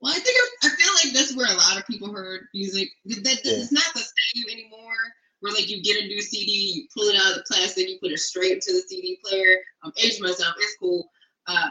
Well, 0.00 0.14
I 0.14 0.18
think 0.20 0.38
I 0.62 0.68
feel 0.68 0.92
like 1.04 1.14
that's 1.14 1.36
where 1.36 1.52
a 1.52 1.56
lot 1.56 1.76
of 1.76 1.86
people 1.86 2.12
heard 2.12 2.42
music. 2.54 2.90
That, 3.06 3.24
that 3.24 3.40
yeah. 3.44 3.52
it's 3.54 3.72
not 3.72 3.92
the 3.92 4.00
same 4.00 4.44
anymore. 4.50 4.94
Where 5.40 5.52
like 5.52 5.68
you 5.68 5.82
get 5.82 6.02
a 6.02 6.06
new 6.06 6.20
CD, 6.20 6.74
you 6.74 6.84
pull 6.96 7.08
it 7.08 7.16
out 7.16 7.30
of 7.32 7.38
the 7.38 7.44
plastic, 7.48 7.88
you 7.88 7.98
put 8.00 8.12
it 8.12 8.20
straight 8.20 8.52
into 8.52 8.72
the 8.72 8.82
CD 8.86 9.18
player. 9.24 9.56
I'm 9.82 9.92
aging 9.98 10.22
myself. 10.22 10.54
It's 10.58 10.76
cool. 10.78 11.10
Uh, 11.48 11.70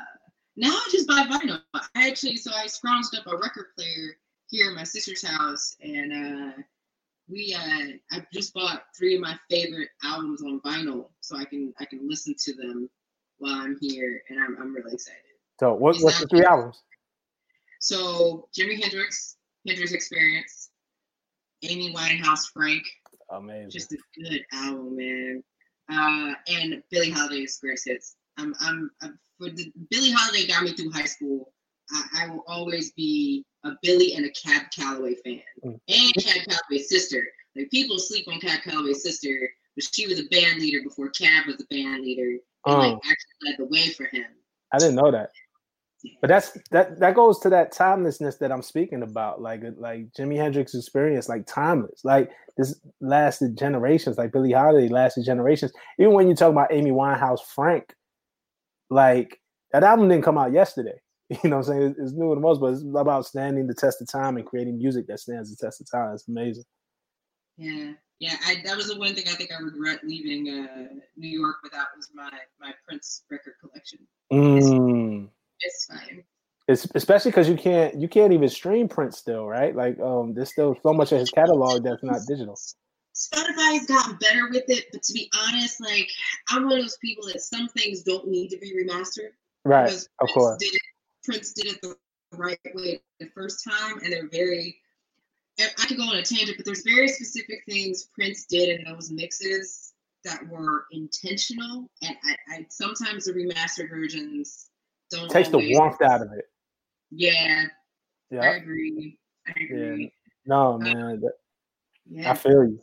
now 0.58 0.72
I 0.72 0.88
just 0.92 1.08
buy 1.08 1.26
vinyl. 1.30 1.62
I 1.74 2.10
actually 2.10 2.36
so 2.36 2.52
I 2.54 2.66
scrounged 2.66 3.18
up 3.18 3.26
a 3.28 3.38
record 3.38 3.68
player 3.78 4.18
here 4.48 4.72
at 4.72 4.76
my 4.76 4.84
sister's 4.84 5.26
house, 5.26 5.78
and 5.82 6.12
uh, 6.12 6.62
we 7.30 7.56
uh, 7.58 7.94
I 8.12 8.26
just 8.34 8.54
bought 8.54 8.84
three 8.98 9.16
of 9.16 9.22
my 9.22 9.38
favorite 9.50 9.90
albums 10.04 10.42
on 10.42 10.60
vinyl, 10.60 11.10
so 11.22 11.38
I 11.38 11.46
can 11.46 11.74
I 11.80 11.86
can 11.86 12.08
listen 12.10 12.36
to 12.38 12.54
them 12.54 12.90
while 13.40 13.56
I'm 13.56 13.78
here, 13.82 14.22
and 14.30 14.40
I'm 14.40 14.58
I'm 14.62 14.74
really 14.76 14.94
excited. 14.94 15.22
So 15.60 15.74
what, 15.74 15.98
what's 16.00 16.20
the 16.22 16.28
three 16.28 16.44
albums? 16.44 16.82
So 17.80 18.48
Jimi 18.58 18.82
Hendrix, 18.82 19.38
Hendrix 19.68 19.92
Experience, 19.92 20.70
Amy 21.64 21.94
Winehouse, 21.94 22.52
Frank. 22.54 22.84
Amazing. 23.32 23.70
Just 23.72 23.94
a 23.94 23.98
good 24.18 24.44
album, 24.54 24.96
man. 24.98 25.44
Uh, 25.92 26.34
and 26.48 26.84
Billie 26.92 27.10
Holiday's 27.12 27.58
greatest 27.60 27.88
hits. 27.88 28.16
I'm, 28.38 28.54
I'm, 28.62 28.90
I'm 29.02 29.20
for 29.38 29.50
the 29.50 29.72
Billie 29.90 30.12
Holiday 30.12 30.48
got 30.48 30.64
me 30.64 30.74
through 30.74 30.92
high 30.92 31.06
school. 31.06 31.54
I, 31.92 32.24
I 32.24 32.28
will 32.30 32.44
always 32.48 32.92
be 32.94 33.46
a 33.66 33.72
Billie 33.82 34.14
and 34.16 34.26
a 34.26 34.30
Cab 34.32 34.64
Calloway 34.76 35.16
fan, 35.26 35.42
Mm. 35.66 35.80
and 35.90 36.14
Cab 36.24 36.46
Calloway's 36.48 36.90
sister. 36.90 37.28
Like 37.56 37.70
people 37.72 37.98
sleep 38.00 38.28
on 38.28 38.40
Cab 38.40 38.62
Calloway's 38.64 39.04
sister, 39.04 39.50
but 39.76 39.84
she 39.84 40.08
was 40.08 40.20
a 40.20 40.28
band 40.30 40.60
leader 40.62 40.82
before 40.84 41.10
Cab 41.10 41.48
was 41.48 41.60
a 41.60 41.66
band 41.74 42.04
leader, 42.04 42.38
and 42.66 42.78
like 42.78 42.94
Oh. 42.94 42.96
actually 42.98 43.50
led 43.50 43.58
the 43.58 43.66
way 43.66 43.90
for 43.90 44.06
him. 44.06 44.26
I 44.74 44.78
didn't 44.78 44.96
know 44.96 45.12
that. 45.12 45.30
But 46.22 46.28
that's 46.30 46.58
that 46.72 47.00
that 47.00 47.14
goes 47.16 47.40
to 47.40 47.50
that 47.50 47.74
timelessness 47.74 48.38
that 48.38 48.52
I'm 48.54 48.62
speaking 48.62 49.04
about. 49.04 49.42
Like 49.42 49.64
uh, 49.66 49.72
like 49.78 50.12
Jimi 50.18 50.38
Hendrix 50.38 50.74
experience, 50.74 51.28
like 51.28 51.46
timeless. 51.46 52.06
Like 52.06 52.32
this 52.58 52.80
lasted 53.02 53.58
generations. 53.58 54.18
Like 54.18 54.32
Billie 54.32 54.54
Holiday 54.54 54.88
lasted 54.88 55.26
generations. 55.26 55.74
Even 56.00 56.14
when 56.14 56.30
you 56.30 56.36
talk 56.36 56.52
about 56.52 56.72
Amy 56.72 56.92
Winehouse, 56.92 57.42
Frank, 57.54 57.94
like 58.90 59.40
that 59.74 59.84
album 59.84 60.08
didn't 60.08 60.24
come 60.24 60.38
out 60.38 60.52
yesterday. 60.54 61.00
You 61.44 61.50
know 61.52 61.58
what 61.58 61.68
I'm 61.68 61.74
saying? 61.74 61.90
It's, 61.92 62.00
it's 62.00 62.14
new 62.14 62.32
and 62.32 62.42
most, 62.42 62.60
but 62.60 62.74
it's 62.74 62.82
about 62.96 63.24
standing 63.26 63.68
the 63.68 63.76
test 63.76 64.02
of 64.02 64.08
time 64.08 64.38
and 64.38 64.46
creating 64.48 64.80
music 64.80 65.06
that 65.08 65.20
stands 65.20 65.56
the 65.56 65.64
test 65.64 65.80
of 65.80 65.92
time. 65.92 66.12
It's 66.16 66.28
amazing. 66.28 66.64
Yeah, 67.56 67.92
yeah. 68.20 68.36
I, 68.46 68.62
that 68.66 68.76
was 68.76 68.88
the 68.88 68.98
one 68.98 69.16
thing 69.16 69.26
I 69.28 69.34
think 69.34 69.52
I 69.52 69.62
regret 69.62 70.00
leaving 70.04 70.50
uh, 70.50 70.88
New 71.18 71.30
York 71.30 71.58
without 71.64 71.88
was 71.96 72.10
my 72.14 72.30
my 72.60 72.74
Prince 72.88 73.24
record 73.30 73.54
collection. 73.62 74.00
Mm. 74.32 75.30
It's 75.62 75.86
fine. 75.86 76.24
It's 76.68 76.88
especially 76.94 77.32
because 77.32 77.50
you 77.50 77.56
can't 77.56 77.96
you 77.96 78.08
can't 78.08 78.32
even 78.32 78.48
stream 78.50 78.88
Prince 78.88 79.18
still, 79.18 79.48
right? 79.48 79.76
Like 79.76 80.00
um, 80.00 80.34
there's 80.34 80.52
still 80.52 80.78
so 80.84 80.94
much 80.94 81.12
of 81.12 81.20
his 81.20 81.32
catalog 81.32 81.84
that's 81.84 82.04
not 82.04 82.20
digital. 82.28 82.58
Spotify's 83.16 83.86
gotten 83.88 84.18
better 84.18 84.50
with 84.50 84.64
it, 84.68 84.86
but 84.92 85.04
to 85.04 85.14
be 85.14 85.32
honest, 85.48 85.82
like 85.82 86.08
I'm 86.50 86.66
one 86.66 86.74
of 86.74 86.84
those 86.84 86.98
people 86.98 87.26
that 87.28 87.42
some 87.42 87.68
things 87.70 88.04
don't 88.04 88.28
need 88.28 88.50
to 88.50 88.58
be 88.58 88.74
remastered. 88.74 89.32
Right, 89.66 89.92
of 89.92 90.06
Prince 90.20 90.34
course. 90.34 90.58
Did 90.60 90.74
it, 90.74 90.82
Prince 91.26 91.54
did 91.54 91.66
it 91.74 91.82
the 91.82 91.96
right 92.34 92.60
way 92.76 93.02
the 93.20 93.30
first 93.34 93.64
time, 93.68 94.00
and 94.04 94.14
they're 94.14 94.30
very. 94.30 94.78
I 95.60 95.86
could 95.86 95.98
go 95.98 96.04
on 96.04 96.16
a 96.18 96.24
tangent, 96.24 96.58
but 96.58 96.66
there's 96.66 96.84
very 96.84 97.08
specific 97.08 97.64
things 97.68 98.08
Prince 98.14 98.46
did 98.46 98.80
in 98.80 98.86
those 98.92 99.12
mixes 99.12 99.94
that 100.26 100.48
were 100.50 100.86
intentional, 100.92 101.90
and 102.02 102.16
I, 102.26 102.56
I 102.56 102.66
sometimes 102.70 103.26
the 103.26 103.34
remastered 103.34 103.90
versions 103.90 104.70
don't 105.12 105.30
takes 105.30 105.50
the 105.50 105.58
warmth 105.74 106.02
out 106.02 106.22
of 106.22 106.32
it. 106.34 106.46
Yeah, 107.12 107.66
I 108.34 108.48
agree. 108.56 109.18
I 109.48 109.54
Yeah. 109.60 109.64
agree. 109.76 110.14
No, 110.46 110.78
man. 110.78 111.22
that- 111.22 111.38
Yeah. 112.06 112.32
I 112.32 112.34
feel 112.36 112.66
you. 112.66 112.80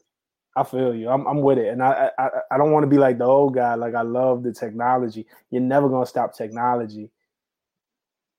I 0.56 0.64
feel 0.64 0.94
you. 0.94 1.10
I'm 1.10 1.26
I'm 1.26 1.42
with 1.42 1.58
it. 1.58 1.68
And 1.68 1.82
I 1.82 2.10
I, 2.18 2.30
I 2.52 2.56
don't 2.56 2.72
want 2.72 2.84
to 2.84 2.88
be 2.88 2.96
like 2.96 3.18
the 3.18 3.24
old 3.24 3.54
guy. 3.54 3.74
Like 3.74 3.94
I 3.94 4.02
love 4.02 4.42
the 4.42 4.52
technology. 4.52 5.26
You're 5.50 5.60
never 5.60 5.88
gonna 5.88 6.06
stop 6.06 6.34
technology. 6.34 7.10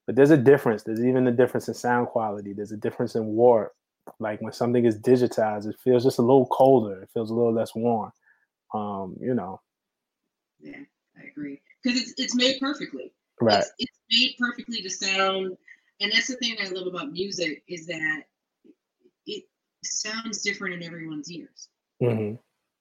But 0.07 0.15
there's 0.15 0.31
a 0.31 0.37
difference. 0.37 0.83
There's 0.83 1.03
even 1.03 1.27
a 1.27 1.31
difference 1.31 1.67
in 1.67 1.73
sound 1.75 2.07
quality. 2.07 2.53
There's 2.53 2.71
a 2.71 2.77
difference 2.77 3.13
in 3.15 3.27
warp. 3.27 3.75
Like 4.19 4.41
when 4.41 4.53
something 4.53 4.85
is 4.85 4.99
digitized, 4.99 5.67
it 5.67 5.75
feels 5.83 6.03
just 6.03 6.19
a 6.19 6.21
little 6.23 6.47
colder. 6.47 7.01
It 7.01 7.09
feels 7.13 7.29
a 7.29 7.33
little 7.33 7.53
less 7.53 7.75
warm. 7.75 8.11
Um, 8.73 9.15
you 9.19 9.33
know. 9.33 9.61
Yeah, 10.59 10.79
I 11.17 11.27
agree. 11.27 11.61
Because 11.83 12.01
it's 12.01 12.13
it's 12.17 12.35
made 12.35 12.59
perfectly. 12.59 13.13
Right. 13.39 13.59
It's, 13.59 13.71
it's 13.79 13.99
made 14.11 14.35
perfectly 14.39 14.81
to 14.81 14.89
sound, 14.89 15.57
and 16.01 16.11
that's 16.11 16.27
the 16.27 16.35
thing 16.35 16.55
I 16.61 16.69
love 16.69 16.87
about 16.87 17.11
music 17.11 17.63
is 17.67 17.85
that 17.87 18.23
it 19.25 19.43
sounds 19.83 20.41
different 20.41 20.75
in 20.75 20.83
everyone's 20.83 21.31
ears 21.31 21.69
hmm 21.99 22.33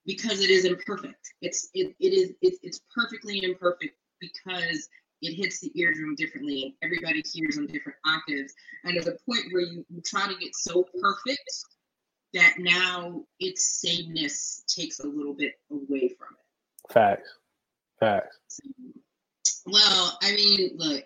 because 0.07 0.41
it 0.41 0.51
is 0.51 0.65
imperfect. 0.65 1.33
It's 1.43 1.69
it, 1.75 1.95
it 1.99 2.13
is 2.13 2.31
it, 2.41 2.59
it's 2.63 2.81
perfectly 2.95 3.43
imperfect 3.43 3.97
because 4.21 4.89
it 5.23 5.35
hits 5.35 5.61
the 5.61 5.73
eardrum 5.75 6.15
differently 6.15 6.63
and 6.63 6.73
everybody 6.83 7.23
hears 7.33 7.59
on 7.59 7.67
different 7.67 7.99
octaves. 8.07 8.55
And 8.85 8.95
there's 8.95 9.07
a 9.07 9.17
point 9.29 9.45
where 9.51 9.63
you, 9.63 9.85
you 9.89 10.03
try 10.05 10.27
to 10.27 10.39
get 10.39 10.55
so 10.55 10.85
perfect 11.01 11.51
that 12.35 12.55
now 12.59 13.23
its 13.41 13.81
sameness 13.81 14.65
takes 14.69 15.01
a 15.01 15.07
little 15.07 15.35
bit 15.35 15.55
away 15.71 16.15
from 16.19 16.29
it. 16.37 16.93
Facts. 16.93 17.31
Facts. 17.99 18.61
Well, 19.67 20.19
I 20.23 20.33
mean, 20.33 20.73
look, 20.77 21.05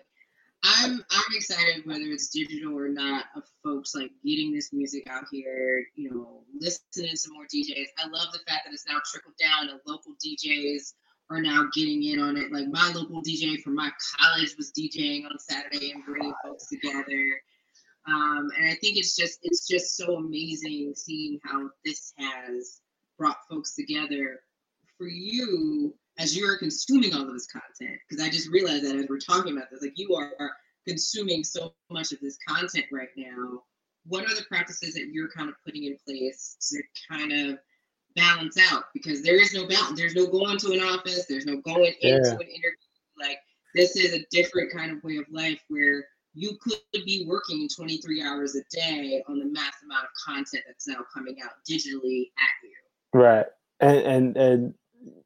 I'm 0.63 1.03
I'm 1.09 1.23
excited 1.31 1.85
whether 1.85 2.03
it's 2.03 2.29
digital 2.29 2.77
or 2.77 2.89
not 2.89 3.25
of 3.35 3.43
folks 3.63 3.95
like 3.95 4.11
getting 4.23 4.53
this 4.53 4.71
music 4.71 5.07
out 5.09 5.25
here, 5.31 5.83
you 5.95 6.11
know, 6.11 6.43
listening 6.59 7.15
to 7.15 7.29
more 7.33 7.45
DJs. 7.45 7.87
I 7.97 8.07
love 8.07 8.31
the 8.31 8.39
fact 8.47 8.65
that 8.65 8.73
it's 8.73 8.85
now 8.87 8.99
trickled 9.03 9.35
down 9.39 9.67
to 9.67 9.79
local 9.87 10.13
DJs 10.23 10.93
are 11.31 11.41
now 11.41 11.65
getting 11.73 12.03
in 12.03 12.19
on 12.19 12.35
it. 12.35 12.51
Like 12.51 12.67
my 12.67 12.91
local 12.93 13.23
DJ 13.23 13.61
from 13.61 13.75
my 13.75 13.89
college 14.19 14.53
was 14.57 14.71
DJing 14.77 15.25
on 15.25 15.39
Saturday 15.39 15.91
and 15.91 16.03
bringing 16.03 16.33
folks 16.43 16.67
together. 16.67 17.41
Um, 18.07 18.49
and 18.57 18.69
I 18.69 18.75
think 18.75 18.97
it's 18.97 19.15
just 19.15 19.39
it's 19.43 19.67
just 19.67 19.95
so 19.95 20.17
amazing 20.17 20.93
seeing 20.95 21.39
how 21.45 21.69
this 21.85 22.13
has 22.17 22.81
brought 23.17 23.37
folks 23.49 23.75
together 23.75 24.41
for 24.97 25.07
you 25.07 25.93
as 26.19 26.35
you're 26.35 26.57
consuming 26.57 27.13
all 27.13 27.21
of 27.21 27.33
this 27.33 27.47
content. 27.47 27.97
Because 28.09 28.23
I 28.23 28.29
just 28.29 28.49
realized 28.49 28.83
that 28.83 28.95
as 28.95 29.05
we're 29.09 29.19
talking 29.19 29.53
about 29.53 29.69
this, 29.71 29.81
like 29.81 29.93
you 29.95 30.15
are 30.15 30.51
consuming 30.87 31.43
so 31.43 31.73
much 31.89 32.11
of 32.11 32.19
this 32.19 32.37
content 32.47 32.85
right 32.91 33.09
now. 33.15 33.61
What 34.07 34.25
are 34.25 34.35
the 34.35 34.45
practices 34.49 34.95
that 34.95 35.09
you're 35.11 35.29
kind 35.29 35.47
of 35.47 35.55
putting 35.63 35.85
in 35.85 35.95
place 36.05 36.57
to 36.71 36.81
kind 37.09 37.31
of 37.31 37.59
balance 38.15 38.57
out? 38.71 38.85
Because 38.93 39.21
there 39.21 39.39
is 39.39 39.53
no 39.53 39.67
balance. 39.67 39.99
There's 39.99 40.15
no 40.15 40.27
going 40.27 40.57
to 40.59 40.71
an 40.71 40.81
office. 40.81 41.25
There's 41.27 41.45
no 41.45 41.57
going 41.61 41.93
Yeah. 42.01 42.17
into 42.17 42.31
an 42.31 42.41
interview. 42.41 42.87
Like 43.19 43.37
this 43.75 43.95
is 43.95 44.13
a 44.13 44.25
different 44.31 44.71
kind 44.73 44.91
of 44.91 45.03
way 45.03 45.17
of 45.17 45.25
life 45.31 45.61
where 45.69 46.05
you 46.33 46.57
could 46.61 47.05
be 47.05 47.25
working 47.27 47.67
23 47.75 48.23
hours 48.23 48.55
a 48.55 48.61
day 48.71 49.21
on 49.27 49.39
the 49.39 49.45
mass 49.45 49.73
amount 49.83 50.05
of 50.05 50.09
content 50.25 50.63
that's 50.65 50.87
now 50.87 50.99
coming 51.13 51.35
out 51.43 51.51
digitally 51.69 52.31
at 52.37 52.63
you. 52.63 52.73
Right. 53.13 53.45
And 53.79 53.97
and 53.97 54.37
and 54.37 54.73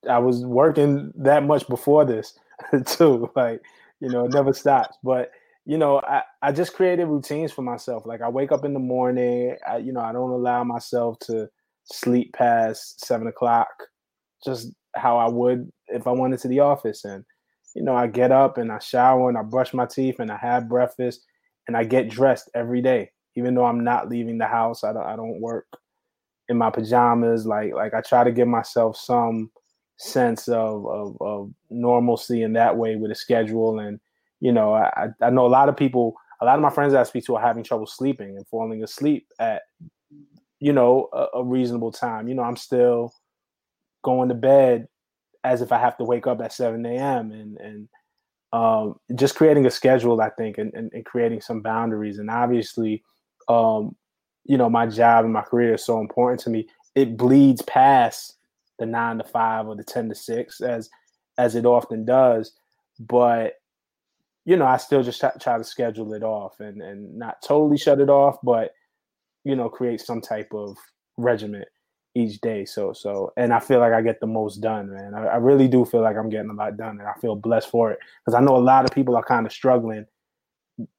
I 0.10 0.20
was 0.20 0.46
working 0.46 1.12
that 1.16 1.44
much 1.44 1.68
before 1.68 2.06
this 2.06 2.38
too. 2.86 3.30
Like, 3.36 3.62
you 4.00 4.10
know, 4.10 4.26
it 4.26 4.34
never 4.34 4.54
stops. 4.54 4.98
But 5.04 5.32
you 5.66 5.78
know, 5.78 6.00
I, 6.02 6.22
I 6.42 6.52
just 6.52 6.74
created 6.74 7.06
routines 7.06 7.52
for 7.52 7.62
myself. 7.64 8.06
Like 8.06 8.22
I 8.22 8.30
wake 8.30 8.52
up 8.52 8.66
in 8.66 8.74
the 8.74 8.80
morning, 8.80 9.58
I 9.68 9.78
you 9.78 9.92
know, 9.92 10.02
I 10.02 10.12
don't 10.12 10.32
allow 10.32 10.64
myself 10.64 11.20
to 11.22 11.50
sleep 11.86 12.34
past 12.34 13.06
seven 13.06 13.28
o'clock, 13.28 13.70
just 14.44 14.72
how 14.96 15.18
I 15.18 15.30
would 15.30 15.72
if 15.88 16.08
I 16.08 16.12
went 16.12 16.34
into 16.34 16.48
the 16.48 16.60
office. 16.60 17.06
And, 17.06 17.24
you 17.76 17.84
know, 17.84 17.96
I 17.96 18.08
get 18.08 18.32
up 18.32 18.58
and 18.58 18.72
I 18.72 18.80
shower 18.80 19.30
and 19.30 19.38
I 19.38 19.44
brush 19.44 19.74
my 19.74 19.86
teeth 19.86 20.20
and 20.20 20.32
I 20.32 20.38
have 20.38 20.70
breakfast 20.70 21.26
and 21.68 21.76
I 21.76 21.84
get 21.84 22.10
dressed 22.10 22.50
every 22.54 22.82
day. 22.82 23.12
Even 23.36 23.54
though 23.54 23.66
I'm 23.66 23.84
not 23.84 24.10
leaving 24.10 24.38
the 24.38 24.46
house, 24.46 24.84
I 24.84 24.94
don't 24.94 25.06
I 25.06 25.16
don't 25.16 25.42
work 25.42 25.68
in 26.48 26.58
my 26.58 26.70
pajamas. 26.70 27.46
Like 27.46 27.74
like 27.74 27.94
I 27.94 28.02
try 28.02 28.24
to 28.24 28.32
give 28.32 28.48
myself 28.48 28.98
some 28.98 29.52
sense 29.98 30.48
of 30.48 30.86
of, 30.88 31.18
of 31.20 31.52
normalcy 31.70 32.44
in 32.44 32.54
that 32.54 32.78
way 32.78 32.96
with 32.96 33.12
a 33.12 33.16
schedule. 33.16 33.80
And 33.80 34.00
you 34.40 34.52
know, 34.52 34.74
I 34.74 35.10
I 35.22 35.30
know 35.30 35.46
a 35.46 35.48
lot 35.48 35.70
of 35.70 35.76
people, 35.76 36.16
a 36.42 36.46
lot 36.46 36.56
of 36.56 36.62
my 36.62 36.70
friends 36.70 36.94
I 36.94 37.04
speak 37.04 37.26
to 37.26 37.36
are 37.36 37.42
having 37.42 37.64
trouble 37.64 37.88
sleeping 37.88 38.38
and 38.38 38.48
falling 38.48 38.84
asleep 38.84 39.28
at 39.40 39.64
you 40.66 40.74
know 40.74 41.10
a, 41.14 41.28
a 41.36 41.44
reasonable 41.44 41.92
time. 41.92 42.28
You 42.28 42.34
know, 42.34 42.42
I'm 42.42 42.56
still 42.56 43.14
going 44.04 44.30
to 44.30 44.36
bed 44.36 44.88
as 45.44 45.62
if 45.62 45.72
I 45.72 45.78
have 45.78 45.96
to 45.98 46.04
wake 46.04 46.26
up 46.26 46.42
at 46.42 46.54
7 46.54 46.84
a.m. 46.88 47.32
and 47.32 47.58
and 47.58 47.90
um, 48.52 49.00
just 49.14 49.36
creating 49.36 49.68
a 49.68 49.70
schedule, 49.70 50.20
I 50.20 50.30
think, 50.32 50.58
and, 50.58 50.74
and, 50.74 50.92
and 50.92 51.06
creating 51.06 51.42
some 51.42 51.62
boundaries. 51.62 52.18
And 52.18 52.32
obviously, 52.32 53.04
um, 53.48 53.96
you 54.46 54.58
know, 54.58 54.68
my 54.68 54.88
job 54.88 55.24
and 55.24 55.34
my 55.34 55.44
career 55.44 55.76
is 55.76 55.86
so 55.86 56.00
important 56.00 56.40
to 56.42 56.50
me. 56.50 56.68
It 56.96 57.16
bleeds 57.16 57.62
past 57.64 58.38
the 58.80 58.88
nine 58.88 59.20
to 59.20 59.24
five 59.24 59.68
or 59.68 59.76
the 59.76 59.84
ten 59.84 60.10
to 60.10 60.16
six 60.16 60.62
as 60.62 60.90
as 61.38 61.54
it 61.54 61.68
often 61.68 62.06
does. 62.06 62.54
But 63.00 63.54
you 64.46 64.58
know, 64.58 64.66
I 64.66 64.78
still 64.78 65.04
just 65.04 65.20
try, 65.20 65.32
try 65.40 65.60
to 65.60 65.64
schedule 65.64 66.12
it 66.16 66.24
off 66.24 66.60
and 66.60 66.82
and 66.82 67.16
not 67.16 67.44
totally 67.44 67.78
shut 67.78 68.00
it 68.00 68.10
off, 68.10 68.40
but 68.42 68.72
you 69.46 69.56
know, 69.56 69.70
create 69.70 70.02
some 70.02 70.20
type 70.20 70.50
of 70.54 70.76
regiment 71.18 71.68
each 72.16 72.42
day. 72.42 72.66
So 72.66 72.92
so, 72.92 73.32
and 73.38 73.54
I 73.54 73.60
feel 73.60 73.80
like 73.80 73.94
I 73.94 74.02
get 74.02 74.20
the 74.20 74.28
most 74.28 74.58
done, 74.58 74.92
man. 74.94 75.14
I, 75.14 75.26
I 75.26 75.36
really 75.38 75.68
do 75.68 75.86
feel 75.86 76.02
like 76.02 76.18
I'm 76.18 76.30
getting 76.30 76.50
a 76.50 76.54
lot 76.54 76.76
done, 76.76 77.00
and 77.00 77.08
I 77.08 77.14
feel 77.22 77.36
blessed 77.36 77.70
for 77.70 77.92
it 77.92 78.00
because 78.26 78.36
I 78.36 78.42
know 78.42 78.58
a 78.58 78.58
lot 78.58 78.86
of 78.86 78.92
people 78.92 79.16
are 79.16 79.24
kind 79.24 79.46
of 79.46 79.54
struggling 79.54 80.06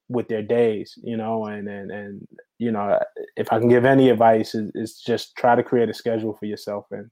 with 0.09 0.29
their 0.29 0.43
days, 0.43 0.97
you 1.03 1.17
know, 1.17 1.47
and 1.47 1.69
and 1.69 1.91
and 1.91 2.29
you 2.59 2.71
know, 2.71 2.99
if 3.37 3.53
I 3.53 3.59
can 3.59 3.69
give 3.69 3.85
any 3.85 4.09
advice, 4.11 4.55
is, 4.55 4.71
is 4.75 5.01
just 5.01 5.37
try 5.37 5.55
to 5.55 5.63
create 5.63 5.91
a 5.91 5.95
schedule 5.95 6.35
for 6.35 6.47
yourself 6.47 6.87
and 6.91 7.11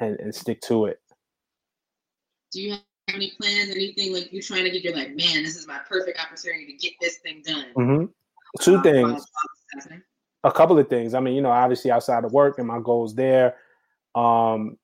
and 0.00 0.18
and 0.20 0.34
stick 0.34 0.60
to 0.62 0.86
it. 0.86 1.00
Do 2.52 2.62
you 2.62 2.70
have 2.72 2.80
any 3.08 3.32
plans? 3.40 3.70
Anything 3.70 4.12
like 4.12 4.32
you're 4.32 4.42
trying 4.42 4.64
to 4.64 4.70
get? 4.70 4.84
You're 4.84 4.94
like, 4.94 5.08
man, 5.08 5.42
this 5.42 5.56
is 5.56 5.66
my 5.66 5.80
perfect 5.88 6.18
opportunity 6.20 6.66
to 6.66 6.78
get 6.78 6.92
this 7.00 7.18
thing 7.18 7.42
done. 7.44 7.66
Mm-hmm. 7.76 8.04
Two 8.60 8.76
uh, 8.76 8.82
things. 8.82 9.26
A 10.44 10.52
couple 10.52 10.78
of 10.78 10.88
things. 10.88 11.14
I 11.14 11.20
mean, 11.20 11.34
you 11.34 11.42
know, 11.42 11.50
obviously 11.50 11.90
outside 11.90 12.24
of 12.24 12.32
work 12.32 12.58
and 12.58 12.68
my 12.68 12.78
goals 12.78 13.14
there. 13.14 13.56
Um, 14.14 14.76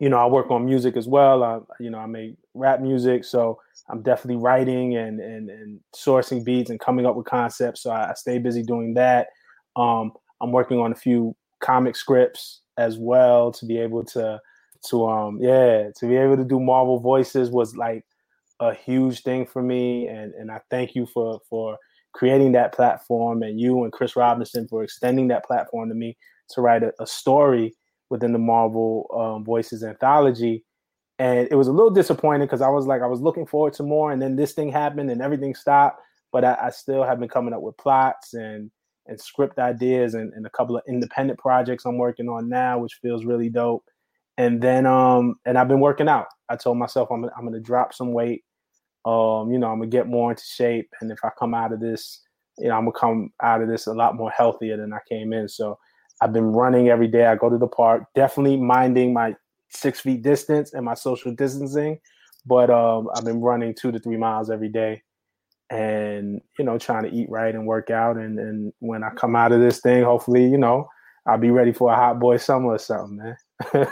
you 0.00 0.08
know, 0.08 0.16
I 0.16 0.26
work 0.26 0.50
on 0.50 0.64
music 0.64 0.96
as 0.96 1.06
well. 1.06 1.42
I, 1.42 1.60
you 1.78 1.90
know, 1.90 1.98
I 1.98 2.06
make 2.06 2.36
rap 2.54 2.80
music, 2.80 3.24
so 3.24 3.60
I'm 3.88 4.02
definitely 4.02 4.42
writing 4.42 4.96
and 4.96 5.20
and 5.20 5.50
and 5.50 5.80
sourcing 5.94 6.44
beats 6.44 6.70
and 6.70 6.80
coming 6.80 7.06
up 7.06 7.16
with 7.16 7.26
concepts. 7.26 7.82
So 7.82 7.90
I, 7.90 8.10
I 8.10 8.14
stay 8.14 8.38
busy 8.38 8.62
doing 8.62 8.94
that. 8.94 9.28
Um, 9.76 10.12
I'm 10.40 10.52
working 10.52 10.78
on 10.78 10.92
a 10.92 10.96
few 10.96 11.36
comic 11.60 11.96
scripts 11.96 12.62
as 12.76 12.98
well 12.98 13.52
to 13.52 13.66
be 13.66 13.78
able 13.78 14.04
to 14.04 14.40
to 14.90 15.08
um 15.08 15.38
yeah 15.40 15.90
to 15.96 16.06
be 16.06 16.16
able 16.16 16.36
to 16.36 16.44
do 16.44 16.60
Marvel 16.60 16.98
voices 16.98 17.50
was 17.50 17.76
like 17.76 18.04
a 18.60 18.72
huge 18.74 19.22
thing 19.22 19.46
for 19.46 19.62
me, 19.62 20.06
and 20.08 20.34
and 20.34 20.50
I 20.50 20.60
thank 20.70 20.94
you 20.94 21.06
for 21.06 21.40
for 21.48 21.78
creating 22.14 22.52
that 22.52 22.72
platform 22.72 23.42
and 23.42 23.60
you 23.60 23.82
and 23.82 23.92
Chris 23.92 24.16
Robinson 24.16 24.66
for 24.68 24.82
extending 24.82 25.28
that 25.28 25.44
platform 25.44 25.88
to 25.88 25.94
me 25.94 26.16
to 26.50 26.60
write 26.60 26.82
a, 26.82 26.92
a 27.00 27.06
story 27.06 27.74
within 28.10 28.32
the 28.32 28.38
Marvel 28.38 29.06
um, 29.14 29.44
Voices 29.44 29.82
anthology. 29.82 30.64
And 31.18 31.48
it 31.50 31.54
was 31.54 31.68
a 31.68 31.72
little 31.72 31.90
disappointing 31.90 32.46
because 32.46 32.60
I 32.60 32.68
was 32.68 32.86
like, 32.86 33.02
I 33.02 33.06
was 33.06 33.20
looking 33.20 33.46
forward 33.46 33.72
to 33.74 33.82
more, 33.82 34.10
and 34.10 34.20
then 34.20 34.36
this 34.36 34.52
thing 34.52 34.70
happened 34.70 35.10
and 35.10 35.22
everything 35.22 35.54
stopped. 35.54 36.00
But 36.32 36.44
I, 36.44 36.56
I 36.62 36.70
still 36.70 37.04
have 37.04 37.20
been 37.20 37.28
coming 37.28 37.54
up 37.54 37.62
with 37.62 37.76
plots 37.76 38.34
and 38.34 38.70
and 39.06 39.20
script 39.20 39.58
ideas 39.58 40.14
and, 40.14 40.32
and 40.32 40.46
a 40.46 40.50
couple 40.50 40.76
of 40.76 40.82
independent 40.88 41.38
projects 41.38 41.84
I'm 41.84 41.98
working 41.98 42.28
on 42.28 42.48
now, 42.48 42.78
which 42.78 42.94
feels 43.02 43.24
really 43.24 43.50
dope. 43.50 43.84
And 44.38 44.60
then 44.60 44.86
um 44.86 45.36
and 45.44 45.58
I've 45.58 45.68
been 45.68 45.80
working 45.80 46.08
out. 46.08 46.26
I 46.48 46.56
told 46.56 46.78
myself 46.78 47.10
I'm 47.10 47.24
I'm 47.36 47.44
gonna 47.44 47.60
drop 47.60 47.94
some 47.94 48.12
weight. 48.12 48.44
Um, 49.04 49.52
you 49.52 49.58
know, 49.58 49.70
I'm 49.70 49.78
gonna 49.78 49.86
get 49.90 50.06
more 50.06 50.30
into 50.30 50.44
shape. 50.44 50.90
And 51.00 51.10
if 51.10 51.18
I 51.24 51.30
come 51.38 51.54
out 51.54 51.72
of 51.72 51.80
this, 51.80 52.22
you 52.58 52.68
know, 52.68 52.74
I'm 52.74 52.84
gonna 52.84 52.92
come 52.92 53.32
out 53.42 53.62
of 53.62 53.68
this 53.68 53.86
a 53.86 53.92
lot 53.92 54.16
more 54.16 54.30
healthier 54.30 54.76
than 54.76 54.92
I 54.92 54.98
came 55.08 55.32
in. 55.32 55.48
So 55.48 55.78
I've 56.20 56.32
been 56.32 56.52
running 56.52 56.88
every 56.88 57.08
day. 57.08 57.26
I 57.26 57.36
go 57.36 57.50
to 57.50 57.58
the 57.58 57.66
park, 57.66 58.04
definitely 58.14 58.56
minding 58.56 59.12
my 59.12 59.34
six 59.70 60.00
feet 60.00 60.22
distance 60.22 60.72
and 60.72 60.84
my 60.84 60.94
social 60.94 61.34
distancing. 61.34 61.98
But 62.46 62.70
um, 62.70 63.08
I've 63.14 63.24
been 63.24 63.40
running 63.40 63.74
two 63.74 63.90
to 63.92 63.98
three 63.98 64.16
miles 64.16 64.50
every 64.50 64.68
day 64.68 65.02
and, 65.70 66.40
you 66.58 66.64
know, 66.64 66.78
trying 66.78 67.04
to 67.04 67.10
eat 67.10 67.28
right 67.30 67.54
and 67.54 67.66
work 67.66 67.90
out. 67.90 68.16
And, 68.16 68.38
and 68.38 68.72
when 68.80 69.02
I 69.02 69.10
come 69.10 69.34
out 69.34 69.52
of 69.52 69.60
this 69.60 69.80
thing, 69.80 70.04
hopefully, 70.04 70.46
you 70.46 70.58
know, 70.58 70.88
I'll 71.26 71.38
be 71.38 71.50
ready 71.50 71.72
for 71.72 71.90
a 71.90 71.96
hot 71.96 72.20
boy 72.20 72.36
summer 72.36 72.68
or 72.68 72.78
something, 72.78 73.16
man. 73.16 73.36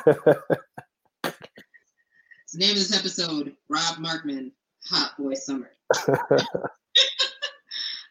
name 2.55 2.71
of 2.71 2.77
this 2.77 2.97
episode, 2.97 3.55
Rob 3.69 3.97
Markman, 3.97 4.53
Hot 4.87 5.15
Boy 5.19 5.35
Summer. 5.35 5.71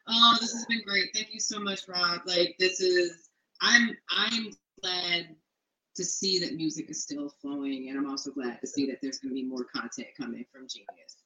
oh, 0.08 0.38
this 0.40 0.54
has 0.54 0.66
been 0.68 0.82
great. 0.86 1.10
Thank 1.14 1.34
you 1.34 1.40
so 1.40 1.60
much, 1.60 1.82
Rob. 1.88 2.22
Like 2.26 2.56
this 2.60 2.80
is 2.80 3.30
I'm 3.62 3.96
I'm 4.10 4.52
glad 4.82 5.36
to 5.96 6.06
see 6.06 6.40
that 6.40 6.56
music 6.56 6.90
is 6.90 7.04
still 7.04 7.34
flowing, 7.42 7.90
and 7.90 7.98
I'm 7.98 8.10
also 8.10 8.32
glad 8.32 8.60
to 8.62 8.68
see 8.68 8.88
that 8.88 9.00
there's 9.02 9.20
going 9.20 9.32
to 9.32 9.36
be 9.36 9.44
more 9.44 9.66
content 9.76 10.08
coming 10.18 10.46
from 10.52 10.68
Genius. 10.68 11.18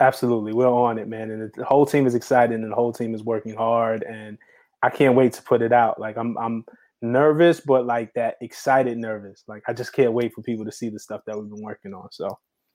Absolutely, 0.00 0.52
we're 0.52 0.66
on 0.66 0.98
it, 0.98 1.08
man, 1.08 1.30
and 1.30 1.50
the 1.54 1.64
whole 1.64 1.86
team 1.86 2.06
is 2.06 2.14
excited, 2.14 2.60
and 2.60 2.70
the 2.70 2.76
whole 2.76 2.92
team 2.92 3.14
is 3.14 3.22
working 3.22 3.54
hard, 3.54 4.02
and 4.02 4.36
I 4.82 4.90
can't 4.90 5.14
wait 5.14 5.32
to 5.34 5.42
put 5.42 5.62
it 5.62 5.72
out. 5.72 6.00
Like 6.00 6.16
I'm, 6.16 6.36
I'm 6.36 6.64
nervous, 7.00 7.60
but 7.60 7.86
like 7.86 8.12
that 8.14 8.36
excited 8.40 8.98
nervous. 8.98 9.44
Like 9.46 9.62
I 9.68 9.72
just 9.72 9.92
can't 9.92 10.12
wait 10.12 10.32
for 10.34 10.42
people 10.42 10.64
to 10.64 10.72
see 10.72 10.88
the 10.88 10.98
stuff 10.98 11.22
that 11.26 11.38
we've 11.38 11.48
been 11.48 11.62
working 11.62 11.94
on. 11.94 12.08
So 12.10 12.26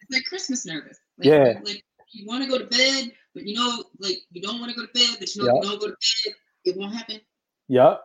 it's 0.02 0.12
like 0.12 0.26
Christmas 0.26 0.66
nervous. 0.66 0.98
Like, 1.18 1.28
yeah. 1.28 1.60
Like 1.64 1.84
you 2.12 2.26
want 2.26 2.44
to 2.44 2.50
go 2.50 2.58
to 2.58 2.66
bed, 2.66 3.12
but 3.34 3.44
you 3.44 3.56
know, 3.56 3.84
like 4.00 4.18
you 4.32 4.42
don't 4.42 4.60
want 4.60 4.72
to 4.72 4.80
go 4.80 4.86
to 4.86 4.94
bed, 4.94 5.18
but 5.20 5.36
you 5.36 5.44
know, 5.44 5.54
yep. 5.54 5.64
you 5.64 5.70
don't 5.70 5.80
go 5.80 5.88
to 5.88 5.96
bed, 6.26 6.34
it 6.66 6.78
won't 6.78 6.96
happen. 6.96 7.20
Yep. 7.68 8.02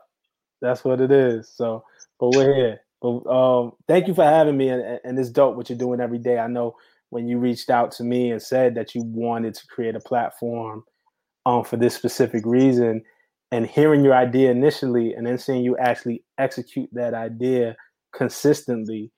That's 0.61 0.85
what 0.85 1.01
it 1.01 1.11
is. 1.11 1.53
So, 1.55 1.85
but 2.19 2.31
we're 2.35 2.55
here. 2.55 2.81
But 3.03 3.27
um, 3.27 3.73
thank 3.89 4.07
you 4.07 4.15
for 4.15 4.25
having 4.25 4.57
me, 4.57 4.69
and, 4.69 5.01
and 5.05 5.19
it's 5.19 5.29
dope 5.29 5.57
what 5.57 5.69
you're 5.69 5.79
doing 5.79 6.01
every 6.01 6.19
day. 6.19 6.39
I 6.39 6.47
know 6.47 6.77
when 7.11 7.27
you 7.27 7.39
reached 7.39 7.69
out 7.69 7.91
to 7.93 8.05
me 8.05 8.31
and 8.31 8.41
said 8.41 8.77
that 8.77 8.95
you 8.95 9.03
wanted 9.03 9.55
to 9.55 9.67
create 9.67 9.97
a 9.97 10.01
platform 10.01 10.85
um, 11.45 11.65
for 11.65 11.77
this 11.77 11.95
specific 11.95 12.47
reason, 12.47 13.03
and 13.51 13.67
hearing 13.67 14.05
your 14.05 14.15
idea 14.15 14.53
initially, 14.53 15.15
and 15.15 15.27
then 15.27 15.37
seeing 15.37 15.65
you 15.65 15.77
actually 15.79 16.23
execute 16.39 16.89
that 16.93 17.13
idea 17.13 17.77
consistently 18.13 19.11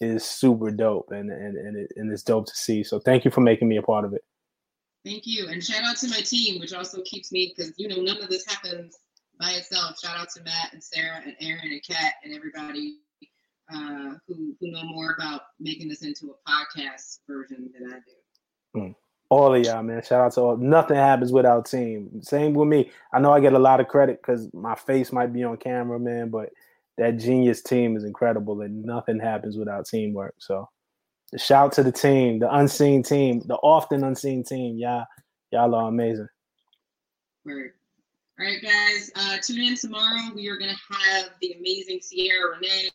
is 0.00 0.24
super 0.24 0.70
dope, 0.70 1.10
and 1.10 1.30
and 1.30 1.56
and, 1.56 1.76
it, 1.76 1.92
and 1.96 2.12
it's 2.12 2.22
dope 2.22 2.46
to 2.46 2.54
see. 2.54 2.84
So, 2.84 3.00
thank 3.00 3.24
you 3.24 3.32
for 3.32 3.40
making 3.40 3.68
me 3.68 3.76
a 3.76 3.82
part 3.82 4.04
of 4.04 4.12
it. 4.14 4.22
Thank 5.04 5.22
you, 5.26 5.48
and 5.48 5.62
shout 5.62 5.82
out 5.82 5.96
to 5.98 6.08
my 6.08 6.20
team, 6.20 6.60
which 6.60 6.72
also 6.72 7.02
keeps 7.02 7.32
me 7.32 7.52
because 7.54 7.72
you 7.76 7.88
know 7.88 7.96
none 7.96 8.22
of 8.22 8.28
this 8.28 8.46
happens 8.46 8.96
by 9.40 9.50
itself. 9.50 9.98
Shout 9.98 10.18
out 10.18 10.30
to 10.30 10.42
Matt 10.42 10.72
and 10.72 10.82
Sarah 10.82 11.20
and 11.24 11.34
Aaron 11.40 11.64
and 11.64 11.82
Kat 11.82 12.14
and 12.22 12.32
everybody 12.34 12.98
uh, 13.72 14.14
who 14.28 14.54
who 14.60 14.70
know 14.70 14.84
more 14.84 15.14
about 15.18 15.42
making 15.58 15.88
this 15.88 16.02
into 16.02 16.32
a 16.32 16.50
podcast 16.50 17.18
version 17.28 17.70
than 17.72 17.92
I 17.92 17.96
do. 17.96 18.80
Mm. 18.80 18.94
All 19.28 19.54
of 19.54 19.64
y'all, 19.64 19.82
man. 19.82 20.02
Shout 20.02 20.20
out 20.20 20.32
to 20.34 20.40
all. 20.42 20.56
Nothing 20.58 20.96
happens 20.96 21.32
without 21.32 21.64
team. 21.64 22.22
Same 22.22 22.52
with 22.52 22.68
me. 22.68 22.90
I 23.14 23.18
know 23.18 23.32
I 23.32 23.40
get 23.40 23.54
a 23.54 23.58
lot 23.58 23.80
of 23.80 23.88
credit 23.88 24.20
because 24.20 24.52
my 24.52 24.74
face 24.74 25.10
might 25.10 25.32
be 25.32 25.42
on 25.42 25.56
camera, 25.56 25.98
man, 25.98 26.28
but 26.28 26.50
that 26.98 27.18
genius 27.18 27.62
team 27.62 27.96
is 27.96 28.04
incredible, 28.04 28.60
and 28.60 28.84
nothing 28.84 29.18
happens 29.18 29.56
without 29.56 29.86
teamwork. 29.86 30.34
So, 30.38 30.68
shout 31.36 31.72
to 31.72 31.82
the 31.82 31.92
team, 31.92 32.38
the 32.38 32.54
unseen 32.54 33.02
team, 33.02 33.42
the 33.46 33.56
often 33.56 34.04
unseen 34.04 34.44
team. 34.44 34.76
Y'all, 34.76 35.04
y'all 35.50 35.74
are 35.74 35.88
amazing. 35.88 36.28
Word. 37.44 37.72
All 38.38 38.46
right, 38.46 38.62
guys, 38.62 39.10
uh, 39.14 39.36
tune 39.42 39.60
in 39.60 39.76
tomorrow. 39.76 40.32
We 40.34 40.48
are 40.48 40.56
going 40.56 40.74
to 40.74 40.94
have 40.94 41.30
the 41.40 41.52
amazing 41.52 42.00
Ciara 42.00 42.56
Renée, 42.56 42.88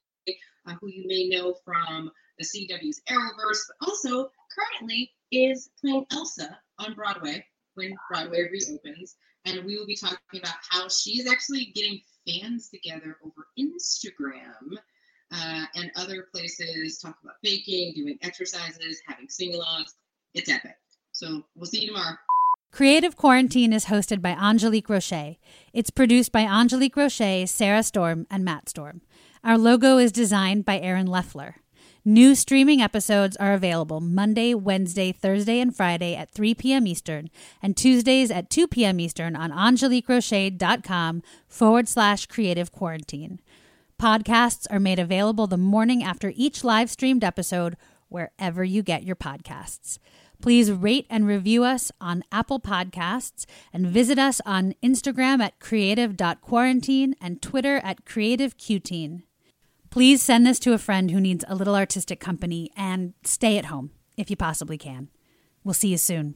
uh, 0.66 0.74
who 0.82 0.88
you 0.88 1.06
may 1.08 1.28
know 1.30 1.56
from 1.64 2.12
the 2.38 2.46
CW's 2.46 3.02
Arrowverse, 3.10 3.62
but 3.80 3.88
also 3.88 4.30
currently 4.58 5.12
is 5.32 5.70
playing 5.80 6.06
Elsa 6.12 6.58
on 6.80 6.94
Broadway 6.94 7.46
when 7.76 7.96
Broadway 8.10 8.50
reopens. 8.52 9.16
And 9.46 9.64
we 9.66 9.78
will 9.78 9.86
be 9.86 9.96
talking 9.96 10.18
about 10.40 10.56
how 10.70 10.90
she 10.90 11.22
is 11.22 11.32
actually 11.32 11.72
getting 11.74 12.02
fans 12.28 12.70
together 12.70 13.18
over 13.24 13.48
Instagram 13.58 14.78
uh, 15.32 15.66
and 15.76 15.92
other 15.96 16.28
places, 16.34 17.00
talk 17.00 17.18
about 17.24 17.36
baking, 17.44 17.94
doing 17.96 18.18
exercises, 18.22 19.02
having 19.08 19.28
sing 19.30 19.54
alongs. 19.54 19.94
It's 20.34 20.50
epic. 20.50 20.76
So 21.12 21.44
we'll 21.56 21.66
see 21.66 21.82
you 21.82 21.88
tomorrow. 21.88 22.16
Creative 22.72 23.16
Quarantine 23.16 23.74
is 23.74 23.86
hosted 23.86 24.22
by 24.22 24.32
Angelique 24.32 24.90
Roche. 24.90 25.38
It's 25.74 25.90
produced 25.90 26.32
by 26.32 26.42
Angelique 26.42 26.96
Roche, 26.96 27.48
Sarah 27.50 27.84
Storm, 27.84 28.28
and 28.30 28.46
Matt 28.46 28.70
Storm. 28.70 29.02
Our 29.44 29.58
logo 29.58 29.98
is 29.98 30.12
designed 30.12 30.66
by 30.66 30.80
Aaron 30.80 31.08
Leffler. 31.08 31.56
New 32.06 32.36
streaming 32.36 32.82
episodes 32.82 33.36
are 33.36 33.54
available 33.54 34.00
Monday, 34.00 34.54
Wednesday, 34.54 35.12
Thursday, 35.12 35.60
and 35.60 35.76
Friday 35.76 36.16
at 36.16 36.32
3 36.32 36.56
p.m. 36.56 36.88
Eastern, 36.88 37.30
and 37.62 37.76
Tuesdays 37.76 38.32
at 38.32 38.50
2 38.50 38.68
p.m. 38.68 39.00
Eastern 39.00 39.36
on 39.36 39.52
angeliqueroche.com 39.52 41.22
forward 41.50 41.90
slash 41.90 42.26
creative 42.28 42.72
quarantine. 42.72 43.40
Podcasts 44.02 44.68
are 44.70 44.80
made 44.80 45.00
available 45.00 45.48
the 45.48 45.58
morning 45.58 46.04
after 46.04 46.32
each 46.36 46.64
live 46.64 46.88
streamed 46.88 47.24
episode 47.24 47.76
wherever 48.10 48.64
you 48.64 48.84
get 48.84 49.04
your 49.04 49.16
podcasts. 49.16 49.98
Please 50.40 50.72
rate 50.72 51.08
and 51.10 51.26
review 51.26 51.64
us 51.64 51.92
on 52.00 52.24
Apple 52.32 52.60
Podcasts 52.60 53.48
and 53.74 53.88
visit 53.88 54.20
us 54.20 54.40
on 54.46 54.76
Instagram 54.84 55.42
at 55.42 55.60
creative.quarantine 55.60 57.16
and 57.20 57.42
Twitter 57.42 57.78
at 57.78 58.06
creativeqteen. 58.06 59.24
Please 59.90 60.22
send 60.22 60.46
this 60.46 60.60
to 60.60 60.74
a 60.74 60.78
friend 60.78 61.10
who 61.10 61.20
needs 61.20 61.44
a 61.48 61.56
little 61.56 61.76
artistic 61.76 62.20
company 62.20 62.70
and 62.78 63.16
stay 63.24 63.58
at 63.58 63.66
home 63.66 63.90
if 64.16 64.30
you 64.30 64.36
possibly 64.36 64.78
can. 64.78 65.10
We'll 65.64 65.74
see 65.74 65.90
you 65.90 65.98
soon. 65.98 66.36